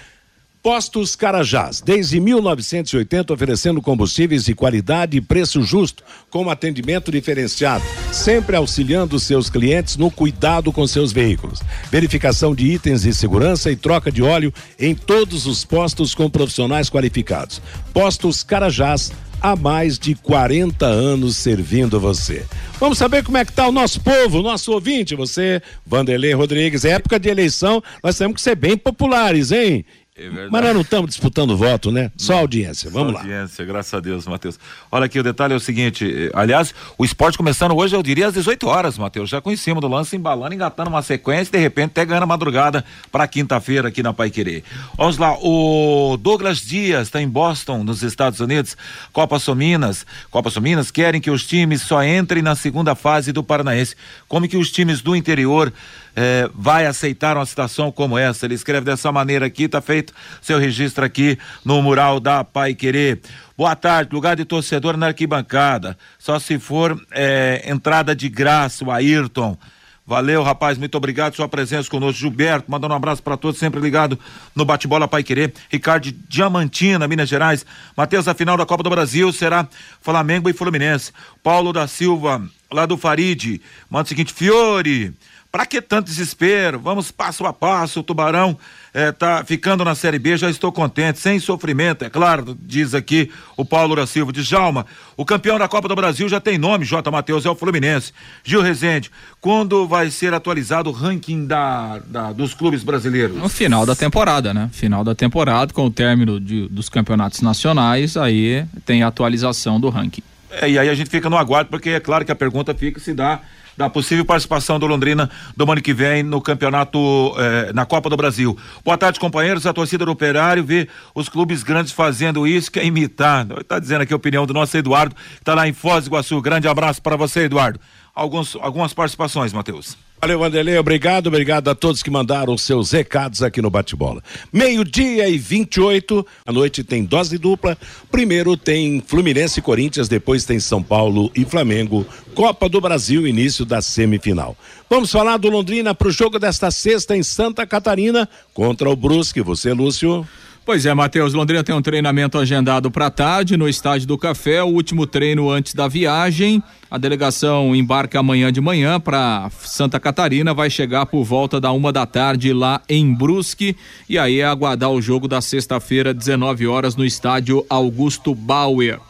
Postos 0.61 1.15
Carajás, 1.15 1.81
desde 1.81 2.19
1980 2.19 3.33
oferecendo 3.33 3.81
combustíveis 3.81 4.45
de 4.45 4.55
qualidade 4.55 5.17
e 5.17 5.21
preço 5.21 5.63
justo, 5.63 6.03
com 6.29 6.51
atendimento 6.51 7.13
diferenciado, 7.13 7.85
sempre 8.13 8.57
auxiliando 8.57 9.21
seus 9.21 9.49
clientes 9.49 9.97
no 9.97 10.11
cuidado 10.11 10.73
com 10.73 10.85
seus 10.87 11.13
veículos. 11.13 11.61
Verificação 11.91 12.55
de 12.55 12.67
itens 12.67 13.03
de 13.03 13.15
segurança 13.15 13.71
e 13.71 13.77
troca 13.77 14.11
de 14.11 14.21
óleo 14.21 14.53
em 14.79 14.97
todos 14.97 15.47
os 15.47 15.65
postos 15.65 16.13
com 16.13 16.29
profissionais 16.29 16.91
qualificados. 16.91 17.63
Postos 17.95 18.43
Carajás, 18.43 19.13
há 19.41 19.57
mais 19.57 19.99
de 19.99 20.15
40 20.15 20.87
anos 20.87 21.37
servindo 21.37 21.99
você. 22.01 22.45
Vamos 22.79 22.99
saber 22.99 23.25
como 23.25 23.37
é 23.37 23.45
que 23.45 23.51
está 23.51 23.67
o 23.67 23.73
nosso 23.73 24.01
povo, 24.01 24.39
o 24.39 24.43
nosso 24.43 24.73
ouvinte, 24.73 25.15
você, 25.15 25.61
Vanderlei 25.87 26.33
Rodrigues. 26.33 26.85
É 26.85 26.91
época 26.91 27.19
de 27.19 27.29
eleição, 27.29 27.83
nós 28.03 28.17
temos 28.17 28.37
que 28.37 28.43
ser 28.43 28.55
bem 28.55 28.77
populares, 28.77 29.51
hein? 29.53 29.85
É 30.19 30.49
Mas 30.51 30.63
nós 30.63 30.75
não 30.75 30.81
estamos 30.81 31.11
disputando 31.11 31.57
voto, 31.57 31.93
né? 31.93 32.11
Só 32.17 32.39
audiência. 32.39 32.91
Vamos 32.91 33.13
Só 33.13 33.15
lá. 33.15 33.21
Audiência, 33.21 33.65
graças 33.65 33.95
a 33.95 34.01
Deus, 34.01 34.27
Matheus. 34.27 34.59
Olha 34.91 35.07
aqui, 35.07 35.21
o 35.21 35.23
detalhe 35.23 35.55
é 35.55 35.57
o 35.57 35.61
seguinte: 35.61 36.05
eh, 36.05 36.31
aliás, 36.35 36.75
o 36.99 37.05
esporte 37.05 37.39
começando 37.39 37.77
hoje, 37.77 37.95
eu 37.95 38.03
diria, 38.03 38.27
às 38.27 38.35
18 38.35 38.67
horas, 38.67 38.99
Matheus. 38.99 39.31
Já 39.31 39.41
com 39.41 39.53
em 39.53 39.57
cima 39.57 39.81
do 39.81 39.87
lance, 39.87 40.17
embalando, 40.17 40.53
engatando 40.55 40.91
uma 40.91 41.03
sequência, 41.03 41.53
de 41.53 41.59
repente 41.59 41.91
até 41.91 42.05
ganhando 42.05 42.25
a 42.25 42.27
madrugada 42.27 42.85
para 43.13 43.29
quinta-feira 43.29 43.89
aqui 43.89 44.03
na 44.03 44.13
Pai 44.13 44.29
Querer. 44.29 44.65
Vamos 44.97 45.19
lá, 45.19 45.37
o 45.41 46.17
Douglas 46.21 46.59
Dias 46.59 47.03
está 47.07 47.23
em 47.23 47.29
Boston, 47.29 47.85
nos 47.85 48.03
Estados 48.03 48.41
Unidos. 48.41 48.77
Copa 49.13 49.39
Sominas. 49.39 50.05
Copa 50.33 50.51
Sominas 50.51 50.91
querem 50.91 51.21
que 51.21 51.31
os 51.31 51.47
times 51.47 51.83
só 51.83 52.03
entrem 52.03 52.43
na 52.43 52.57
segunda 52.57 52.97
fase 52.97 53.31
do 53.31 53.45
Paranaense. 53.45 53.95
Como 54.27 54.49
que 54.49 54.57
os 54.57 54.73
times 54.73 55.01
do 55.01 55.15
interior 55.15 55.73
é, 56.21 56.51
vai 56.53 56.85
aceitar 56.85 57.37
uma 57.37 57.47
situação 57.47 57.93
como 57.93 58.19
essa. 58.19 58.45
Ele 58.45 58.55
escreve 58.57 58.87
dessa 58.87 59.13
maneira 59.13 59.47
aqui, 59.47 59.65
está 59.65 59.81
feito 59.81 60.13
seu 60.43 60.59
registro 60.59 61.05
aqui 61.05 61.39
no 61.65 61.81
mural 61.81 62.19
da 62.19 62.43
Pai 62.43 62.75
Querer. 62.75 63.21
Boa 63.57 63.77
tarde, 63.77 64.13
lugar 64.13 64.35
de 64.35 64.45
torcedor 64.45 64.97
na 64.97 65.07
arquibancada. 65.07 65.97
Só 66.19 66.41
se 66.41 66.59
for 66.59 67.01
é, 67.13 67.63
entrada 67.67 68.17
de 68.17 68.29
graça, 68.29 68.85
o 68.85 68.91
Ayrton. 68.91 69.57
Valeu, 70.05 70.43
rapaz, 70.43 70.77
muito 70.77 70.97
obrigado 70.97 71.37
sua 71.37 71.47
presença 71.47 71.89
conosco. 71.89 72.19
Gilberto, 72.19 72.69
mandando 72.69 72.95
um 72.95 72.97
abraço 72.97 73.23
para 73.23 73.37
todos, 73.37 73.61
sempre 73.61 73.79
ligado 73.79 74.19
no 74.57 74.65
bate-bola 74.65 75.07
Pai 75.07 75.23
Querer. 75.23 75.55
Ricardo 75.71 76.11
Diamantina, 76.29 77.07
Minas 77.07 77.29
Gerais. 77.29 77.65
Matheus, 77.97 78.27
a 78.27 78.35
final 78.35 78.57
da 78.57 78.67
Copa 78.67 78.83
do 78.83 78.91
Brasil 78.91 79.33
será 79.33 79.69
Flamengo 80.01 80.51
e 80.51 80.53
Fluminense. 80.53 81.13
Paulo 81.45 81.73
da 81.73 81.87
Silva, 81.87 82.43
lá 82.73 82.87
do 82.87 82.97
Farid, 82.97 83.61
manda 83.89 84.07
o 84.07 84.09
seguinte: 84.09 84.33
Fiore. 84.33 85.15
Para 85.51 85.65
que 85.65 85.81
tanto 85.81 86.07
desespero? 86.07 86.79
Vamos 86.79 87.11
passo 87.11 87.47
a 87.47 87.53
passo. 87.55 88.01
O 88.01 88.03
Tubarão 88.03 88.59
está 88.95 89.41
eh, 89.41 89.45
ficando 89.45 89.83
na 89.83 89.95
Série 89.95 90.19
B, 90.19 90.37
já 90.37 90.51
estou 90.51 90.71
contente, 90.71 91.19
sem 91.19 91.39
sofrimento, 91.41 92.05
é 92.05 92.11
claro, 92.11 92.57
diz 92.61 92.95
aqui 92.95 93.31
o 93.57 93.65
Paulo 93.65 93.97
da 93.97 94.07
Silva. 94.07 94.31
De 94.31 94.43
Jalma, 94.43 94.85
o 95.17 95.25
campeão 95.25 95.59
da 95.59 95.67
Copa 95.67 95.89
do 95.89 95.97
Brasil 95.97 96.29
já 96.29 96.39
tem 96.39 96.59
nome, 96.59 96.85
J. 96.85 97.11
Matheus, 97.11 97.47
é 97.47 97.51
o 97.51 97.55
Fluminense. 97.55 98.13
Gil 98.45 98.61
Rezende, 98.61 99.11
quando 99.41 99.87
vai 99.87 100.11
ser 100.11 100.35
atualizado 100.35 100.91
o 100.91 100.93
ranking 100.93 101.47
da, 101.47 101.99
da, 102.07 102.33
dos 102.33 102.53
clubes 102.53 102.83
brasileiros? 102.83 103.37
No 103.37 103.49
final 103.49 103.87
da 103.87 103.97
temporada, 103.97 104.53
né? 104.53 104.69
Final 104.73 105.03
da 105.03 105.15
temporada, 105.15 105.73
com 105.73 105.87
o 105.87 105.91
término 105.91 106.39
de, 106.39 106.69
dos 106.69 106.91
campeonatos 106.91 107.41
nacionais, 107.41 108.19
aí 108.19 108.67
tem 108.85 109.03
a 109.03 109.07
atualização 109.07 109.81
do 109.81 109.89
ranking. 109.89 110.23
É, 110.51 110.69
e 110.69 110.79
aí 110.79 110.89
a 110.89 110.95
gente 110.95 111.09
fica 111.09 111.31
no 111.31 111.37
aguardo, 111.37 111.71
porque 111.71 111.91
é 111.91 112.01
claro 112.01 112.25
que 112.25 112.33
a 112.33 112.37
pergunta 112.37 112.75
fica 112.75 113.01
se 113.01 113.15
dá 113.15 113.41
da 113.79 113.89
possível 113.89 114.25
participação 114.25 114.77
do 114.77 114.89
Londrina 114.89 115.31
do 115.57 115.71
ano 115.71 115.81
que 115.81 115.95
vem 115.95 116.25
no 116.25 116.41
campeonato, 116.41 116.99
eh, 117.39 117.73
na 117.73 117.87
Copa 117.87 118.11
do 118.11 118.17
Brasil. 118.17 118.59
Boa 118.85 118.99
tarde, 118.99 119.21
companheiros. 119.21 119.67
A 119.67 119.73
torcida 119.73 120.05
do 120.05 120.11
Operário 120.11 120.65
vê 120.65 120.89
os 121.15 121.29
clubes 121.29 121.63
grandes 121.63 121.93
fazendo 121.93 122.45
isso, 122.45 122.73
quer 122.73 122.85
imitar. 122.85 123.47
Está 123.61 123.79
dizendo 123.79 124.03
aqui 124.03 124.13
a 124.13 124.17
opinião 124.17 124.45
do 124.45 124.53
nosso 124.53 124.77
Eduardo, 124.77 125.15
que 125.15 125.39
está 125.39 125.55
lá 125.55 125.69
em 125.69 125.73
Foz 125.73 126.05
do 126.05 126.09
Iguaçu. 126.09 126.43
Grande 126.43 126.67
abraço 126.67 127.01
para 127.01 127.17
você, 127.17 127.45
Eduardo. 127.45 127.79
Alguns, 128.13 128.57
algumas 128.57 128.93
participações, 128.93 129.53
Matheus. 129.53 130.08
Valeu, 130.21 130.41
Vanderlei, 130.41 130.77
obrigado, 130.77 131.29
obrigado 131.29 131.69
a 131.69 131.77
todos 131.77 132.03
que 132.03 132.11
mandaram 132.11 132.59
seus 132.59 132.91
recados 132.91 133.41
aqui 133.41 133.63
no 133.63 133.71
Bate-Bola. 133.71 134.21
Meio-dia 134.53 135.29
e 135.29 135.39
28, 135.39 136.27
a 136.45 136.53
noite 136.53 136.83
tem 136.83 137.05
dose 137.05 137.39
dupla. 137.39 137.79
Primeiro 138.11 138.57
tem 138.57 139.01
Fluminense 139.01 139.61
e 139.61 139.63
Corinthians, 139.63 140.09
depois 140.09 140.45
tem 140.45 140.59
São 140.59 140.83
Paulo 140.83 141.31
e 141.37 141.45
Flamengo. 141.45 142.05
Copa 142.35 142.69
do 142.69 142.81
Brasil, 142.81 143.29
início 143.29 143.65
da 143.65 143.81
semifinal. 143.81 144.57
Vamos 144.91 145.13
falar 145.13 145.37
do 145.37 145.49
Londrina 145.49 145.95
para 145.95 146.09
o 146.09 146.13
jogo 146.13 146.37
desta 146.37 146.69
sexta 146.73 147.17
em 147.17 147.23
Santa 147.23 147.65
Catarina 147.65 148.29
contra 148.53 148.91
o 148.91 148.97
Brusque. 148.97 149.41
Você, 149.41 149.73
Lúcio? 149.73 150.27
Pois 150.69 150.85
é, 150.85 150.93
Matheus, 150.93 151.33
Londrina 151.33 151.65
tem 151.65 151.75
um 151.75 151.81
treinamento 151.81 152.37
agendado 152.37 152.91
para 152.91 153.09
tarde 153.09 153.57
no 153.57 153.67
Estádio 153.67 154.07
do 154.07 154.19
Café, 154.19 154.63
o 154.63 154.67
último 154.67 155.07
treino 155.07 155.51
antes 155.51 155.73
da 155.73 155.89
viagem. 155.89 156.63
A 156.91 156.99
delegação 156.99 157.75
embarca 157.75 158.21
amanhã 158.21 158.53
de 158.53 158.61
manhã 158.61 159.01
para 159.01 159.51
Santa 159.61 159.99
Catarina, 159.99 160.53
vai 160.53 160.69
chegar 160.69 161.07
por 161.07 161.25
volta 161.25 161.59
da 161.59 161.73
uma 161.73 161.91
da 161.91 162.05
tarde 162.05 162.53
lá 162.53 162.83
em 162.87 163.15
Brusque 163.15 163.75
e 164.07 164.19
aí 164.19 164.41
é 164.41 164.45
aguardar 164.45 164.91
o 164.91 165.01
jogo 165.01 165.27
da 165.27 165.41
sexta-feira, 165.41 166.13
19 166.13 166.67
horas, 166.67 166.95
no 166.95 167.05
estádio 167.07 167.65
Augusto 167.71 168.35
Bauer. 168.35 169.01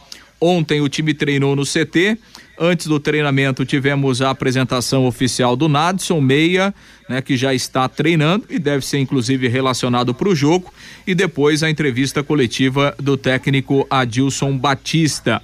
Ontem 0.40 0.80
o 0.80 0.88
time 0.88 1.12
treinou 1.12 1.56
no 1.56 1.64
CT. 1.64 2.16
Antes 2.60 2.88
do 2.88 2.98
treinamento 2.98 3.64
tivemos 3.64 4.20
a 4.20 4.30
apresentação 4.30 5.06
oficial 5.06 5.54
do 5.54 5.68
Nadson 5.68 6.20
Meia, 6.20 6.74
né, 7.08 7.22
que 7.22 7.36
já 7.36 7.54
está 7.54 7.88
treinando 7.88 8.46
e 8.50 8.58
deve 8.58 8.84
ser 8.84 8.98
inclusive 8.98 9.46
relacionado 9.46 10.12
para 10.12 10.28
o 10.28 10.34
jogo, 10.34 10.72
e 11.06 11.14
depois 11.14 11.62
a 11.62 11.70
entrevista 11.70 12.20
coletiva 12.22 12.96
do 12.98 13.16
técnico 13.16 13.86
Adilson 13.88 14.58
Batista. 14.58 15.40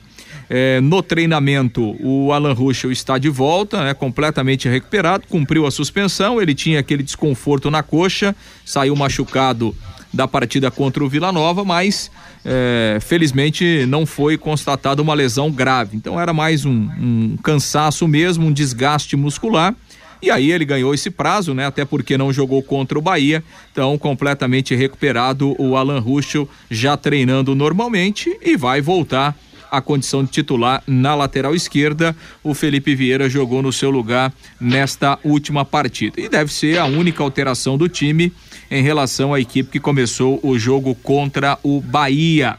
É, 0.51 0.81
no 0.81 1.03
treinamento, 1.03 1.97
o 2.01 2.33
Alan 2.33 2.53
Ruschel 2.53 2.91
está 2.91 3.17
de 3.17 3.29
volta, 3.29 3.85
né, 3.85 3.95
completamente 3.95 4.69
recuperado, 4.69 5.27
cumpriu 5.29 5.67
a 5.67 5.71
suspensão. 5.71 6.43
Ele 6.43 6.55
tinha 6.55 6.81
aquele 6.81 7.03
desconforto 7.03 7.71
na 7.71 7.83
coxa, 7.83 8.35
saiu 8.65 8.95
machucado 8.97 9.75
da 10.15 10.29
partida 10.29 10.71
contra 10.71 11.05
o 11.05 11.09
Vila 11.09 11.33
Nova, 11.33 11.65
mas 11.65 12.11
é, 12.45 12.99
felizmente 13.01 13.85
não 13.87 14.07
foi 14.07 14.39
constatada 14.39 15.03
uma 15.03 15.13
lesão 15.13 15.51
grave. 15.51 15.97
Então 15.97 16.21
era 16.21 16.33
mais 16.33 16.65
um, 16.65 16.89
um 16.99 17.37
cansaço 17.43 18.07
mesmo, 18.07 18.47
um 18.47 18.53
desgaste 18.53 19.17
muscular. 19.17 19.75
E 20.23 20.31
aí 20.31 20.51
ele 20.51 20.65
ganhou 20.65 20.95
esse 20.95 21.11
prazo, 21.11 21.53
né? 21.53 21.67
Até 21.67 21.85
porque 21.85 22.17
não 22.17 22.33
jogou 22.33 22.63
contra 22.63 22.99
o 22.99 23.03
Bahia. 23.03 23.45
Então, 23.71 23.99
completamente 23.99 24.75
recuperado, 24.75 25.55
o 25.59 25.77
Alan 25.77 25.99
Ruschel 25.99 26.49
já 26.71 26.97
treinando 26.97 27.55
normalmente 27.55 28.35
e 28.41 28.57
vai 28.57 28.81
voltar 28.81 29.37
à 29.77 29.81
condição 29.81 30.25
de 30.25 30.31
titular 30.31 30.83
na 30.87 31.15
lateral 31.15 31.55
esquerda. 31.55 32.17
O 32.43 32.55
Felipe 32.55 32.95
Vieira 32.95 33.29
jogou 33.29 33.63
no 33.63 33.73
seu 33.73 33.91
lugar 33.91 34.33
nesta 34.61 35.19
última 35.25 35.65
partida. 35.65 36.21
E 36.21 36.29
deve 36.29 36.53
ser 36.53 36.79
a 36.79 36.85
única 36.85 37.23
alteração 37.23 37.77
do 37.77 37.89
time 37.89 38.33
em 38.71 38.83
relação 38.83 39.35
à 39.35 39.41
equipe 39.41 39.71
que 39.71 39.81
começou 39.81 40.41
o 40.43 40.59
jogo 40.59 40.95
contra 40.95 41.59
o 41.63 41.81
Bahia. 41.81 42.59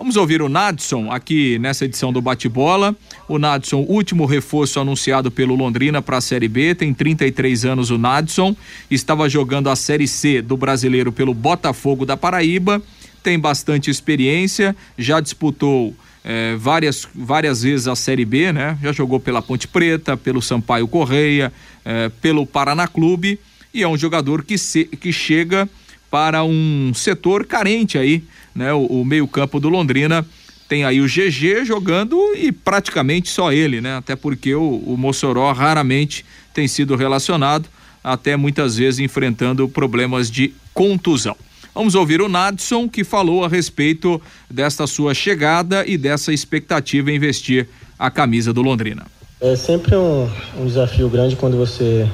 Vamos 0.00 0.16
ouvir 0.16 0.40
o 0.40 0.48
Nadson 0.48 1.12
aqui 1.12 1.58
nessa 1.58 1.84
edição 1.84 2.10
do 2.10 2.22
Bate-Bola. 2.22 2.96
O 3.28 3.38
Nadson, 3.38 3.84
último 3.86 4.24
reforço 4.24 4.80
anunciado 4.80 5.30
pelo 5.30 5.54
Londrina 5.54 6.00
para 6.00 6.16
a 6.16 6.20
Série 6.22 6.48
B, 6.48 6.74
tem 6.74 6.94
33 6.94 7.66
anos 7.66 7.90
o 7.90 7.98
Nadson, 7.98 8.56
estava 8.90 9.28
jogando 9.28 9.68
a 9.68 9.76
Série 9.76 10.08
C 10.08 10.40
do 10.40 10.56
Brasileiro 10.56 11.12
pelo 11.12 11.34
Botafogo 11.34 12.06
da 12.06 12.16
Paraíba, 12.16 12.80
tem 13.22 13.38
bastante 13.38 13.90
experiência, 13.90 14.74
já 14.96 15.20
disputou 15.20 15.94
eh, 16.24 16.56
várias, 16.58 17.08
várias 17.14 17.62
vezes 17.62 17.88
a 17.88 17.96
Série 17.96 18.24
B, 18.24 18.52
né? 18.52 18.78
Já 18.82 18.92
jogou 18.92 19.18
pela 19.18 19.40
Ponte 19.40 19.66
Preta, 19.66 20.16
pelo 20.16 20.42
Sampaio 20.42 20.86
Correia, 20.86 21.52
eh, 21.84 22.10
pelo 22.20 22.46
Paraná 22.46 22.86
Clube 22.86 23.38
e 23.72 23.82
é 23.82 23.88
um 23.88 23.96
jogador 23.96 24.44
que, 24.44 24.58
se, 24.58 24.84
que 24.84 25.12
chega 25.12 25.68
para 26.10 26.42
um 26.42 26.92
setor 26.94 27.46
carente 27.46 27.96
aí, 27.96 28.24
né? 28.54 28.72
O, 28.72 28.84
o 28.86 29.04
meio-campo 29.04 29.60
do 29.60 29.68
Londrina 29.68 30.26
tem 30.68 30.84
aí 30.84 31.00
o 31.00 31.06
GG 31.06 31.64
jogando 31.64 32.34
e 32.36 32.52
praticamente 32.52 33.28
só 33.28 33.52
ele, 33.52 33.80
né? 33.80 33.96
Até 33.96 34.16
porque 34.16 34.54
o, 34.54 34.76
o 34.86 34.96
Mossoró 34.96 35.50
raramente 35.52 36.24
tem 36.52 36.66
sido 36.68 36.96
relacionado, 36.96 37.68
até 38.02 38.36
muitas 38.36 38.76
vezes 38.76 39.00
enfrentando 39.00 39.68
problemas 39.68 40.30
de 40.30 40.52
contusão. 40.74 41.36
Vamos 41.74 41.94
ouvir 41.94 42.20
o 42.20 42.28
Nadson 42.28 42.88
que 42.88 43.04
falou 43.04 43.44
a 43.44 43.48
respeito 43.48 44.20
desta 44.50 44.86
sua 44.86 45.14
chegada 45.14 45.84
e 45.86 45.96
dessa 45.96 46.32
expectativa 46.32 47.10
em 47.10 47.18
vestir 47.18 47.68
a 47.98 48.10
camisa 48.10 48.52
do 48.52 48.62
Londrina. 48.62 49.06
É 49.40 49.56
sempre 49.56 49.96
um, 49.96 50.28
um 50.58 50.66
desafio 50.66 51.08
grande 51.08 51.36
quando 51.36 51.56
você 51.56 52.06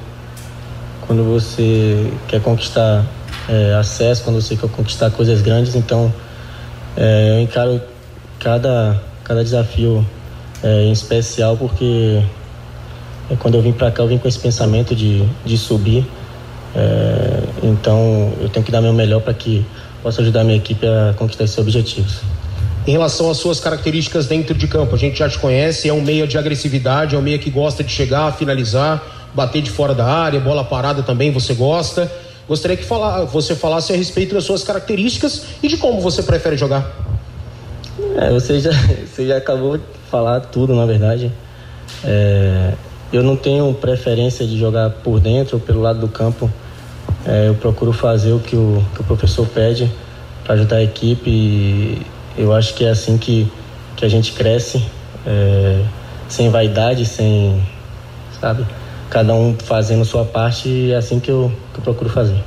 quando 1.07 1.23
você 1.23 2.11
quer 2.27 2.41
conquistar 2.41 3.05
é, 3.47 3.73
acesso, 3.75 4.23
quando 4.23 4.41
você 4.41 4.57
quer 4.57 4.69
conquistar 4.69 5.09
coisas 5.09 5.41
grandes. 5.41 5.73
Então, 5.73 6.13
é, 6.97 7.37
eu 7.37 7.41
encaro 7.41 7.81
cada, 8.39 9.01
cada 9.23 9.43
desafio 9.43 10.05
é, 10.61 10.83
em 10.83 10.91
especial 10.91 11.55
porque 11.55 12.21
é, 13.29 13.35
quando 13.37 13.55
eu 13.55 13.61
vim 13.61 13.71
para 13.71 13.89
cá, 13.89 14.03
eu 14.03 14.07
vim 14.07 14.17
com 14.17 14.27
esse 14.27 14.39
pensamento 14.39 14.93
de, 14.93 15.25
de 15.45 15.57
subir. 15.57 16.05
É, 16.77 17.43
então, 17.63 18.31
eu 18.39 18.49
tenho 18.49 18.63
que 18.63 18.71
dar 18.71 18.81
meu 18.81 18.93
melhor 18.93 19.21
para 19.21 19.33
que 19.33 19.65
possa 20.03 20.21
ajudar 20.21 20.41
a 20.41 20.43
minha 20.43 20.57
equipe 20.57 20.85
a 20.85 21.13
conquistar 21.17 21.43
esses 21.43 21.57
objetivos. 21.57 22.21
Em 22.85 22.91
relação 22.91 23.29
às 23.29 23.37
suas 23.37 23.59
características 23.59 24.27
dentro 24.27 24.53
de 24.55 24.67
campo, 24.67 24.95
a 24.95 24.97
gente 24.97 25.17
já 25.17 25.27
te 25.27 25.39
conhece, 25.39 25.89
é 25.89 25.93
um 25.93 26.01
meia 26.01 26.27
de 26.27 26.37
agressividade, 26.37 27.15
é 27.15 27.17
um 27.17 27.21
meia 27.21 27.39
que 27.39 27.49
gosta 27.49 27.83
de 27.83 27.91
chegar, 27.91 28.31
finalizar, 28.33 29.03
bater 29.33 29.61
de 29.61 29.71
fora 29.71 29.93
da 29.93 30.05
área, 30.05 30.39
bola 30.39 30.63
parada 30.63 31.03
também 31.03 31.31
você 31.31 31.53
gosta. 31.53 32.09
Gostaria 32.47 32.77
que 32.77 32.85
falar, 32.85 33.25
você 33.25 33.55
falasse 33.55 33.91
a 33.91 33.95
respeito 33.97 34.35
das 34.35 34.45
suas 34.45 34.63
características 34.63 35.43
e 35.61 35.67
de 35.67 35.75
como 35.75 35.99
você 35.99 36.23
prefere 36.23 36.55
jogar. 36.55 36.89
É, 38.15 38.31
você, 38.31 38.59
já, 38.59 38.71
você 39.05 39.27
já 39.27 39.37
acabou 39.37 39.77
de 39.77 39.83
falar 40.09 40.39
tudo, 40.41 40.73
na 40.73 40.85
verdade. 40.85 41.29
É, 42.05 42.73
eu 43.11 43.23
não 43.23 43.35
tenho 43.35 43.73
preferência 43.73 44.45
de 44.45 44.57
jogar 44.57 44.89
por 44.89 45.19
dentro 45.19 45.57
ou 45.57 45.61
pelo 45.61 45.81
lado 45.81 45.99
do 45.99 46.07
campo. 46.07 46.49
É, 47.27 47.49
eu 47.49 47.55
procuro 47.55 47.91
fazer 47.91 48.31
o 48.31 48.39
que 48.39 48.55
o, 48.55 48.81
que 48.95 49.01
o 49.01 49.03
professor 49.03 49.45
pede 49.45 49.91
para 50.45 50.53
ajudar 50.53 50.77
a 50.77 50.83
equipe 50.83 51.29
e 51.29 52.01
eu 52.37 52.53
acho 52.53 52.73
que 52.73 52.85
é 52.85 52.89
assim 52.89 53.17
que, 53.17 53.51
que 53.97 54.05
a 54.05 54.07
gente 54.07 54.31
cresce, 54.31 54.81
é, 55.25 55.81
sem 56.29 56.49
vaidade, 56.49 57.05
sem, 57.05 57.61
sabe, 58.39 58.65
cada 59.09 59.33
um 59.33 59.53
fazendo 59.61 60.05
sua 60.05 60.23
parte 60.23 60.69
e 60.69 60.93
é 60.93 60.95
assim 60.95 61.19
que 61.19 61.29
eu, 61.29 61.51
que 61.73 61.79
eu 61.79 61.83
procuro 61.83 62.09
fazer. 62.09 62.41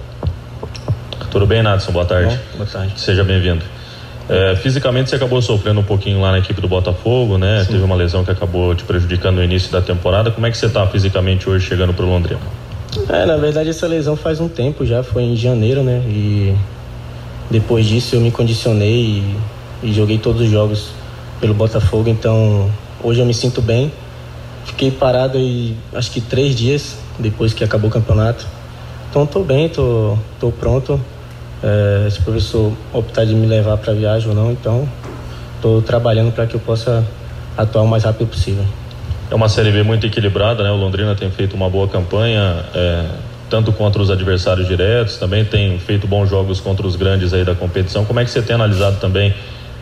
Tudo 1.30 1.46
bem, 1.46 1.62
Nadson? 1.62 1.92
Boa 1.92 2.06
tarde. 2.06 2.34
Bom, 2.52 2.58
boa 2.58 2.70
tarde. 2.70 2.98
Seja 2.98 3.22
bem-vindo. 3.22 3.62
É, 4.30 4.56
fisicamente 4.56 5.10
você 5.10 5.16
acabou 5.16 5.42
sofrendo 5.42 5.80
um 5.80 5.84
pouquinho 5.84 6.20
lá 6.20 6.32
na 6.32 6.38
equipe 6.38 6.60
do 6.60 6.68
Botafogo, 6.68 7.36
né? 7.36 7.64
Sim. 7.64 7.72
Teve 7.72 7.84
uma 7.84 7.96
lesão 7.96 8.24
que 8.24 8.30
acabou 8.30 8.74
te 8.74 8.84
prejudicando 8.84 9.36
no 9.36 9.44
início 9.44 9.70
da 9.70 9.82
temporada. 9.82 10.30
Como 10.30 10.46
é 10.46 10.50
que 10.50 10.56
você 10.56 10.66
está 10.66 10.86
fisicamente 10.86 11.50
hoje 11.50 11.66
chegando 11.66 11.92
para 11.92 12.04
o 12.04 12.08
Londrina? 12.08 12.40
É, 13.09 13.24
na 13.24 13.37
verdade 13.37 13.70
essa 13.70 13.87
lesão 13.87 14.16
faz 14.16 14.40
um 14.40 14.48
tempo 14.48 14.85
já, 14.85 15.03
foi 15.03 15.22
em 15.22 15.37
janeiro, 15.37 15.83
né? 15.83 16.03
E 16.09 16.55
depois 17.50 17.87
disso 17.87 18.16
eu 18.16 18.20
me 18.20 18.31
condicionei 18.31 18.94
e, 18.94 19.37
e 19.83 19.92
joguei 19.92 20.18
todos 20.18 20.42
os 20.42 20.50
jogos 20.50 20.90
pelo 21.40 21.55
Botafogo, 21.55 22.09
então 22.09 22.70
hoje 23.03 23.20
eu 23.20 23.26
me 23.26 23.35
sinto 23.35 23.62
bem. 23.62 23.92
Fiquei 24.64 24.90
parado 24.90 25.38
e 25.38 25.76
acho 25.94 26.11
que 26.11 26.20
três 26.20 26.55
dias 26.55 26.96
depois 27.18 27.55
que 27.55 27.64
acabou 27.64 27.88
o 27.88 27.92
campeonato. 27.92 28.46
Então 29.09 29.24
estou 29.24 29.44
bem, 29.44 29.68
tô, 29.68 30.16
tô 30.38 30.50
pronto. 30.50 31.00
É, 31.62 32.09
se 32.11 32.20
o 32.20 32.22
professor 32.22 32.72
optar 32.92 33.24
de 33.24 33.35
me 33.35 33.46
levar 33.46 33.76
para 33.76 33.92
viagem 33.92 34.29
ou 34.29 34.35
não, 34.35 34.50
então 34.50 34.88
estou 35.57 35.83
trabalhando 35.83 36.33
para 36.33 36.46
que 36.46 36.55
eu 36.55 36.61
possa 36.61 37.05
atuar 37.57 37.83
o 37.83 37.88
mais 37.88 38.05
rápido 38.05 38.29
possível. 38.29 38.64
É 39.30 39.34
uma 39.34 39.48
série 39.48 39.70
B 39.70 39.84
muito 39.84 40.04
equilibrada, 40.04 40.64
né? 40.64 40.70
O 40.70 40.76
Londrina 40.76 41.14
tem 41.14 41.30
feito 41.30 41.54
uma 41.54 41.70
boa 41.70 41.86
campanha, 41.86 42.64
é, 42.74 43.06
tanto 43.48 43.72
contra 43.72 44.02
os 44.02 44.10
adversários 44.10 44.66
diretos, 44.66 45.18
também 45.18 45.44
tem 45.44 45.78
feito 45.78 46.06
bons 46.06 46.28
jogos 46.28 46.58
contra 46.58 46.84
os 46.84 46.96
grandes 46.96 47.32
aí 47.32 47.44
da 47.44 47.54
competição. 47.54 48.04
Como 48.04 48.18
é 48.18 48.24
que 48.24 48.30
você 48.30 48.42
tem 48.42 48.56
analisado 48.56 48.98
também, 48.98 49.32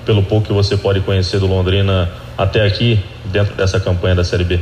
pelo 0.04 0.22
pouco 0.22 0.48
que 0.48 0.52
você 0.52 0.76
pode 0.76 1.00
conhecer 1.00 1.40
do 1.40 1.46
Londrina 1.46 2.10
até 2.36 2.66
aqui, 2.66 3.02
dentro 3.24 3.54
dessa 3.54 3.80
campanha 3.80 4.14
da 4.14 4.22
série 4.22 4.44
B? 4.44 4.60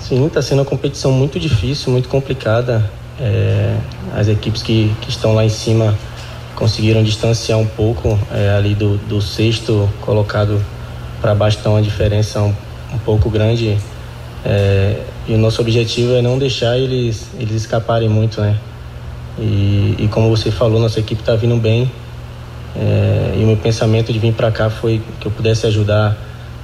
Sim, 0.00 0.26
está 0.26 0.40
sendo 0.40 0.60
uma 0.60 0.64
competição 0.64 1.12
muito 1.12 1.38
difícil, 1.38 1.92
muito 1.92 2.08
complicada. 2.08 2.82
É, 3.20 3.76
as 4.16 4.26
equipes 4.26 4.62
que, 4.62 4.90
que 5.02 5.10
estão 5.10 5.34
lá 5.34 5.44
em 5.44 5.50
cima 5.50 5.94
conseguiram 6.54 7.02
distanciar 7.02 7.58
um 7.58 7.66
pouco 7.66 8.18
é, 8.32 8.54
ali 8.56 8.74
do, 8.74 8.96
do 8.96 9.20
sexto 9.20 9.88
colocado 10.00 10.64
para 11.20 11.34
baixo, 11.34 11.58
então 11.60 11.76
a 11.76 11.82
diferença 11.82 12.40
um, 12.40 12.54
um 12.92 12.98
pouco 13.04 13.28
grande. 13.28 13.76
É, 14.44 15.00
e 15.26 15.34
o 15.34 15.38
nosso 15.38 15.60
objetivo 15.62 16.14
é 16.14 16.20
não 16.20 16.38
deixar 16.38 16.76
eles, 16.76 17.28
eles 17.38 17.54
escaparem 17.62 18.08
muito, 18.08 18.40
né? 18.40 18.56
E, 19.38 19.96
e 19.98 20.08
como 20.08 20.28
você 20.28 20.50
falou, 20.50 20.78
nossa 20.78 21.00
equipe 21.00 21.22
está 21.22 21.34
vindo 21.34 21.56
bem. 21.56 21.90
É, 22.76 23.34
e 23.38 23.42
o 23.42 23.46
meu 23.46 23.56
pensamento 23.56 24.12
de 24.12 24.18
vir 24.18 24.34
para 24.34 24.50
cá 24.50 24.68
foi 24.68 25.00
que 25.20 25.26
eu 25.26 25.32
pudesse 25.32 25.66
ajudar 25.66 26.16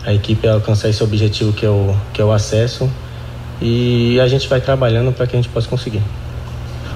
a 0.05 0.13
equipe 0.13 0.47
a 0.47 0.55
alcançar 0.55 0.89
esse 0.89 1.03
objetivo 1.03 1.53
que 1.53 1.65
é 1.65 1.69
o, 1.69 1.97
que 2.13 2.21
é 2.21 2.25
o 2.25 2.33
acesso. 2.33 2.91
E 3.63 4.19
a 4.21 4.29
gente 4.29 4.49
vai 4.49 4.61
trabalhando 4.61 5.13
para 5.13 5.27
que 5.27 5.37
a 5.37 5.39
gente 5.41 5.49
possa 5.49 5.69
conseguir. 5.69 6.03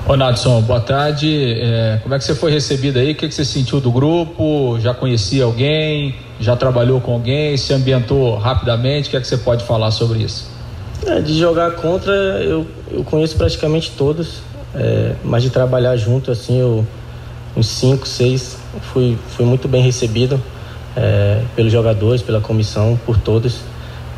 Ô 0.06 0.16
Nadson, 0.16 0.60
boa 0.60 0.80
tarde. 0.80 1.56
É, 1.60 1.98
como 2.02 2.14
é 2.14 2.18
que 2.18 2.24
você 2.24 2.34
foi 2.34 2.50
recebido 2.50 2.98
aí? 2.98 3.12
O 3.12 3.14
que, 3.14 3.26
que 3.26 3.34
você 3.34 3.44
sentiu 3.44 3.80
do 3.80 3.90
grupo? 3.90 4.78
Já 4.80 4.92
conhecia 4.92 5.44
alguém? 5.44 6.14
Já 6.38 6.56
trabalhou 6.56 7.00
com 7.00 7.12
alguém? 7.12 7.56
Se 7.56 7.72
ambientou 7.72 8.36
rapidamente? 8.36 9.08
O 9.08 9.10
que 9.10 9.16
é 9.16 9.20
que 9.20 9.26
você 9.26 9.38
pode 9.38 9.64
falar 9.64 9.90
sobre 9.90 10.18
isso? 10.18 10.53
É, 11.06 11.20
de 11.20 11.38
jogar 11.38 11.72
contra, 11.72 12.12
eu, 12.12 12.66
eu 12.90 13.04
conheço 13.04 13.36
praticamente 13.36 13.92
todos. 13.96 14.42
É, 14.74 15.14
mas 15.22 15.42
de 15.42 15.50
trabalhar 15.50 15.96
junto, 15.96 16.30
assim, 16.30 16.58
eu, 16.58 16.84
uns 17.56 17.66
5, 17.66 18.06
6, 18.06 18.58
fui, 18.92 19.16
fui 19.28 19.44
muito 19.44 19.68
bem 19.68 19.82
recebido 19.82 20.40
é, 20.96 21.42
pelos 21.54 21.72
jogadores, 21.72 22.22
pela 22.22 22.40
comissão, 22.40 22.98
por 23.06 23.16
todos. 23.18 23.60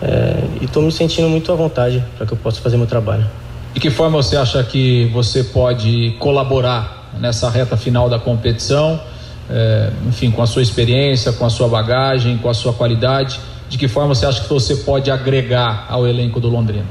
É, 0.00 0.44
e 0.60 0.64
estou 0.64 0.82
me 0.82 0.92
sentindo 0.92 1.28
muito 1.28 1.50
à 1.52 1.54
vontade 1.54 2.02
para 2.16 2.26
que 2.26 2.32
eu 2.32 2.38
possa 2.38 2.60
fazer 2.60 2.76
meu 2.76 2.86
trabalho. 2.86 3.26
De 3.74 3.80
que 3.80 3.90
forma 3.90 4.22
você 4.22 4.36
acha 4.36 4.62
que 4.64 5.10
você 5.12 5.44
pode 5.44 6.16
colaborar 6.18 7.10
nessa 7.18 7.50
reta 7.50 7.76
final 7.76 8.08
da 8.08 8.18
competição? 8.18 9.00
É, 9.48 9.90
enfim, 10.08 10.30
com 10.30 10.42
a 10.42 10.46
sua 10.46 10.62
experiência, 10.62 11.32
com 11.32 11.44
a 11.44 11.50
sua 11.50 11.68
bagagem, 11.68 12.38
com 12.38 12.48
a 12.48 12.54
sua 12.54 12.72
qualidade, 12.72 13.38
de 13.68 13.78
que 13.78 13.88
forma 13.88 14.14
você 14.14 14.26
acha 14.26 14.42
que 14.42 14.48
você 14.48 14.76
pode 14.76 15.10
agregar 15.10 15.86
ao 15.88 16.06
elenco 16.06 16.40
do 16.40 16.48
Londrina? 16.48 16.86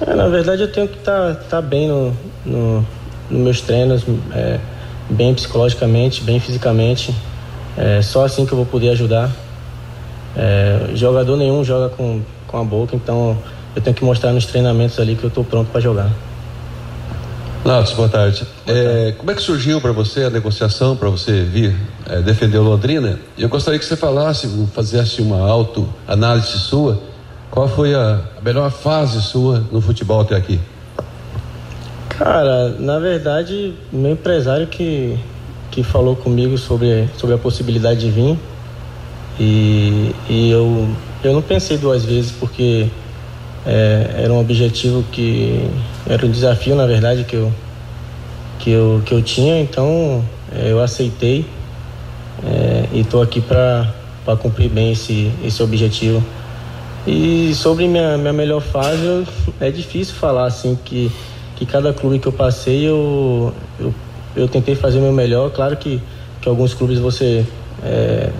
É, 0.00 0.14
na 0.14 0.28
verdade, 0.28 0.62
eu 0.62 0.72
tenho 0.72 0.88
que 0.88 0.98
estar 0.98 1.34
tá, 1.34 1.40
tá 1.48 1.62
bem 1.62 1.88
no, 1.88 2.16
no, 2.44 2.86
nos 3.30 3.40
meus 3.42 3.60
treinos, 3.60 4.04
é, 4.32 4.58
bem 5.10 5.34
psicologicamente, 5.34 6.22
bem 6.22 6.38
fisicamente. 6.38 7.14
É 7.76 8.00
só 8.02 8.24
assim 8.24 8.46
que 8.46 8.52
eu 8.52 8.56
vou 8.56 8.66
poder 8.66 8.90
ajudar. 8.90 9.30
É, 10.36 10.90
jogador 10.94 11.36
nenhum 11.36 11.64
joga 11.64 11.88
com, 11.88 12.22
com 12.46 12.58
a 12.58 12.64
boca, 12.64 12.94
então 12.94 13.36
eu 13.74 13.82
tenho 13.82 13.94
que 13.94 14.04
mostrar 14.04 14.32
nos 14.32 14.46
treinamentos 14.46 14.98
ali 14.98 15.14
que 15.16 15.24
eu 15.24 15.28
estou 15.28 15.44
pronto 15.44 15.70
para 15.70 15.80
jogar. 15.80 16.10
Natos, 17.64 17.92
boa 17.92 18.08
tarde. 18.08 18.46
É, 18.66 19.14
como 19.18 19.30
é 19.30 19.34
que 19.34 19.42
surgiu 19.42 19.80
para 19.80 19.92
você 19.92 20.24
a 20.24 20.30
negociação 20.30 20.96
para 20.96 21.08
você 21.10 21.42
vir 21.42 21.74
é, 22.08 22.20
defender 22.22 22.56
o 22.58 22.62
Londrina? 22.62 23.18
Eu 23.36 23.48
gostaria 23.48 23.78
que 23.78 23.84
você 23.84 23.96
falasse, 23.96 24.48
fizesse 24.74 25.20
uma 25.20 25.40
autoanálise 25.40 26.58
sua. 26.58 27.00
Qual 27.50 27.68
foi 27.68 27.94
a, 27.94 28.20
a 28.38 28.40
melhor 28.40 28.70
fase 28.70 29.20
sua 29.20 29.64
no 29.72 29.80
futebol 29.80 30.20
até 30.20 30.36
aqui? 30.36 30.60
Cara, 32.08 32.70
na 32.78 32.98
verdade, 32.98 33.74
meu 33.92 34.12
empresário 34.12 34.66
que, 34.68 35.18
que 35.70 35.82
falou 35.82 36.14
comigo 36.14 36.56
sobre, 36.56 37.08
sobre 37.18 37.34
a 37.34 37.38
possibilidade 37.38 38.00
de 38.00 38.10
vir. 38.10 38.38
E, 39.38 40.14
e 40.28 40.50
eu, 40.50 40.88
eu 41.22 41.32
não 41.32 41.42
pensei 41.42 41.76
duas 41.76 42.04
vezes, 42.04 42.32
porque 42.32 42.88
é, 43.66 44.22
era 44.24 44.32
um 44.32 44.40
objetivo 44.40 45.04
que. 45.12 45.68
Era 46.06 46.24
um 46.24 46.30
desafio, 46.30 46.74
na 46.74 46.86
verdade, 46.86 47.24
que 47.24 47.36
eu, 47.36 47.52
que 48.58 48.70
eu, 48.70 49.02
que 49.04 49.12
eu 49.12 49.22
tinha, 49.22 49.60
então 49.60 50.24
é, 50.54 50.72
eu 50.72 50.80
aceitei 50.80 51.44
é, 52.44 52.84
e 52.92 53.00
estou 53.00 53.22
aqui 53.22 53.40
para 53.40 53.92
cumprir 54.40 54.70
bem 54.70 54.92
esse, 54.92 55.30
esse 55.44 55.62
objetivo. 55.62 56.24
E 57.06 57.54
sobre 57.54 57.86
minha, 57.88 58.16
minha 58.18 58.32
melhor 58.32 58.60
fase, 58.60 59.04
eu, 59.04 59.24
é 59.60 59.70
difícil 59.70 60.14
falar 60.14 60.46
assim 60.46 60.78
que 60.84 61.10
que 61.58 61.66
cada 61.66 61.92
clube 61.92 62.20
que 62.20 62.28
eu 62.28 62.32
passei 62.32 62.86
eu, 62.86 63.52
eu, 63.80 63.92
eu 64.36 64.46
tentei 64.46 64.76
fazer 64.76 64.98
o 64.98 65.02
meu 65.02 65.12
melhor. 65.12 65.50
Claro 65.50 65.76
que, 65.76 66.00
que 66.40 66.48
alguns 66.48 66.72
clubes 66.72 67.00
você 67.00 67.44
é, 67.82 68.30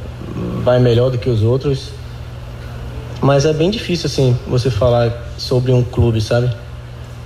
vai 0.63 0.79
melhor 0.79 1.11
do 1.11 1.19
que 1.19 1.29
os 1.29 1.43
outros, 1.43 1.91
mas 3.21 3.45
é 3.45 3.53
bem 3.53 3.71
difícil 3.71 4.07
assim 4.07 4.37
você 4.47 4.71
falar 4.71 5.13
sobre 5.37 5.73
um 5.73 5.83
clube, 5.83 6.21
sabe? 6.21 6.51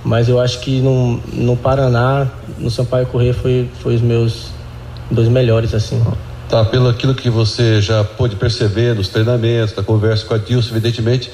Mas 0.03 0.27
eu 0.27 0.39
acho 0.39 0.59
que 0.59 0.81
no, 0.81 1.21
no 1.31 1.55
Paraná, 1.55 2.27
no 2.57 2.69
Sampaio 2.69 3.05
Corrêa 3.05 3.33
foi, 3.33 3.69
foi 3.79 3.95
os 3.95 4.01
meus 4.01 4.47
dois 5.09 5.29
melhores 5.29 5.73
assim. 5.73 6.03
Tá, 6.49 6.65
pelo 6.65 6.89
aquilo 6.89 7.15
que 7.15 7.29
você 7.29 7.81
já 7.81 8.03
pôde 8.03 8.35
perceber 8.35 8.95
nos 8.95 9.07
treinamentos, 9.07 9.73
da 9.73 9.81
conversa 9.81 10.25
com 10.25 10.33
a 10.33 10.37
Dilson, 10.37 10.71
evidentemente, 10.71 11.31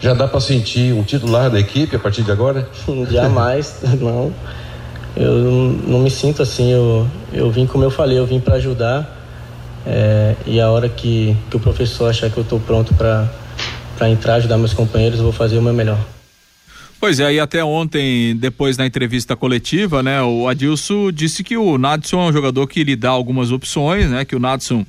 já 0.00 0.14
dá 0.14 0.26
para 0.26 0.40
sentir 0.40 0.92
um 0.94 1.02
titular 1.02 1.50
da 1.50 1.60
equipe 1.60 1.94
a 1.94 1.98
partir 1.98 2.22
de 2.22 2.32
agora? 2.32 2.68
Jamais, 3.10 3.80
não. 4.00 4.32
Eu 5.16 5.34
não 5.86 6.00
me 6.00 6.10
sinto 6.10 6.42
assim. 6.42 6.70
Eu, 6.70 7.06
eu 7.32 7.50
vim, 7.50 7.66
como 7.66 7.84
eu 7.84 7.90
falei, 7.90 8.18
eu 8.18 8.26
vim 8.26 8.40
para 8.40 8.56
ajudar. 8.56 9.14
É, 9.86 10.34
e 10.46 10.60
a 10.60 10.70
hora 10.70 10.88
que, 10.88 11.36
que 11.50 11.56
o 11.56 11.60
professor 11.60 12.10
achar 12.10 12.28
que 12.28 12.36
eu 12.36 12.42
estou 12.42 12.58
pronto 12.58 12.92
para 12.94 13.30
entrar, 14.04 14.34
ajudar 14.34 14.58
meus 14.58 14.74
companheiros, 14.74 15.20
vou 15.20 15.32
fazer 15.32 15.58
o 15.58 15.62
meu 15.62 15.72
melhor. 15.72 15.98
Pois 16.98 17.20
é, 17.20 17.34
e 17.34 17.40
até 17.40 17.62
ontem, 17.62 18.34
depois 18.36 18.76
da 18.76 18.86
entrevista 18.86 19.36
coletiva, 19.36 20.02
né, 20.02 20.22
o 20.22 20.48
Adilson 20.48 21.12
disse 21.12 21.44
que 21.44 21.56
o 21.56 21.76
Nadson 21.76 22.20
é 22.20 22.28
um 22.30 22.32
jogador 22.32 22.66
que 22.66 22.82
lhe 22.82 22.96
dá 22.96 23.10
algumas 23.10 23.52
opções, 23.52 24.08
né, 24.08 24.24
que 24.24 24.34
o 24.34 24.38
Nadson 24.38 24.84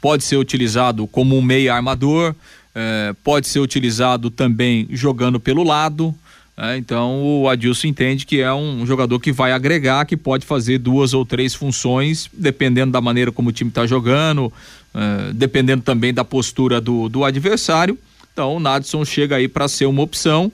pode 0.00 0.24
ser 0.24 0.36
utilizado 0.36 1.06
como 1.06 1.36
um 1.36 1.40
meia 1.40 1.74
armador, 1.74 2.34
é, 2.74 3.14
pode 3.22 3.46
ser 3.46 3.60
utilizado 3.60 4.28
também 4.28 4.88
jogando 4.90 5.38
pelo 5.38 5.62
lado. 5.62 6.12
É, 6.56 6.76
então 6.76 7.22
o 7.22 7.48
Adilson 7.48 7.86
entende 7.86 8.26
que 8.26 8.40
é 8.40 8.52
um 8.52 8.84
jogador 8.84 9.20
que 9.20 9.32
vai 9.32 9.52
agregar, 9.52 10.04
que 10.04 10.16
pode 10.16 10.44
fazer 10.44 10.78
duas 10.78 11.14
ou 11.14 11.24
três 11.24 11.54
funções, 11.54 12.28
dependendo 12.32 12.92
da 12.92 13.00
maneira 13.00 13.30
como 13.30 13.50
o 13.50 13.52
time 13.52 13.70
está 13.70 13.86
jogando, 13.86 14.52
é, 14.94 15.32
dependendo 15.32 15.82
também 15.82 16.12
da 16.12 16.24
postura 16.24 16.80
do, 16.80 17.08
do 17.08 17.24
adversário. 17.24 17.96
Então 18.32 18.56
o 18.56 18.60
Nadson 18.60 19.04
chega 19.04 19.36
aí 19.36 19.46
para 19.46 19.68
ser 19.68 19.86
uma 19.86 20.02
opção, 20.02 20.50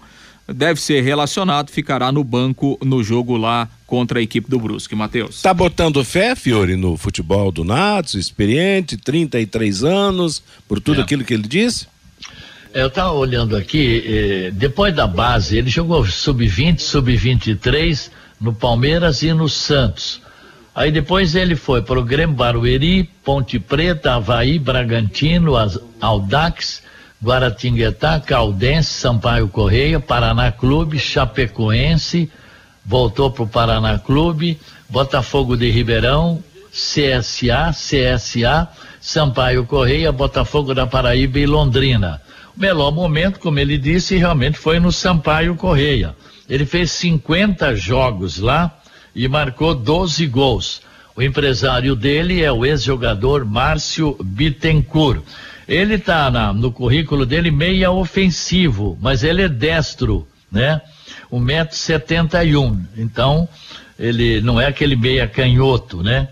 deve 0.46 0.80
ser 0.80 1.02
relacionado, 1.02 1.70
ficará 1.70 2.10
no 2.10 2.24
banco 2.24 2.78
no 2.82 3.02
jogo 3.02 3.36
lá 3.36 3.68
contra 3.86 4.18
a 4.18 4.22
equipe 4.22 4.50
do 4.50 4.58
Brusque, 4.58 4.94
Matheus. 4.94 5.40
Tá 5.42 5.54
botando 5.54 6.02
fé, 6.04 6.34
Fiore, 6.34 6.76
no 6.76 6.96
futebol 6.96 7.52
do 7.52 7.64
Nadson, 7.64 8.18
experiente, 8.18 8.96
33 8.96 9.84
anos, 9.84 10.42
por 10.66 10.80
tudo 10.80 11.00
é. 11.00 11.04
aquilo 11.04 11.24
que 11.24 11.32
ele 11.32 11.46
disse? 11.46 11.86
Eu 12.74 12.88
estava 12.88 13.12
olhando 13.12 13.56
aqui, 13.56 14.04
eh, 14.06 14.50
depois 14.52 14.94
da 14.94 15.06
base, 15.06 15.56
ele 15.56 15.70
jogou 15.70 16.04
sub-20, 16.04 16.80
sub-23 16.80 18.10
no 18.40 18.52
Palmeiras 18.52 19.22
e 19.22 19.32
no 19.32 19.48
Santos. 19.48 20.20
Aí 20.74 20.92
depois 20.92 21.34
ele 21.34 21.56
foi 21.56 21.82
para 21.82 21.98
o 21.98 22.04
Grêmio 22.04 22.36
Barueri, 22.36 23.08
Ponte 23.24 23.58
Preta, 23.58 24.14
Havaí, 24.14 24.58
Bragantino, 24.58 25.54
Aldax, 26.00 26.82
Guaratinguetá, 27.22 28.20
Caldense, 28.20 28.90
Sampaio 28.90 29.48
Correia, 29.48 29.98
Paraná 29.98 30.52
Clube, 30.52 30.98
Chapecoense, 30.98 32.30
voltou 32.84 33.30
para 33.30 33.42
o 33.42 33.48
Paraná 33.48 33.98
Clube, 33.98 34.58
Botafogo 34.88 35.56
de 35.56 35.70
Ribeirão, 35.70 36.42
CSA, 36.70 37.70
CSA, 37.72 38.68
Sampaio 39.00 39.64
Correia, 39.64 40.12
Botafogo 40.12 40.74
da 40.74 40.86
Paraíba 40.86 41.38
e 41.38 41.46
Londrina 41.46 42.20
melhor 42.58 42.90
momento, 42.90 43.38
como 43.38 43.58
ele 43.58 43.78
disse, 43.78 44.16
realmente 44.16 44.58
foi 44.58 44.80
no 44.80 44.90
Sampaio 44.90 45.54
Correia. 45.54 46.14
Ele 46.48 46.66
fez 46.66 46.90
50 46.92 47.76
jogos 47.76 48.38
lá 48.38 48.76
e 49.14 49.28
marcou 49.28 49.74
12 49.74 50.26
gols. 50.26 50.82
O 51.14 51.22
empresário 51.22 51.94
dele 51.94 52.42
é 52.42 52.50
o 52.50 52.66
ex-jogador 52.66 53.44
Márcio 53.44 54.16
Bittencourt. 54.22 55.22
Ele 55.68 55.96
está 55.96 56.30
no 56.54 56.72
currículo 56.72 57.26
dele 57.26 57.50
meia 57.50 57.90
ofensivo, 57.90 58.96
mas 59.02 59.22
ele 59.22 59.42
é 59.42 59.48
destro, 59.48 60.26
né? 60.50 60.80
1,71m. 61.30 62.86
Então, 62.96 63.46
ele 63.98 64.40
não 64.40 64.58
é 64.58 64.66
aquele 64.66 64.96
meia 64.96 65.28
canhoto, 65.28 66.02
né? 66.02 66.28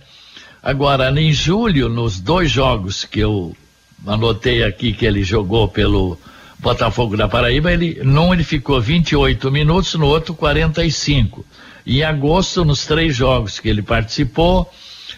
Agora, 0.62 1.10
em 1.20 1.32
julho, 1.32 1.88
nos 1.88 2.18
dois 2.18 2.50
jogos 2.50 3.04
que 3.04 3.20
eu 3.20 3.54
anotei 4.06 4.64
aqui 4.64 4.92
que 4.92 5.04
ele 5.04 5.22
jogou 5.22 5.68
pelo 5.68 6.18
Botafogo 6.58 7.16
da 7.16 7.28
Paraíba, 7.28 7.70
ele 7.70 8.00
num 8.02 8.32
ele 8.32 8.42
ficou 8.42 8.80
28 8.80 9.50
minutos, 9.50 9.94
no 9.94 10.06
outro 10.06 10.34
45. 10.34 11.44
Em 11.86 12.02
agosto, 12.02 12.64
nos 12.64 12.86
três 12.86 13.14
jogos 13.14 13.60
que 13.60 13.68
ele 13.68 13.82
participou, 13.82 14.68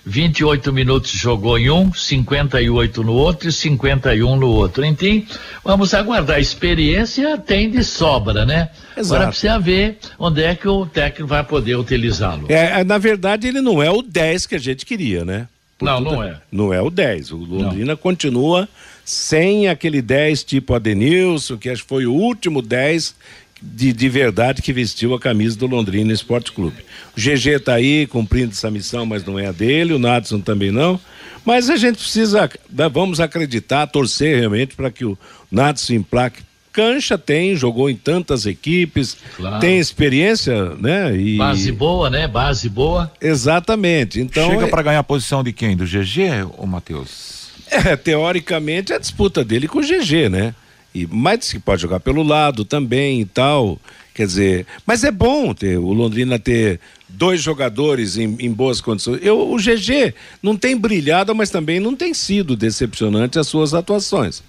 28 0.09 0.73
minutos 0.73 1.11
jogou 1.11 1.59
em 1.59 1.71
um, 1.71 1.93
58 1.93 3.03
no 3.03 3.13
outro 3.13 3.51
e 3.51 3.53
51 3.53 4.37
no 4.37 4.49
outro. 4.49 4.83
Enfim, 4.85 5.27
vamos 5.63 5.93
aguardar. 5.93 6.37
A 6.37 6.41
experiência 6.41 7.37
tem 7.37 7.71
de 7.71 7.85
sobra, 7.85 8.47
né? 8.47 8.71
Exato. 8.97 9.15
Agora 9.15 9.29
precisa 9.29 9.59
ver 9.59 9.99
onde 10.19 10.43
é 10.43 10.55
que 10.55 10.67
o 10.67 10.87
técnico 10.87 11.29
vai 11.29 11.45
poder 11.45 11.77
utilizá-lo. 11.77 12.47
É, 12.49 12.83
na 12.85 12.97
verdade, 12.97 13.49
ele 13.49 13.61
não 13.61 13.83
é 13.83 13.91
o 13.91 14.01
10 14.01 14.47
que 14.47 14.55
a 14.55 14.59
gente 14.59 14.87
queria, 14.87 15.27
né? 15.27 15.47
não, 15.81 16.01
não 16.01 16.23
é. 16.23 16.41
Não 16.51 16.73
é 16.73 16.81
o 16.81 16.91
10. 16.91 17.31
O 17.33 17.37
Londrina 17.37 17.93
não. 17.93 17.97
continua 17.97 18.67
sem 19.05 19.69
aquele 19.69 20.01
10 20.01 20.43
tipo 20.43 20.75
Adenilson, 20.75 21.59
que 21.59 21.69
acho 21.69 21.83
que 21.83 21.89
foi 21.89 22.07
o 22.07 22.13
último 22.13 22.63
10 22.63 23.15
de, 23.61 23.93
de 23.93 24.09
verdade 24.09 24.63
que 24.63 24.73
vestiu 24.73 25.15
a 25.15 25.21
camisa 25.21 25.57
do 25.57 25.67
Londrina 25.67 26.13
Esporte 26.13 26.53
Clube. 26.53 26.77
O 27.17 27.21
GG 27.21 27.57
está 27.57 27.75
aí 27.75 28.07
cumprindo 28.07 28.53
essa 28.53 28.71
missão, 28.71 29.05
mas 29.05 29.25
não 29.25 29.39
é 29.39 29.47
a 29.47 29.53
dele, 29.53 29.93
o 29.93 29.99
Natson 29.99 30.41
também 30.41 30.71
não. 30.71 31.01
Mas 31.45 31.71
a 31.71 31.77
gente 31.77 31.99
precisa, 31.99 32.51
né, 32.71 32.89
vamos 32.89 33.21
acreditar, 33.21 33.87
torcer 33.87 34.39
realmente 34.39 34.77
para 34.77 34.91
que 34.91 35.05
o 35.05 35.19
Natson 35.51 35.95
emplaque. 35.95 36.43
Cancha 36.71 37.19
tem, 37.19 37.57
jogou 37.57 37.91
em 37.91 37.97
tantas 37.97 38.47
equipes, 38.47 39.17
claro. 39.37 39.59
tem 39.59 39.81
experiência, 39.81 40.77
né? 40.77 41.17
E... 41.17 41.37
Base 41.37 41.73
boa, 41.73 42.09
né? 42.09 42.29
Base 42.29 42.69
boa. 42.69 43.11
Exatamente. 43.21 44.21
Então 44.21 44.49
chega 44.51 44.67
é... 44.67 44.69
para 44.69 44.83
ganhar 44.83 45.01
a 45.01 45.03
posição 45.03 45.43
de 45.43 45.53
quem? 45.53 45.77
Do 45.77 45.85
GG 45.85 46.47
ou 46.57 46.67
Matheus? 46.69 47.49
É, 47.71 47.97
teoricamente 47.97 48.93
a 48.93 48.99
disputa 48.99 49.45
dele 49.45 49.67
com 49.67 49.79
o 49.79 49.83
GG, 49.83 50.29
né? 50.31 50.55
E, 51.03 51.09
mas 51.11 51.53
que 51.53 51.59
pode 51.59 51.83
jogar 51.83 52.01
pelo 52.01 52.23
lado 52.23 52.65
também 52.65 53.21
e 53.21 53.25
tal. 53.25 53.79
Quer 54.15 54.27
dizer, 54.27 54.67
mas 54.85 55.05
é 55.05 55.13
bom 55.13 55.55
ter 55.55 55.79
o 55.79 55.93
Londrina 55.93 56.39
ter 56.39 56.81
dois 57.09 57.41
jogadores 57.41 58.17
em, 58.17 58.37
em, 58.41 58.53
boas 58.53 58.81
condições. 58.81 59.21
Eu, 59.23 59.53
o 59.53 59.57
GG 59.57 60.13
não 60.43 60.57
tem 60.57 60.77
brilhado, 60.77 61.33
mas 61.35 61.51
também 61.51 61.79
não 61.79 61.95
tem 61.95 62.13
sido 62.13 62.57
decepcionante 62.57 63.39
as 63.39 63.47
suas 63.47 63.75
atuações. 63.75 64.43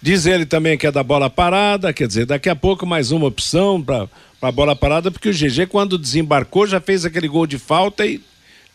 Diz 0.00 0.26
ele 0.26 0.46
também 0.46 0.78
que 0.78 0.86
é 0.86 0.92
da 0.92 1.02
bola 1.02 1.28
parada, 1.28 1.92
quer 1.92 2.06
dizer, 2.06 2.24
daqui 2.24 2.48
a 2.48 2.56
pouco 2.56 2.86
mais 2.86 3.10
uma 3.10 3.26
opção 3.26 3.82
para 3.82 4.08
a 4.40 4.52
bola 4.52 4.76
parada, 4.76 5.10
porque 5.10 5.28
o 5.28 5.34
GG, 5.34 5.66
quando 5.68 5.98
desembarcou, 5.98 6.66
já 6.66 6.80
fez 6.80 7.04
aquele 7.04 7.28
gol 7.28 7.46
de 7.46 7.58
falta 7.58 8.06
e 8.06 8.20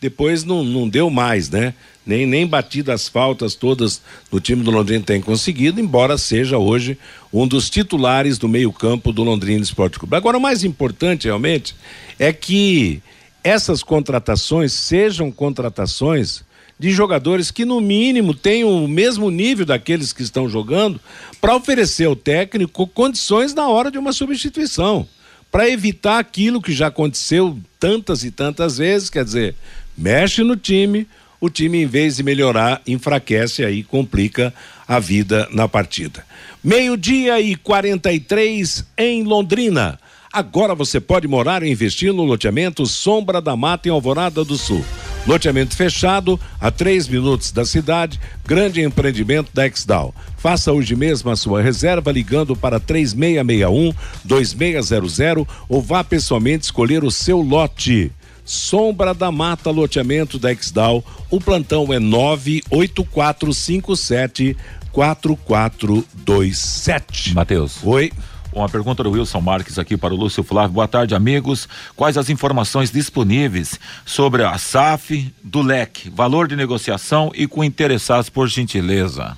depois 0.00 0.44
não, 0.44 0.62
não 0.62 0.88
deu 0.88 1.10
mais, 1.10 1.50
né? 1.50 1.74
Nem, 2.06 2.24
nem 2.24 2.46
batido 2.46 2.92
as 2.92 3.08
faltas 3.08 3.54
todas 3.54 4.00
no 4.30 4.38
time 4.38 4.62
do 4.62 4.70
Londrina 4.70 5.04
tem 5.04 5.20
conseguido, 5.20 5.80
embora 5.80 6.16
seja 6.16 6.56
hoje 6.56 6.96
um 7.32 7.48
dos 7.48 7.68
titulares 7.68 8.38
do 8.38 8.48
meio-campo 8.48 9.12
do 9.12 9.24
Londrina 9.24 9.62
Esporte 9.62 9.98
Clube. 9.98 10.14
Agora, 10.14 10.38
o 10.38 10.40
mais 10.40 10.62
importante 10.62 11.24
realmente 11.24 11.74
é 12.18 12.32
que 12.32 13.02
essas 13.42 13.82
contratações 13.82 14.72
sejam 14.72 15.32
contratações 15.32 16.44
de 16.78 16.90
jogadores 16.90 17.50
que, 17.50 17.64
no 17.64 17.80
mínimo, 17.80 18.34
tenham 18.34 18.84
o 18.84 18.88
mesmo 18.88 19.30
nível 19.30 19.64
daqueles 19.64 20.12
que 20.12 20.22
estão 20.22 20.48
jogando, 20.48 21.00
para 21.40 21.56
oferecer 21.56 22.04
ao 22.04 22.14
técnico 22.14 22.86
condições 22.86 23.54
na 23.54 23.68
hora 23.68 23.90
de 23.90 23.98
uma 23.98 24.12
substituição. 24.12 25.08
Para 25.50 25.70
evitar 25.70 26.18
aquilo 26.18 26.60
que 26.60 26.72
já 26.72 26.88
aconteceu 26.88 27.58
tantas 27.80 28.24
e 28.24 28.30
tantas 28.30 28.78
vezes, 28.78 29.08
quer 29.08 29.24
dizer, 29.24 29.54
mexe 29.96 30.42
no 30.42 30.56
time, 30.56 31.06
o 31.40 31.50
time, 31.50 31.82
em 31.82 31.86
vez 31.86 32.16
de 32.16 32.22
melhorar, 32.22 32.80
enfraquece 32.86 33.64
aí 33.64 33.82
complica 33.82 34.52
a 34.88 34.98
vida 34.98 35.48
na 35.52 35.68
partida. 35.68 36.24
Meio-dia 36.62 37.40
e 37.40 37.54
43 37.54 38.84
em 38.96 39.22
Londrina. 39.22 39.98
Agora 40.32 40.74
você 40.74 41.00
pode 41.00 41.28
morar 41.28 41.62
e 41.62 41.70
investir 41.70 42.12
no 42.12 42.24
loteamento 42.24 42.84
Sombra 42.86 43.40
da 43.40 43.56
Mata 43.56 43.88
em 43.88 43.92
Alvorada 43.92 44.44
do 44.44 44.56
Sul. 44.56 44.84
Loteamento 45.26 45.74
fechado, 45.74 46.38
a 46.60 46.70
três 46.70 47.08
minutos 47.08 47.50
da 47.50 47.64
cidade, 47.64 48.20
grande 48.44 48.80
empreendimento 48.80 49.50
da 49.52 49.66
Exdal. 49.66 50.14
Faça 50.36 50.72
hoje 50.72 50.94
mesmo 50.94 51.30
a 51.30 51.36
sua 51.36 51.60
reserva 51.60 52.12
ligando 52.12 52.54
para 52.54 52.78
3661 52.78 53.92
2600 54.24 55.46
ou 55.68 55.82
vá 55.82 56.04
pessoalmente 56.04 56.64
escolher 56.64 57.02
o 57.02 57.10
seu 57.10 57.40
lote. 57.40 58.12
Sombra 58.46 59.12
da 59.12 59.30
Mata 59.32 59.70
Loteamento 59.70 60.38
da 60.38 60.52
Exdal. 60.52 61.04
O 61.28 61.40
plantão 61.40 61.92
é 61.92 61.98
98457 61.98 64.56
4427. 64.92 67.34
Matheus. 67.34 67.80
Oi. 67.82 68.12
Uma 68.52 68.68
pergunta 68.70 69.02
do 69.02 69.10
Wilson 69.10 69.40
Marques 69.42 69.78
aqui 69.78 69.98
para 69.98 70.14
o 70.14 70.16
Lúcio 70.16 70.42
Flávio. 70.42 70.72
Boa 70.72 70.88
tarde, 70.88 71.14
amigos. 71.14 71.68
Quais 71.94 72.16
as 72.16 72.30
informações 72.30 72.90
disponíveis 72.90 73.78
sobre 74.06 74.44
a 74.44 74.56
SAF 74.56 75.30
do 75.44 75.60
LEC, 75.60 76.08
valor 76.08 76.48
de 76.48 76.56
negociação 76.56 77.30
e 77.34 77.46
com 77.46 77.62
interessados, 77.62 78.30
por 78.30 78.48
gentileza? 78.48 79.36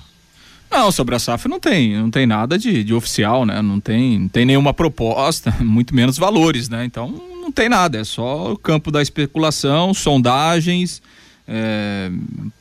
Não, 0.71 0.89
sobre 0.89 1.15
a 1.15 1.19
SAF 1.19 1.49
não 1.49 1.59
tem, 1.59 1.97
não 1.97 2.09
tem 2.09 2.25
nada 2.25 2.57
de, 2.57 2.81
de 2.81 2.93
oficial, 2.93 3.45
né? 3.45 3.61
Não 3.61 3.81
tem, 3.81 4.19
não 4.19 4.29
tem 4.29 4.45
nenhuma 4.45 4.73
proposta, 4.73 5.53
muito 5.59 5.93
menos 5.93 6.17
valores, 6.17 6.69
né? 6.69 6.85
Então 6.85 7.13
não 7.49 7.53
tem 7.53 7.67
nada, 7.67 7.97
é 7.99 8.03
só 8.03 8.53
o 8.53 8.57
campo 8.57 8.91
da 8.91 9.01
especulação, 9.01 9.91
sondagens, 9.93 11.01
é, 11.47 12.11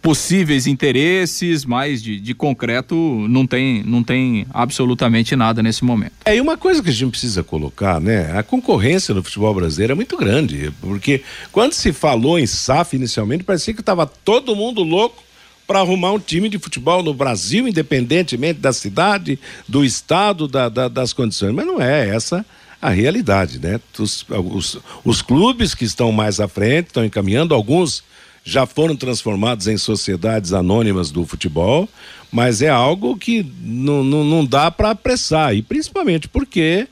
possíveis 0.01 0.66
interesses, 0.66 1.66
mas 1.66 2.03
de, 2.03 2.18
de, 2.18 2.34
concreto 2.34 2.95
não 3.28 3.47
tem, 3.47 3.82
não 3.84 4.03
tem 4.03 4.47
absolutamente 4.51 5.36
nada 5.36 5.62
nesse 5.62 5.84
momento. 5.84 6.12
É, 6.24 6.34
e 6.34 6.41
uma 6.41 6.57
coisa 6.57 6.82
que 6.82 6.89
a 6.89 6.93
gente 6.93 7.11
precisa 7.11 7.45
colocar, 7.45 8.01
né? 8.01 8.34
A 8.36 8.43
concorrência 8.43 9.14
no 9.14 9.22
futebol 9.22 9.55
brasileiro 9.55 9.93
é 9.93 9.95
muito 9.95 10.16
grande, 10.16 10.72
porque 10.80 11.22
quando 11.53 11.74
se 11.74 11.93
falou 11.93 12.39
em 12.39 12.47
SAF 12.47 12.97
inicialmente, 12.97 13.45
parecia 13.45 13.74
que 13.74 13.80
estava 13.80 14.07
todo 14.07 14.57
mundo 14.57 14.82
louco 14.82 15.22
para 15.66 15.80
arrumar 15.80 16.12
um 16.12 16.18
time 16.18 16.49
de 16.49 16.59
futebol 16.59 17.03
no 17.03 17.12
Brasil, 17.12 17.68
independentemente 17.68 18.59
da 18.59 18.72
cidade, 18.72 19.39
do 19.68 19.84
estado, 19.84 20.49
da, 20.49 20.70
da, 20.70 20.89
das 20.89 21.12
condições. 21.12 21.53
Mas 21.53 21.66
não 21.66 21.78
é 21.78 22.09
essa 22.09 22.43
a 22.80 22.90
realidade, 22.90 23.58
né? 23.58 23.80
Os, 23.98 24.24
os, 24.28 24.78
os 25.04 25.22
clubes 25.22 25.74
que 25.74 25.84
estão 25.84 26.12
mais 26.12 26.38
à 26.38 26.46
frente 26.46 26.86
estão 26.88 27.04
encaminhando, 27.04 27.54
alguns 27.54 28.04
já 28.44 28.64
foram 28.64 28.96
transformados 28.96 29.66
em 29.66 29.76
sociedades 29.76 30.52
anônimas 30.52 31.10
do 31.10 31.26
futebol, 31.26 31.88
mas 32.32 32.62
é 32.62 32.68
algo 32.68 33.16
que 33.16 33.44
não, 33.60 34.02
não, 34.02 34.44
dá 34.44 34.70
para 34.70 34.90
apressar, 34.90 35.54
e 35.54 35.60
principalmente 35.60 36.28
porque 36.28 36.88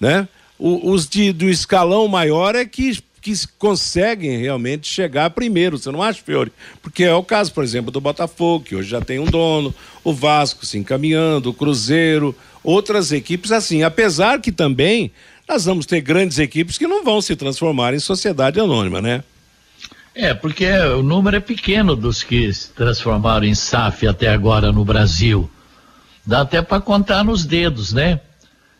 né, 0.00 0.26
os 0.58 1.06
de, 1.06 1.30
do 1.32 1.48
escalão 1.48 2.08
maior 2.08 2.54
é 2.54 2.64
que, 2.64 3.02
que 3.20 3.34
conseguem 3.58 4.38
realmente 4.38 4.86
chegar 4.86 5.28
primeiro, 5.30 5.76
você 5.76 5.90
não 5.90 6.02
acha, 6.02 6.22
Fiore? 6.22 6.52
Porque 6.80 7.04
é 7.04 7.14
o 7.14 7.22
caso, 7.22 7.52
por 7.52 7.64
exemplo, 7.64 7.90
do 7.90 8.00
Botafogo, 8.00 8.64
que 8.64 8.76
hoje 8.76 8.88
já 8.88 9.00
tem 9.00 9.18
um 9.18 9.26
dono, 9.26 9.74
o 10.02 10.12
Vasco 10.12 10.64
se 10.64 10.78
encaminhando, 10.78 11.50
o 11.50 11.54
Cruzeiro, 11.54 12.34
outras 12.64 13.12
equipes 13.12 13.52
assim, 13.52 13.82
apesar 13.82 14.40
que 14.40 14.50
também 14.50 15.12
nós 15.48 15.66
vamos 15.66 15.84
ter 15.84 16.00
grandes 16.00 16.38
equipes 16.38 16.78
que 16.78 16.86
não 16.86 17.04
vão 17.04 17.20
se 17.20 17.36
transformar 17.36 17.94
em 17.94 17.98
sociedade 18.00 18.58
anônima, 18.58 19.00
né? 19.00 19.22
É, 20.14 20.32
porque 20.32 20.70
o 20.70 21.02
número 21.02 21.36
é 21.36 21.40
pequeno 21.40 21.94
dos 21.94 22.22
que 22.22 22.52
se 22.52 22.70
transformaram 22.70 23.44
em 23.44 23.54
SAF 23.54 24.06
até 24.06 24.28
agora 24.28 24.72
no 24.72 24.84
Brasil. 24.84 25.50
Dá 26.24 26.40
até 26.40 26.62
para 26.62 26.80
contar 26.80 27.22
nos 27.24 27.44
dedos, 27.44 27.92
né? 27.92 28.20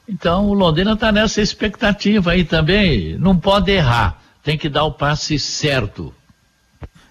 Então 0.09 0.47
o 0.47 0.55
Londrina 0.55 0.93
está 0.93 1.11
nessa 1.11 1.43
expectativa 1.43 2.33
aí 2.33 2.45
também. 2.45 3.19
Não 3.19 3.37
pode 3.37 3.71
errar, 3.73 4.23
tem 4.43 4.57
que 4.57 4.69
dar 4.69 4.85
o 4.85 4.93
passe 4.93 5.39
certo. 5.39 6.15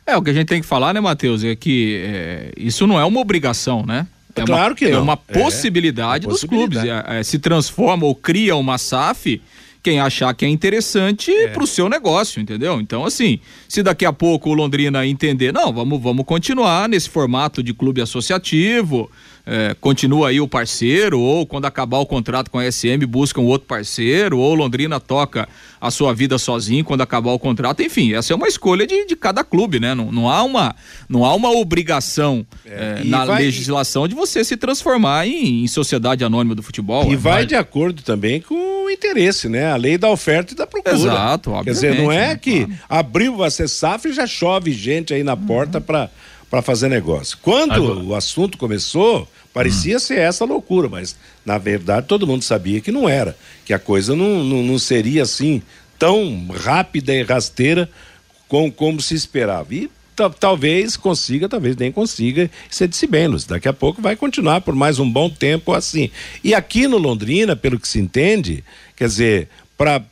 É, 0.05 0.17
o 0.17 0.21
que 0.21 0.29
a 0.29 0.33
gente 0.33 0.47
tem 0.47 0.61
que 0.61 0.67
falar, 0.67 0.93
né, 0.93 0.99
Matheus, 0.99 1.43
é 1.43 1.55
que 1.55 2.01
é, 2.05 2.51
isso 2.57 2.85
não 2.87 2.99
é 2.99 3.05
uma 3.05 3.19
obrigação, 3.19 3.85
né? 3.85 4.07
É 4.35 4.43
claro 4.43 4.71
uma, 4.71 4.75
que 4.75 4.89
não. 4.89 4.97
É 4.97 5.01
uma 5.01 5.17
possibilidade, 5.17 6.25
é, 6.25 6.29
dos 6.29 6.41
possibilidade. 6.41 6.87
clubes. 6.87 7.07
É, 7.07 7.19
é, 7.19 7.23
se 7.23 7.39
transforma 7.39 8.05
ou 8.05 8.15
cria 8.15 8.55
uma 8.55 8.77
SAF 8.77 9.41
quem 9.83 9.99
achar 9.99 10.33
que 10.33 10.45
é 10.45 10.47
interessante 10.47 11.29
é. 11.29 11.49
para 11.49 11.61
o 11.61 11.67
seu 11.67 11.89
negócio, 11.89 12.41
entendeu? 12.41 12.79
Então, 12.79 13.03
assim, 13.03 13.39
se 13.67 13.83
daqui 13.83 14.05
a 14.05 14.13
pouco 14.13 14.49
o 14.49 14.53
Londrina 14.53 15.05
entender, 15.05 15.51
não, 15.51 15.73
vamos, 15.73 16.01
vamos 16.01 16.25
continuar 16.25 16.87
nesse 16.87 17.09
formato 17.09 17.61
de 17.61 17.73
clube 17.73 18.01
associativo, 18.01 19.11
é, 19.45 19.75
continua 19.79 20.29
aí 20.29 20.39
o 20.39 20.47
parceiro, 20.47 21.19
ou 21.19 21.45
quando 21.45 21.65
acabar 21.65 21.97
o 21.97 22.05
contrato 22.05 22.49
com 22.49 22.57
a 22.57 22.71
SM, 22.71 23.05
busca 23.05 23.41
um 23.41 23.45
outro 23.45 23.67
parceiro, 23.67 24.37
ou 24.37 24.55
Londrina 24.55 25.01
toca 25.01 25.47
a 25.81 25.91
sua 25.91 26.13
vida 26.13 26.37
sozinho 26.37 26.85
quando 26.85 27.01
acabar 27.01 27.31
o 27.31 27.39
contrato, 27.39 27.83
enfim, 27.83 28.13
essa 28.13 28.31
é 28.31 28.35
uma 28.35 28.47
escolha 28.47 28.87
de, 28.87 29.05
de 29.05 29.15
cada 29.17 29.43
clube, 29.43 29.81
né? 29.81 29.93
Não, 29.93 30.13
não, 30.13 30.29
há, 30.29 30.41
uma, 30.43 30.73
não 31.09 31.25
há 31.25 31.35
uma 31.35 31.51
obrigação 31.51 32.45
é, 32.65 33.01
é, 33.01 33.03
na 33.03 33.25
vai, 33.25 33.43
legislação 33.43 34.07
de 34.07 34.15
você 34.15 34.45
se 34.45 34.55
transformar 34.55 35.27
em, 35.27 35.63
em 35.63 35.67
sociedade 35.67 36.23
anônima 36.23 36.55
do 36.55 36.63
futebol. 36.63 37.11
E 37.11 37.17
vai 37.17 37.45
de 37.45 37.55
acordo 37.55 38.01
também 38.01 38.39
com 38.39 38.85
o 38.85 38.89
interesse, 38.89 39.49
né? 39.49 39.71
A 39.73 39.75
lei 39.75 39.97
da 39.97 40.09
oferta 40.09 40.53
e 40.53 40.55
da 40.55 40.65
procura. 40.65 40.95
Exato, 40.95 41.51
Quer 41.65 41.71
dizer, 41.71 41.95
não 41.97 42.09
é 42.09 42.29
né? 42.29 42.35
que 42.37 42.65
claro. 42.65 42.81
abriu, 42.87 43.51
ser 43.51 43.67
safra 43.67 44.09
e 44.09 44.13
já 44.13 44.25
chove 44.25 44.71
gente 44.71 45.13
aí 45.13 45.21
na 45.21 45.35
porta 45.35 45.79
uhum. 45.79 45.83
para 45.83 46.09
para 46.53 46.61
fazer 46.61 46.87
negócio. 46.87 47.35
Quando 47.41 47.71
Agora... 47.73 47.99
o 47.99 48.13
assunto 48.13 48.59
começou, 48.59 49.27
parecia 49.53 49.97
hum. 49.97 49.99
ser 49.99 50.19
essa 50.19 50.45
loucura, 50.45 50.89
mas 50.89 51.15
na 51.45 51.57
verdade 51.57 52.07
todo 52.07 52.27
mundo 52.27 52.43
sabia 52.43 52.81
que 52.81 52.91
não 52.91 53.07
era, 53.07 53.37
que 53.65 53.73
a 53.73 53.79
coisa 53.79 54.15
não, 54.15 54.43
não, 54.43 54.63
não 54.63 54.79
seria 54.79 55.23
assim 55.23 55.61
tão 55.97 56.47
rápida 56.49 57.13
e 57.13 57.23
rasteira 57.23 57.89
com, 58.47 58.71
como 58.71 59.01
se 59.01 59.15
esperava. 59.15 59.73
E 59.73 59.89
talvez 60.39 60.95
consiga, 60.95 61.49
talvez 61.49 61.75
nem 61.75 61.91
consiga 61.91 62.49
ser 62.69 62.87
de 62.87 62.95
Cibenos. 62.95 63.45
Daqui 63.45 63.67
a 63.67 63.73
pouco 63.73 64.01
vai 64.01 64.15
continuar 64.15 64.61
por 64.61 64.75
mais 64.75 64.99
um 64.99 65.09
bom 65.09 65.29
tempo 65.29 65.73
assim. 65.73 66.11
E 66.43 66.53
aqui 66.53 66.87
no 66.87 66.97
Londrina, 66.97 67.55
pelo 67.55 67.79
que 67.79 67.87
se 67.87 67.99
entende, 67.99 68.63
quer 68.95 69.07
dizer, 69.07 69.49
para 69.77 70.03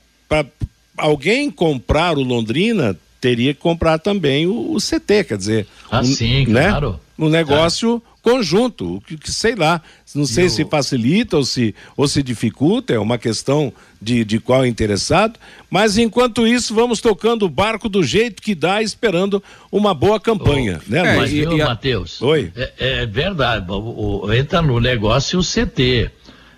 alguém 0.98 1.52
comprar 1.52 2.18
o 2.18 2.24
Londrina 2.24 2.98
teria 3.22 3.54
que 3.54 3.60
comprar 3.60 4.00
também 4.00 4.48
o, 4.48 4.74
o 4.74 4.78
CT, 4.78 5.24
quer 5.26 5.38
dizer. 5.38 5.68
Ah, 5.90 6.02
um, 6.02 6.04
sim, 6.04 6.46
né? 6.48 6.70
claro. 6.70 7.00
Um 7.18 7.30
negócio 7.30 8.02
conjunto, 8.24 8.96
o 8.96 9.02
que, 9.02 9.16
que 9.16 9.32
sei 9.32 9.54
lá, 9.56 9.80
não 10.16 10.26
sei 10.26 10.50
se 10.50 10.66
facilita 10.66 11.38
ou 11.38 11.44
se, 11.44 11.74
ou 11.96 12.08
se 12.08 12.22
dificulta, 12.24 12.94
é 12.94 13.00
uma 13.00 13.18
questão 13.18 13.72
de, 14.02 14.24
de 14.26 14.40
qual 14.40 14.64
é 14.64 14.68
interessado, 14.68 15.40
mas 15.70 15.98
enquanto 16.00 16.46
isso 16.48 16.74
vamos 16.74 17.00
tocando 17.00 17.44
o 17.46 17.50
barco 17.50 17.88
do 17.88 18.04
jeito 18.04 18.42
que 18.42 18.56
dá, 18.56 18.82
esperando 18.82 19.42
uma 19.72 19.94
boa 19.94 20.20
campanha, 20.20 20.80
né? 20.88 21.00
É, 21.00 21.18
mas 21.18 21.32
viu, 21.32 21.58
e 21.58 21.62
a- 21.62 21.66
Matheus? 21.68 22.20
Oi. 22.22 22.52
É, 22.56 22.72
é 23.02 23.06
verdade. 23.06 23.72
O, 23.72 24.26
o- 24.26 24.34
entra 24.34 24.62
no 24.62 24.80
negócio 24.80 25.40
o 25.40 25.44
CT. 25.44 26.10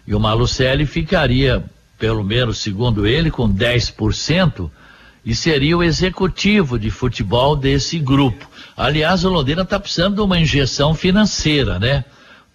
E 0.07 0.13
o 0.15 0.19
Malucelli 0.19 0.85
ficaria, 0.85 1.63
pelo 1.99 2.23
menos 2.23 2.57
segundo 2.57 3.05
ele, 3.07 3.29
com 3.31 3.49
10% 3.49 4.69
e 5.25 5.33
seria 5.33 5.77
o 5.77 5.83
executivo 5.83 6.77
de 6.77 6.89
futebol 6.89 7.55
desse 7.55 7.97
grupo. 7.97 8.49
Aliás, 8.75 9.23
o 9.23 9.29
Londrina 9.29 9.61
está 9.61 9.79
precisando 9.79 10.15
de 10.15 10.21
uma 10.21 10.39
injeção 10.39 10.93
financeira, 10.93 11.79
né? 11.79 12.03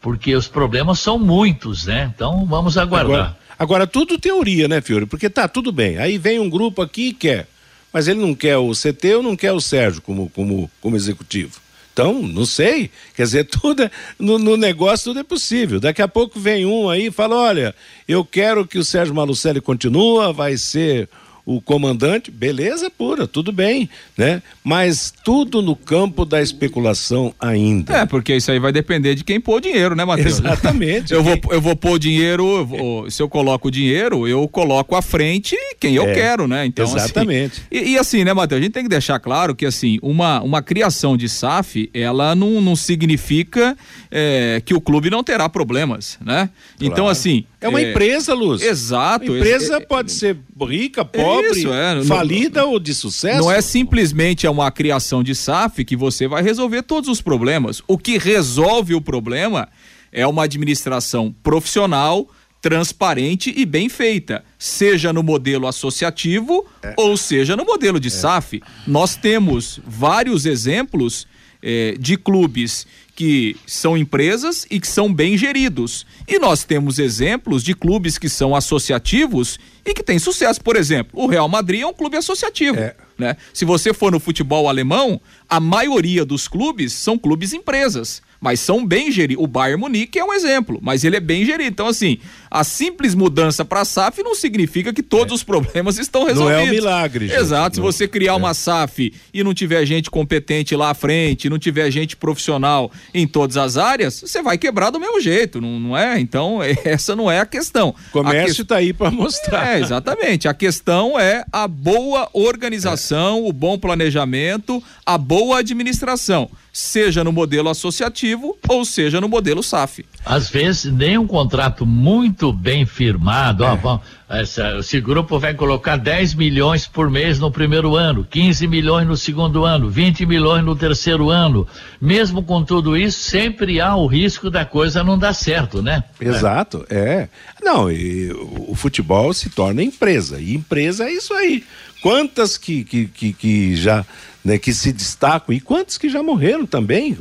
Porque 0.01 0.35
os 0.35 0.49
problemas 0.49 1.01
são 1.01 1.19
muitos, 1.19 1.87
né? 1.87 2.13
Então 2.15 2.45
vamos 2.45 2.77
aguardar. 2.77 3.17
Agora, 3.17 3.39
agora, 3.59 3.87
tudo 3.87 4.19
teoria, 4.19 4.69
né, 4.69 4.81
Fiore? 4.81 5.07
Porque 5.07 5.31
tá 5.31 5.49
tudo 5.49 5.73
bem. 5.73 5.99
Aí 5.99 6.19
vem 6.19 6.39
um 6.39 6.51
grupo 6.51 6.83
aqui 6.83 7.09
e 7.09 7.13
quer. 7.13 7.49
Mas 7.93 8.07
ele 8.07 8.21
não 8.21 8.35
quer 8.35 8.59
o 8.59 8.73
CT 8.73 9.17
ou 9.17 9.23
não 9.23 9.35
quer 9.35 9.53
o 9.53 9.61
Sérgio 9.61 10.03
como, 10.03 10.29
como, 10.31 10.71
como 10.81 10.97
executivo. 10.97 11.59
Então, 11.93 12.23
não 12.23 12.45
sei. 12.45 12.91
Quer 13.17 13.23
dizer, 13.25 13.45
tudo 13.51 13.83
é, 13.83 13.91
no, 14.19 14.39
no 14.39 14.57
negócio 14.57 15.05
tudo 15.05 15.21
é 15.21 15.25
possível. 15.25 15.81
Daqui 15.81 16.03
a 16.03 16.07
pouco 16.07 16.39
vem 16.39 16.67
um 16.67 16.89
aí 16.91 17.07
e 17.07 17.11
fala: 17.11 17.35
olha, 17.35 17.75
eu 18.07 18.25
quero 18.25 18.67
que 18.67 18.79
o 18.79 18.85
Sérgio 18.85 19.15
Malucelli 19.15 19.61
continua, 19.61 20.33
vai 20.33 20.57
ser 20.57 21.09
o 21.51 21.63
comandante, 21.63 22.31
beleza 22.31 22.91
pura, 22.91 23.27
tudo 23.27 23.51
bem, 23.51 23.89
né? 24.19 24.43
Mas 24.63 25.11
tudo 25.25 25.63
no 25.63 25.75
campo 25.75 26.27
da 26.27 26.43
especulação 26.43 27.33
ainda. 27.41 27.97
É, 27.97 28.05
porque 28.05 28.37
isso 28.37 28.51
aí 28.53 28.59
vai 28.59 28.71
depender 28.71 29.15
de 29.15 29.25
quem 29.25 29.41
pôr 29.41 29.57
o 29.57 29.61
dinheiro, 29.61 29.97
né, 29.97 30.05
Matheus? 30.05 30.41
Exatamente. 30.41 31.11
Eu 31.19 31.23
vou, 31.23 31.41
eu 31.51 31.61
vou 31.61 31.75
pôr 31.75 31.93
o 31.93 31.99
dinheiro, 31.99 32.45
eu 32.59 32.67
vou- 32.67 33.11
se 33.11 33.23
eu 33.23 33.29
coloco 33.31 33.69
o 33.69 33.71
dinheiro, 33.71 34.29
eu 34.29 34.47
coloco 34.47 34.95
à 34.95 35.01
frente 35.01 35.57
quem 35.81 35.95
eu 35.95 36.05
É, 36.07 36.15
quero, 36.15 36.47
né? 36.47 36.67
Então, 36.67 36.85
assim, 36.85 36.97
exatamente. 36.97 37.63
e, 37.73 37.93
e 37.93 37.99
assim, 37.99 38.25
né, 38.25 38.35
Matheus? 38.35 38.61
A 38.61 38.63
gente 38.65 38.73
tem 38.75 38.83
que 38.83 38.89
deixar 38.91 39.19
claro 39.19 39.55
que, 39.57 39.65
assim, 39.65 39.99
uma, 40.03 40.43
uma 40.43 40.61
criação 40.61 41.17
de 41.17 41.29
SAF, 41.31 41.89
ela 41.95 42.35
não, 42.35 42.61
não 42.61 42.77
significa 42.77 43.75
é, 44.11 44.61
que 44.65 44.75
o 44.75 44.81
clube 44.81 45.09
não 45.09 45.25
terá 45.25 45.49
problemas, 45.49 46.19
né? 46.23 46.51
Então, 46.79 46.97
Claro. 47.05 47.09
assim. 47.11 47.45
É 47.61 47.69
uma 47.69 47.83
empresa, 47.83 48.35
Luz. 48.35 48.63
Exato. 48.63 49.33
A 49.33 49.37
empresa 49.37 49.77
É- 49.77 49.81
pode 49.81 50.13
ser 50.13 50.37
rica, 50.61 51.05
pobre, 51.05 51.59
isso, 51.59 51.73
é, 51.73 51.95
não- 51.97 52.05
falida 52.05 52.65
ou 52.65 52.79
de 52.79 52.95
sucesso. 52.95 53.41
Não 53.41 53.51
é 53.51 53.61
simplesmente 53.61 54.47
é 54.47 54.51
uma 54.51 54.71
criação 54.71 55.23
de 55.25 55.35
SAF 55.35 55.85
que 55.85 55.97
você 55.97 56.29
vai 56.29 56.43
resolver 56.43 56.83
todos 56.83 57.09
os 57.09 57.21
problemas. 57.21 57.83
O 57.89 57.99
que 57.99 58.17
resolve 58.17 58.95
o 58.95 59.01
problema 59.01 59.69
é 60.13 60.27
uma 60.27 60.45
administração 60.45 61.35
profissional, 61.43 62.29
transparente 62.61 63.53
e 63.57 63.65
bem 63.65 63.89
feita, 63.89 64.45
seja 64.59 65.13
no 65.13 65.23
modelo 65.23 65.67
associativo 65.67 66.65
ou 66.97 67.17
seja 67.17 67.57
no 67.57 67.65
modelo 67.65 67.99
de 68.01 68.11
SAF. 68.11 68.61
Nós 68.87 69.17
temos 69.17 69.81
vários 69.87 70.47
exemplos 70.47 71.27
eh, 71.61 71.97
de 71.99 72.17
clubes 72.17 72.87
que 73.19 73.57
são 73.67 73.99
empresas 73.99 74.65
e 74.71 74.79
que 74.79 74.87
são 74.87 75.13
bem 75.13 75.37
geridos. 75.37 76.07
E 76.29 76.39
nós 76.39 76.63
temos 76.63 77.01
exemplos 77.01 77.65
de 77.65 77.75
clubes 77.75 78.17
que 78.17 78.29
são 78.29 78.55
associativos 78.55 79.59
e 79.85 79.93
que 79.93 80.05
têm 80.05 80.21
sucesso. 80.21 80.61
Por 80.63 80.77
exemplo, 80.77 81.21
o 81.21 81.27
Real 81.27 81.49
Madrid 81.49 81.81
é 81.81 81.87
um 81.87 81.93
clube 81.93 82.17
associativo. 82.17 82.79
Né? 83.19 83.37
Se 83.53 83.65
você 83.65 83.93
for 83.93 84.13
no 84.13 84.21
futebol 84.21 84.69
alemão, 84.69 85.21
a 85.49 85.59
maioria 85.59 86.25
dos 86.25 86.47
clubes 86.47 86.93
são 86.93 87.19
clubes 87.19 87.53
empresas, 87.53 88.23
mas 88.41 88.61
são 88.61 88.87
bem 88.87 89.11
geridos. 89.11 89.43
O 89.43 89.49
Bayern 89.49 89.81
Munique 89.81 90.21
é 90.21 90.25
um 90.25 90.33
exemplo, 90.33 90.79
mas 90.81 91.03
ele 91.03 91.17
é 91.17 91.21
bem 91.21 91.45
gerido. 91.45 91.71
Então, 91.71 91.89
assim, 91.89 92.19
a 92.51 92.65
simples 92.65 93.15
mudança 93.15 93.65
para 93.65 93.81
a 93.81 93.85
SAF 93.85 94.23
não 94.23 94.35
significa 94.35 94.93
que 94.93 95.03
todos 95.03 95.35
os 95.35 95.43
problemas 95.43 95.99
estão 95.99 96.23
Não 96.23 96.29
resolvidos. 96.29 96.61
é 96.63 96.65
um 96.65 96.71
milagre, 96.71 97.29
gente. 97.29 97.39
Exato. 97.39 97.77
Se 97.77 97.81
Não- 97.81 97.87
você 97.93 98.09
criar 98.09 98.37
uma 98.37 98.55
SAF 98.55 99.13
e 99.33 99.43
não 99.45 99.53
tiver 99.55 99.85
gente 99.87 100.11
competente 100.11 100.75
lá 100.77 100.91
à 100.91 100.95
frente, 100.95 101.49
não 101.51 101.59
tiver 101.59 101.91
gente 101.91 102.17
profissional 102.17 102.91
em 103.13 103.27
todas 103.27 103.57
as 103.57 103.77
áreas, 103.77 104.21
você 104.21 104.41
vai 104.43 104.57
quebrar 104.59 104.91
do 104.91 104.99
mesmo 105.01 105.21
jeito, 105.21 105.61
não, 105.61 105.79
não 105.81 105.97
é? 105.97 106.19
Então, 106.21 106.59
essa 106.85 107.15
não 107.17 107.31
é 107.31 107.41
a 107.41 107.47
questão. 107.47 107.95
O 108.09 108.13
comércio 108.13 108.63
está 108.63 108.77
aí 108.77 108.93
para 108.93 109.11
mostrar. 109.11 109.77
é, 109.77 109.81
exatamente. 109.81 110.47
A 110.49 110.55
questão 110.55 111.19
é 111.19 111.45
a 111.53 111.67
boa 111.69 112.29
organização, 112.33 113.45
o 113.47 113.53
bom 113.53 113.79
planejamento, 113.79 114.83
a 115.05 115.17
boa 115.19 115.59
administração, 115.59 116.51
seja 116.73 117.25
no 117.25 117.33
modelo 117.33 117.69
associativo 117.69 118.57
ou 118.69 118.85
seja 118.85 119.21
no 119.21 119.29
modelo 119.29 119.63
SAF. 119.63 120.05
Às 120.25 120.49
vezes, 120.51 120.93
nem 120.93 121.17
um 121.19 121.27
contrato 121.27 121.85
muito 121.87 122.38
bem 122.53 122.87
firmado. 122.87 123.65
É. 123.65 123.79
Ó, 123.83 123.99
essa- 124.29 124.79
esse 124.79 125.01
grupo 125.01 125.39
vai 125.39 125.55
colocar 125.55 125.97
10 125.97 126.35
milhões 126.35 126.87
por 126.87 127.11
mês 127.11 127.39
no 127.39 127.51
primeiro 127.51 127.97
ano, 127.97 128.27
15 128.29 128.67
milhões 128.67 129.07
no 129.07 129.17
segundo 129.17 129.65
ano, 129.65 129.89
20 129.89 130.25
milhões 130.27 130.65
no 130.65 130.77
terceiro 130.77 131.31
ano. 131.31 131.67
Mesmo 132.01 132.43
com 132.43 132.63
tudo 132.63 132.97
isso, 132.97 133.19
sempre 133.21 133.81
há 133.81 133.97
o 133.97 134.07
risco 134.07 134.51
da 134.51 134.65
coisa 134.65 135.03
não 135.03 135.19
dar 135.19 135.33
certo, 135.33 135.83
né? 135.83 136.05
Exato, 136.21 136.85
é. 136.91 137.29
Não, 137.63 137.91
e 137.91 138.31
o 138.33 138.59
o 138.69 138.75
futebol 138.75 139.33
se 139.33 139.49
torna 139.49 139.83
empresa. 139.83 140.39
E 140.41 140.55
empresa 140.55 141.05
é 141.05 141.13
isso 141.13 141.33
aí. 141.33 141.65
Quantas 142.01 142.57
que, 142.57 142.85
que, 142.85 143.07
que, 143.07 143.33
que 143.33 143.77
já 143.77 144.05
né, 144.45 144.59
que 144.59 144.73
se 144.73 144.93
destacam 144.93 145.55
e 145.55 145.61
quantos 145.61 145.99
que 145.99 146.09
já 146.09 146.23
morreram 146.23 146.65
também. 146.65 147.17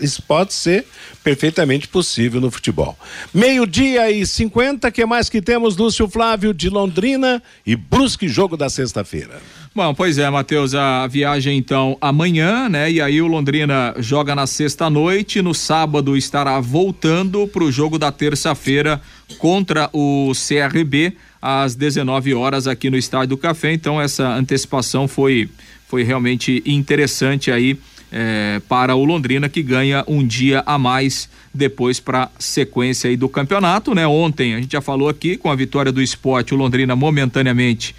Isso 0.00 0.22
pode 0.22 0.54
ser 0.54 0.86
perfeitamente 1.22 1.86
possível 1.86 2.40
no 2.40 2.50
futebol. 2.50 2.98
Meio-dia 3.32 4.10
e 4.10 4.26
50, 4.26 4.90
que 4.90 5.04
mais 5.04 5.28
que 5.28 5.42
temos? 5.42 5.76
Lúcio 5.76 6.08
Flávio 6.08 6.54
de 6.54 6.70
Londrina 6.70 7.42
e 7.66 7.76
Brusque 7.76 8.26
jogo 8.26 8.56
da 8.56 8.70
sexta-feira. 8.70 9.40
Bom, 9.74 9.94
pois 9.94 10.18
é, 10.18 10.28
Matheus, 10.28 10.74
a 10.74 11.06
viagem 11.06 11.56
então 11.56 11.96
amanhã, 11.98 12.68
né? 12.68 12.92
E 12.92 13.00
aí 13.00 13.22
o 13.22 13.26
Londrina 13.26 13.94
joga 14.00 14.34
na 14.34 14.46
sexta 14.46 14.90
noite, 14.90 15.40
no 15.40 15.54
sábado 15.54 16.14
estará 16.14 16.60
voltando 16.60 17.48
para 17.48 17.64
o 17.64 17.72
jogo 17.72 17.98
da 17.98 18.12
terça-feira 18.12 19.00
contra 19.38 19.88
o 19.90 20.32
CRB 20.34 21.14
às 21.40 21.74
19 21.74 22.34
horas 22.34 22.66
aqui 22.66 22.90
no 22.90 22.98
Estádio 22.98 23.28
do 23.28 23.38
Café. 23.38 23.72
Então 23.72 23.98
essa 23.98 24.28
antecipação 24.28 25.08
foi 25.08 25.48
foi 25.88 26.02
realmente 26.02 26.62
interessante 26.66 27.50
aí 27.50 27.78
eh, 28.12 28.60
para 28.68 28.94
o 28.94 29.04
Londrina 29.06 29.48
que 29.48 29.62
ganha 29.62 30.04
um 30.06 30.26
dia 30.26 30.62
a 30.66 30.76
mais 30.78 31.30
depois 31.52 31.98
para 31.98 32.30
sequência 32.38 33.08
aí 33.08 33.16
do 33.16 33.28
campeonato, 33.28 33.94
né? 33.94 34.06
Ontem 34.06 34.54
a 34.54 34.60
gente 34.60 34.72
já 34.72 34.82
falou 34.82 35.08
aqui 35.08 35.38
com 35.38 35.50
a 35.50 35.54
vitória 35.54 35.90
do 35.90 36.02
esporte, 36.02 36.52
o 36.52 36.58
Londrina 36.58 36.94
momentaneamente 36.94 37.94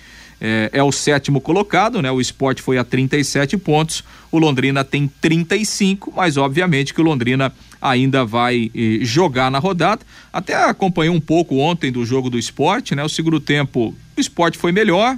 é, 0.45 0.69
é 0.73 0.83
o 0.83 0.91
sétimo 0.91 1.39
colocado, 1.39 2.01
né? 2.01 2.11
O 2.11 2.19
esporte 2.19 2.61
foi 2.61 2.77
a 2.77 2.83
37 2.83 3.55
pontos, 3.57 4.03
o 4.29 4.37
Londrina 4.37 4.83
tem 4.83 5.09
35, 5.21 6.11
mas 6.13 6.35
obviamente 6.35 6.93
que 6.93 6.99
o 6.99 7.03
Londrina 7.03 7.53
ainda 7.81 8.25
vai 8.25 8.69
eh, 8.75 8.99
jogar 9.01 9.49
na 9.49 9.59
rodada. 9.59 10.01
Até 10.33 10.53
acompanhei 10.55 11.09
um 11.09 11.19
pouco 11.19 11.57
ontem 11.57 11.91
do 11.93 12.05
jogo 12.05 12.29
do 12.29 12.37
esporte, 12.37 12.93
né? 12.93 13.03
O 13.03 13.09
segundo 13.09 13.39
tempo, 13.39 13.95
o 14.17 14.19
esporte 14.19 14.57
foi 14.57 14.73
melhor, 14.73 15.17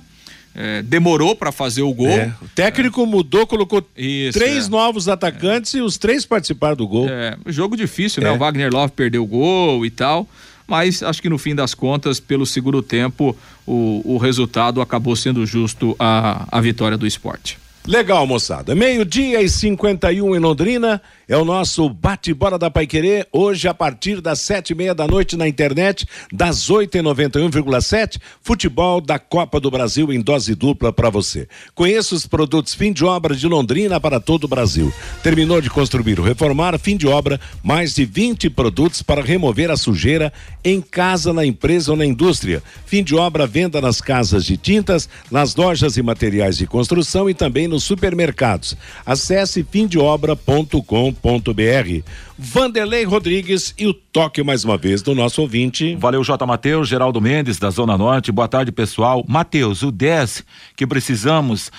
eh, 0.53 0.83
demorou 0.83 1.35
para 1.35 1.51
fazer 1.51 1.81
o 1.81 1.93
gol. 1.93 2.07
É, 2.09 2.31
O 2.39 2.47
técnico 2.49 3.03
mudou, 3.07 3.47
colocou 3.47 3.83
Isso, 3.97 4.37
três 4.37 4.67
é. 4.67 4.69
novos 4.69 5.07
atacantes 5.07 5.73
e 5.73 5.81
os 5.81 5.97
três 5.97 6.23
participaram 6.23 6.75
do 6.75 6.87
gol. 6.87 7.09
É, 7.09 7.35
um 7.43 7.51
jogo 7.51 7.75
difícil, 7.75 8.21
né? 8.21 8.29
É. 8.29 8.31
O 8.31 8.37
Wagner 8.37 8.71
Love 8.71 8.93
perdeu 8.95 9.23
o 9.23 9.27
gol 9.27 9.85
e 9.85 9.89
tal, 9.89 10.27
mas 10.67 11.03
acho 11.03 11.21
que 11.21 11.29
no 11.29 11.37
fim 11.37 11.55
das 11.55 11.73
contas, 11.73 12.19
pelo 12.19 12.45
segundo 12.45 12.81
tempo, 12.81 13.35
o, 13.65 14.01
o 14.15 14.17
resultado 14.17 14.81
acabou 14.81 15.15
sendo 15.15 15.45
justo 15.45 15.95
a, 15.99 16.47
a 16.51 16.61
vitória 16.61 16.97
do 16.97 17.05
esporte. 17.05 17.57
Legal, 17.87 18.25
moçada. 18.25 18.73
Meio-dia 18.73 19.41
e 19.41 19.49
51 19.49 20.35
em 20.35 20.39
Londrina. 20.39 20.99
É 21.27 21.35
o 21.35 21.43
nosso 21.43 21.89
bate-bola 21.89 22.59
da 22.59 22.69
Paiquerê. 22.69 23.25
Hoje, 23.31 23.67
a 23.67 23.73
partir 23.73 24.21
das 24.21 24.41
sete 24.41 24.71
e 24.71 24.75
meia 24.75 24.93
da 24.93 25.07
noite 25.07 25.35
na 25.35 25.47
internet, 25.47 26.07
das 26.31 26.69
oito 26.69 26.95
e 26.97 27.01
noventa 27.01 27.39
futebol 28.43 29.01
da 29.01 29.17
Copa 29.17 29.59
do 29.59 29.71
Brasil 29.71 30.13
em 30.13 30.21
dose 30.21 30.53
dupla 30.53 30.93
para 30.93 31.09
você. 31.09 31.47
Conheça 31.73 32.13
os 32.13 32.27
produtos 32.27 32.75
fim 32.75 32.93
de 32.93 33.03
obra 33.03 33.35
de 33.35 33.47
Londrina 33.47 33.99
para 33.99 34.19
todo 34.19 34.43
o 34.43 34.47
Brasil. 34.47 34.93
Terminou 35.23 35.59
de 35.59 35.69
construir 35.69 36.19
ou 36.19 36.25
reformar, 36.25 36.77
fim 36.77 36.95
de 36.95 37.07
obra, 37.07 37.39
mais 37.63 37.95
de 37.95 38.05
20 38.05 38.51
produtos 38.51 39.01
para 39.01 39.23
remover 39.23 39.71
a 39.71 39.77
sujeira 39.77 40.31
em 40.63 40.79
casa, 40.79 41.33
na 41.33 41.43
empresa 41.43 41.89
ou 41.89 41.97
na 41.97 42.05
indústria. 42.05 42.61
Fim 42.85 43.03
de 43.03 43.15
obra, 43.15 43.47
venda 43.47 43.81
nas 43.81 43.99
casas 43.99 44.45
de 44.45 44.57
tintas, 44.57 45.09
nas 45.31 45.55
lojas 45.55 45.97
e 45.97 46.03
materiais 46.03 46.55
de 46.57 46.67
construção 46.67 47.27
e 47.27 47.33
também 47.33 47.67
nos 47.67 47.83
supermercados. 47.83 48.77
Acesse 49.03 49.63
fimdeobra.com.br. 51.15 52.09
Vanderlei 52.37 53.03
Rodrigues 53.05 53.73
e 53.77 53.87
o 53.87 53.93
toque 53.93 54.43
mais 54.43 54.63
uma 54.63 54.77
vez 54.77 55.01
do 55.01 55.15
nosso 55.15 55.41
ouvinte. 55.41 55.95
Valeu, 55.95 56.23
J. 56.23 56.45
Matheus, 56.45 56.87
Geraldo 56.87 57.21
Mendes, 57.21 57.57
da 57.57 57.69
Zona 57.69 57.97
Norte. 57.97 58.31
Boa 58.31 58.47
tarde, 58.47 58.71
pessoal. 58.71 59.23
Matheus, 59.27 59.81
o 59.81 59.91
10 59.91 60.43
que 60.75 60.85
precisamos 60.85 61.71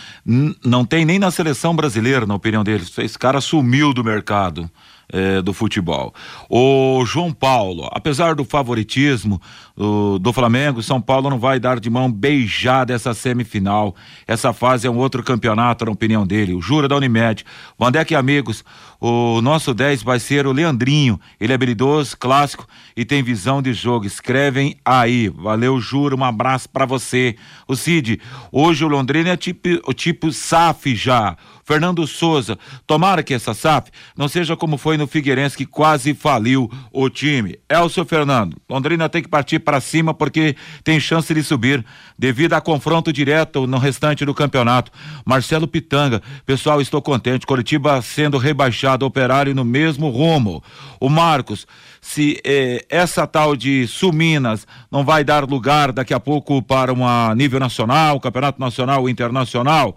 não 0.64 0.84
tem 0.84 1.05
nem 1.05 1.18
na 1.18 1.30
seleção 1.30 1.74
brasileira, 1.76 2.26
na 2.26 2.34
opinião 2.34 2.64
deles. 2.64 2.97
Esse 2.99 3.18
cara 3.18 3.41
sumiu 3.41 3.93
do 3.93 4.03
mercado 4.03 4.70
eh, 5.13 5.41
do 5.41 5.53
futebol. 5.53 6.13
O 6.49 7.05
João 7.07 7.33
Paulo, 7.33 7.89
apesar 7.93 8.35
do 8.35 8.45
favoritismo 8.45 9.41
do, 9.77 10.19
do 10.19 10.33
Flamengo, 10.33 10.83
São 10.83 11.01
Paulo 11.01 11.31
não 11.31 11.39
vai 11.39 11.61
dar 11.61 11.79
de 11.79 11.89
mão 11.89 12.11
beijada 12.11 12.93
essa 12.93 13.15
semifinal. 13.15 13.95
Essa 14.27 14.53
fase 14.53 14.87
é 14.87 14.91
um 14.91 14.97
outro 14.97 15.23
campeonato, 15.23 15.85
na 15.85 15.93
opinião 15.93 16.27
dele. 16.27 16.55
O 16.55 16.61
Jura 16.61 16.89
da 16.89 16.97
Unimed. 16.97 17.45
Vandeque 17.79 18.15
amigos, 18.15 18.65
o 19.01 19.41
nosso 19.43 19.75
10 19.75 20.03
vai 20.03 20.19
ser 20.19 20.47
o 20.47 20.53
Leandrinho. 20.53 21.21
Ele 21.39 21.53
é 21.53 21.55
habilidoso, 21.55 22.17
clássico 22.17 22.67
e 22.97 23.05
tem 23.05 23.23
visão 23.23 23.61
de 23.63 23.73
jogo. 23.73 24.07
Escrevem 24.07 24.77
aí. 24.85 25.29
Valeu, 25.29 25.79
Juro. 25.81 26.17
Um 26.17 26.25
abraço 26.25 26.69
para 26.69 26.87
você. 26.87 27.37
O 27.69 27.77
Cid, 27.77 28.21
hoje 28.51 28.85
o 28.85 28.89
Londrina 28.89 29.31
é 29.31 29.37
tipo, 29.37 29.69
o 29.87 29.93
tipo 29.93 30.33
SAF 30.33 30.97
já. 30.97 31.37
Fernando 31.67 32.07
Souza, 32.07 32.57
tomara 32.87 33.25
que 33.25 33.35
essa 33.35 33.53
SAF 33.53 33.91
não 34.17 34.29
seja 34.29 34.57
como 34.57 34.79
foi 34.79 34.97
no 34.97 35.09
Figueirense 35.09 35.57
que 35.57 35.67
quase 35.67 36.14
faliu 36.14 36.71
o 36.93 37.11
time. 37.11 37.59
Elcio 37.69 38.05
Fernando, 38.05 38.57
Londrina 38.71 39.09
tem 39.09 39.21
que 39.21 39.29
partir 39.29 39.59
para 39.59 39.81
cima 39.81 40.14
porque 40.14 40.55
tem 40.85 41.01
chance 41.01 41.35
de 41.35 41.43
subir 41.43 41.85
devido 42.17 42.53
a 42.53 42.61
confronto 42.61 43.12
direto 43.12 43.67
no 43.67 43.79
restante 43.79 44.25
do 44.25 44.33
campeonato. 44.33 44.93
Marcelo 45.25 45.67
Pitanga, 45.67 46.23
pessoal, 46.47 46.81
estou 46.81 47.03
contente. 47.03 47.45
Curitiba 47.45 48.01
sendo 48.01 48.39
rebaixado, 48.39 49.05
operário 49.05 49.53
no 49.53 49.64
mesmo 49.64 50.09
rumo. 50.09 50.62
O 51.01 51.09
Marcos, 51.09 51.67
se 52.01 52.41
eh, 52.45 52.87
essa 52.89 53.27
tal 53.27 53.57
de 53.57 53.89
Suminas 53.89 54.69
não 54.89 55.05
vai 55.05 55.25
dar 55.25 55.43
lugar 55.43 55.91
daqui 55.91 56.14
a 56.14 56.21
pouco 56.21 56.62
para 56.62 56.93
um 56.93 57.35
nível 57.35 57.59
nacional, 57.59 58.21
campeonato 58.21 58.61
nacional 58.61 59.09
internacional. 59.09 59.97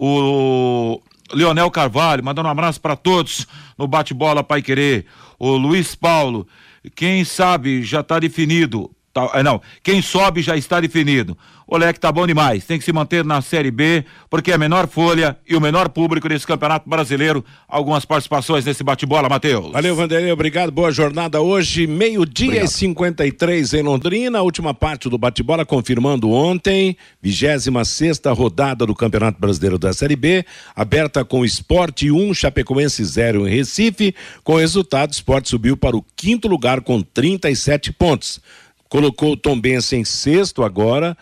O 0.00 1.02
Leonel 1.32 1.70
Carvalho, 1.70 2.24
mandando 2.24 2.48
um 2.48 2.52
abraço 2.52 2.80
para 2.80 2.96
todos 2.96 3.46
no 3.76 3.86
bate-bola 3.86 4.42
Pai 4.42 4.62
Querer. 4.62 5.06
O 5.38 5.56
Luiz 5.56 5.94
Paulo, 5.94 6.46
quem 6.94 7.24
sabe 7.24 7.82
já 7.82 8.00
está 8.00 8.18
definido. 8.18 8.90
Tá, 9.12 9.30
é, 9.34 9.42
não, 9.42 9.60
quem 9.82 10.00
sobe 10.00 10.42
já 10.42 10.56
está 10.56 10.80
definido. 10.80 11.36
O 11.70 11.76
Leque 11.76 12.00
tá 12.00 12.10
bom 12.10 12.26
demais, 12.26 12.64
tem 12.64 12.78
que 12.78 12.84
se 12.84 12.94
manter 12.94 13.22
na 13.22 13.42
Série 13.42 13.70
B, 13.70 14.02
porque 14.30 14.50
é 14.50 14.54
a 14.54 14.58
menor 14.58 14.88
folha 14.88 15.36
e 15.46 15.54
o 15.54 15.60
menor 15.60 15.90
público 15.90 16.26
desse 16.26 16.46
Campeonato 16.46 16.88
Brasileiro. 16.88 17.44
Algumas 17.68 18.06
participações 18.06 18.64
nesse 18.64 18.82
bate-bola, 18.82 19.28
Matheus. 19.28 19.70
Valeu, 19.72 19.94
Vanderlei, 19.94 20.32
obrigado. 20.32 20.72
Boa 20.72 20.90
jornada 20.90 21.42
hoje, 21.42 21.86
meio-dia 21.86 22.64
e 22.64 22.66
53 22.66 23.74
em 23.74 23.82
Londrina. 23.82 24.38
A 24.38 24.42
última 24.42 24.72
parte 24.72 25.10
do 25.10 25.18
bate-bola 25.18 25.66
confirmando 25.66 26.30
ontem, 26.30 26.96
26 27.20 27.86
sexta 27.86 28.32
rodada 28.32 28.86
do 28.86 28.94
Campeonato 28.94 29.38
Brasileiro 29.38 29.78
da 29.78 29.92
Série 29.92 30.16
B, 30.16 30.46
aberta 30.74 31.22
com 31.22 31.44
Esporte 31.44 32.10
1, 32.10 32.32
Chapecoense 32.32 33.04
0 33.04 33.46
em 33.46 33.50
Recife. 33.50 34.14
Com 34.42 34.54
o 34.54 34.58
resultado, 34.58 35.10
o 35.10 35.12
Esporte 35.12 35.50
subiu 35.50 35.76
para 35.76 35.94
o 35.94 36.04
quinto 36.16 36.48
lugar 36.48 36.80
com 36.80 37.02
37 37.02 37.92
pontos 37.92 38.40
colocou 38.88 39.32
o 39.32 39.36
Tombense 39.36 39.96
em 39.96 40.02
sexto 40.04 40.64
agora, 40.64 41.14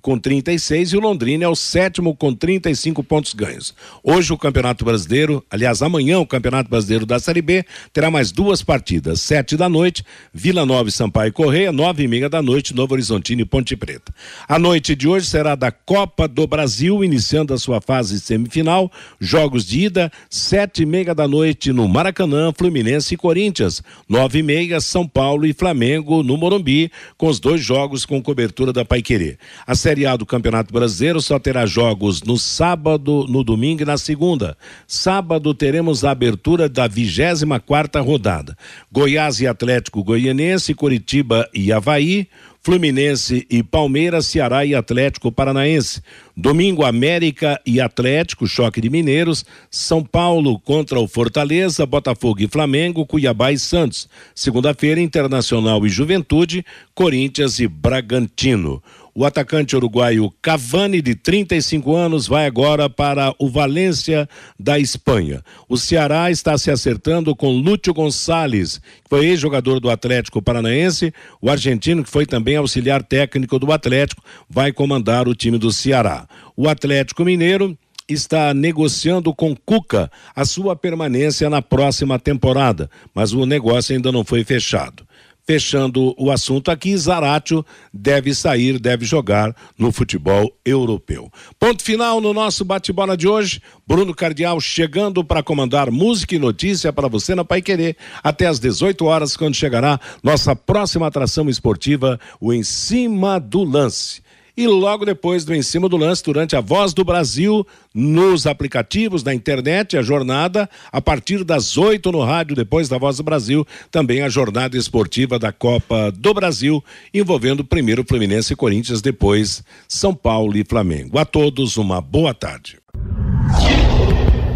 com 0.00 0.18
36 0.18 0.92
e 0.92 0.96
o 0.96 1.00
Londrina 1.00 1.44
é 1.44 1.48
o 1.48 1.54
sétimo 1.54 2.14
com 2.16 2.32
35 2.34 3.02
pontos 3.02 3.34
ganhos. 3.34 3.74
Hoje 4.02 4.32
o 4.32 4.38
Campeonato 4.38 4.84
Brasileiro, 4.84 5.44
aliás, 5.50 5.82
amanhã 5.82 6.18
o 6.18 6.26
Campeonato 6.26 6.70
Brasileiro 6.70 7.04
da 7.04 7.18
Série 7.18 7.42
B 7.42 7.64
terá 7.92 8.10
mais 8.10 8.32
duas 8.32 8.62
partidas, 8.62 9.20
sete 9.20 9.56
da 9.56 9.68
noite, 9.68 10.04
Vila 10.32 10.64
Nova 10.64 10.88
e 10.88 10.92
Sampaio 10.92 11.32
Correia, 11.32 11.72
nove 11.72 12.04
e 12.04 12.08
meia 12.08 12.28
da 12.28 12.40
noite, 12.40 12.74
Novo 12.74 12.94
Horizontino 12.94 13.42
e 13.42 13.44
Ponte 13.44 13.76
Preta. 13.76 14.12
A 14.48 14.58
noite 14.58 14.94
de 14.94 15.08
hoje 15.08 15.26
será 15.26 15.54
da 15.54 15.70
Copa 15.70 16.26
do 16.26 16.46
Brasil, 16.46 17.04
iniciando 17.04 17.52
a 17.52 17.58
sua 17.58 17.80
fase 17.80 18.20
semifinal, 18.20 18.90
jogos 19.20 19.66
de 19.66 19.86
ida, 19.86 20.10
sete 20.30 20.82
e 20.82 20.86
meia 20.86 21.14
da 21.14 21.26
noite 21.28 21.72
no 21.72 21.88
Maracanã, 21.88 22.52
Fluminense 22.56 23.14
e 23.14 23.16
Corinthians, 23.16 23.82
nove 24.08 24.38
e 24.38 24.42
meia 24.42 24.80
São 24.80 25.06
Paulo 25.06 25.46
e 25.46 25.52
Flamengo 25.52 26.22
no 26.22 26.36
Morumbi, 26.36 26.90
com 27.16 27.26
os 27.26 27.38
dois 27.38 27.60
jogos 27.60 28.06
com 28.06 28.22
cobertura 28.22 28.72
da 28.72 28.84
Paiquerê. 28.84 29.36
As 29.66 29.81
Série 29.82 30.06
A 30.06 30.14
do 30.14 30.24
Campeonato 30.24 30.72
Brasileiro 30.72 31.20
só 31.20 31.40
terá 31.40 31.66
jogos 31.66 32.22
no 32.22 32.38
sábado, 32.38 33.26
no 33.28 33.42
domingo 33.42 33.82
e 33.82 33.84
na 33.84 33.98
segunda. 33.98 34.56
Sábado 34.86 35.52
teremos 35.52 36.04
a 36.04 36.12
abertura 36.12 36.68
da 36.68 36.86
24 36.86 37.66
quarta 37.66 38.00
rodada. 38.00 38.56
Goiás 38.92 39.40
e 39.40 39.46
Atlético 39.48 40.04
Goianense, 40.04 40.72
Curitiba 40.72 41.48
e 41.52 41.72
Havaí. 41.72 42.28
Fluminense 42.64 43.44
e 43.50 43.60
Palmeiras, 43.60 44.26
Ceará 44.26 44.64
e 44.64 44.72
Atlético 44.72 45.32
Paranaense. 45.32 46.00
Domingo, 46.36 46.84
América 46.84 47.60
e 47.66 47.80
Atlético, 47.80 48.46
choque 48.46 48.80
de 48.80 48.88
Mineiros. 48.88 49.44
São 49.68 50.04
Paulo 50.04 50.60
contra 50.60 51.00
o 51.00 51.08
Fortaleza, 51.08 51.84
Botafogo 51.84 52.40
e 52.40 52.46
Flamengo, 52.46 53.04
Cuiabá 53.04 53.50
e 53.50 53.58
Santos. 53.58 54.08
Segunda-feira, 54.32 55.00
Internacional 55.00 55.84
e 55.84 55.88
Juventude, 55.88 56.64
Corinthians 56.94 57.58
e 57.58 57.66
Bragantino. 57.66 58.80
O 59.14 59.26
atacante 59.26 59.76
uruguaio 59.76 60.32
Cavani, 60.40 61.02
de 61.02 61.14
35 61.14 61.94
anos, 61.94 62.26
vai 62.26 62.46
agora 62.46 62.88
para 62.88 63.34
o 63.38 63.46
Valência 63.46 64.26
da 64.58 64.78
Espanha. 64.78 65.42
O 65.68 65.76
Ceará 65.76 66.30
está 66.30 66.56
se 66.56 66.70
acertando 66.70 67.36
com 67.36 67.50
Lúcio 67.50 67.92
Gonçalves, 67.92 68.78
que 68.78 69.10
foi 69.10 69.26
ex-jogador 69.26 69.80
do 69.80 69.90
Atlético 69.90 70.40
Paranaense. 70.40 71.12
O 71.42 71.50
argentino, 71.50 72.02
que 72.02 72.08
foi 72.08 72.24
também 72.24 72.56
auxiliar 72.56 73.02
técnico 73.02 73.58
do 73.58 73.70
Atlético, 73.70 74.22
vai 74.48 74.72
comandar 74.72 75.28
o 75.28 75.34
time 75.34 75.58
do 75.58 75.70
Ceará. 75.70 76.26
O 76.56 76.66
Atlético 76.66 77.22
Mineiro 77.22 77.76
está 78.08 78.54
negociando 78.54 79.34
com 79.34 79.54
Cuca 79.54 80.10
a 80.34 80.46
sua 80.46 80.74
permanência 80.74 81.50
na 81.50 81.60
próxima 81.60 82.18
temporada, 82.18 82.90
mas 83.14 83.32
o 83.32 83.44
negócio 83.44 83.94
ainda 83.94 84.10
não 84.10 84.24
foi 84.24 84.42
fechado. 84.42 85.06
Fechando 85.44 86.14
o 86.16 86.30
assunto 86.30 86.70
aqui, 86.70 86.96
Zaratio 86.96 87.66
deve 87.92 88.32
sair, 88.32 88.78
deve 88.78 89.04
jogar 89.04 89.54
no 89.76 89.90
futebol 89.90 90.56
europeu. 90.64 91.30
Ponto 91.58 91.82
final 91.82 92.20
no 92.20 92.32
nosso 92.32 92.64
bate-bola 92.64 93.16
de 93.16 93.26
hoje. 93.26 93.60
Bruno 93.84 94.14
Cardial 94.14 94.60
chegando 94.60 95.24
para 95.24 95.42
comandar 95.42 95.90
música 95.90 96.36
e 96.36 96.38
notícia 96.38 96.92
para 96.92 97.08
você 97.08 97.34
na 97.34 97.44
Pai 97.44 97.60
Querer 97.60 97.96
até 98.22 98.46
às 98.46 98.60
18 98.60 99.04
horas, 99.04 99.36
quando 99.36 99.56
chegará 99.56 99.98
nossa 100.22 100.54
próxima 100.54 101.08
atração 101.08 101.48
esportiva, 101.48 102.20
o 102.40 102.52
Em 102.52 102.62
Cima 102.62 103.40
do 103.40 103.64
Lance 103.64 104.22
e 104.56 104.66
logo 104.66 105.04
depois 105.04 105.44
do 105.44 105.54
Em 105.54 105.62
Cima 105.62 105.88
do 105.88 105.96
Lance, 105.96 106.22
durante 106.22 106.56
a 106.56 106.60
Voz 106.60 106.92
do 106.92 107.04
Brasil, 107.04 107.66
nos 107.94 108.46
aplicativos, 108.46 109.22
na 109.22 109.34
internet, 109.34 109.96
a 109.96 110.02
jornada, 110.02 110.68
a 110.90 111.00
partir 111.00 111.44
das 111.44 111.76
oito 111.76 112.12
no 112.12 112.22
rádio, 112.22 112.56
depois 112.56 112.88
da 112.88 112.98
Voz 112.98 113.16
do 113.16 113.22
Brasil, 113.22 113.66
também 113.90 114.22
a 114.22 114.28
jornada 114.28 114.76
esportiva 114.76 115.38
da 115.38 115.52
Copa 115.52 116.12
do 116.12 116.34
Brasil, 116.34 116.82
envolvendo 117.12 117.64
primeiro 117.64 118.04
Fluminense 118.06 118.52
e 118.52 118.56
Corinthians, 118.56 119.00
depois 119.00 119.62
São 119.88 120.14
Paulo 120.14 120.56
e 120.56 120.64
Flamengo. 120.64 121.18
A 121.18 121.24
todos, 121.24 121.76
uma 121.76 122.00
boa 122.00 122.34
tarde. 122.34 122.78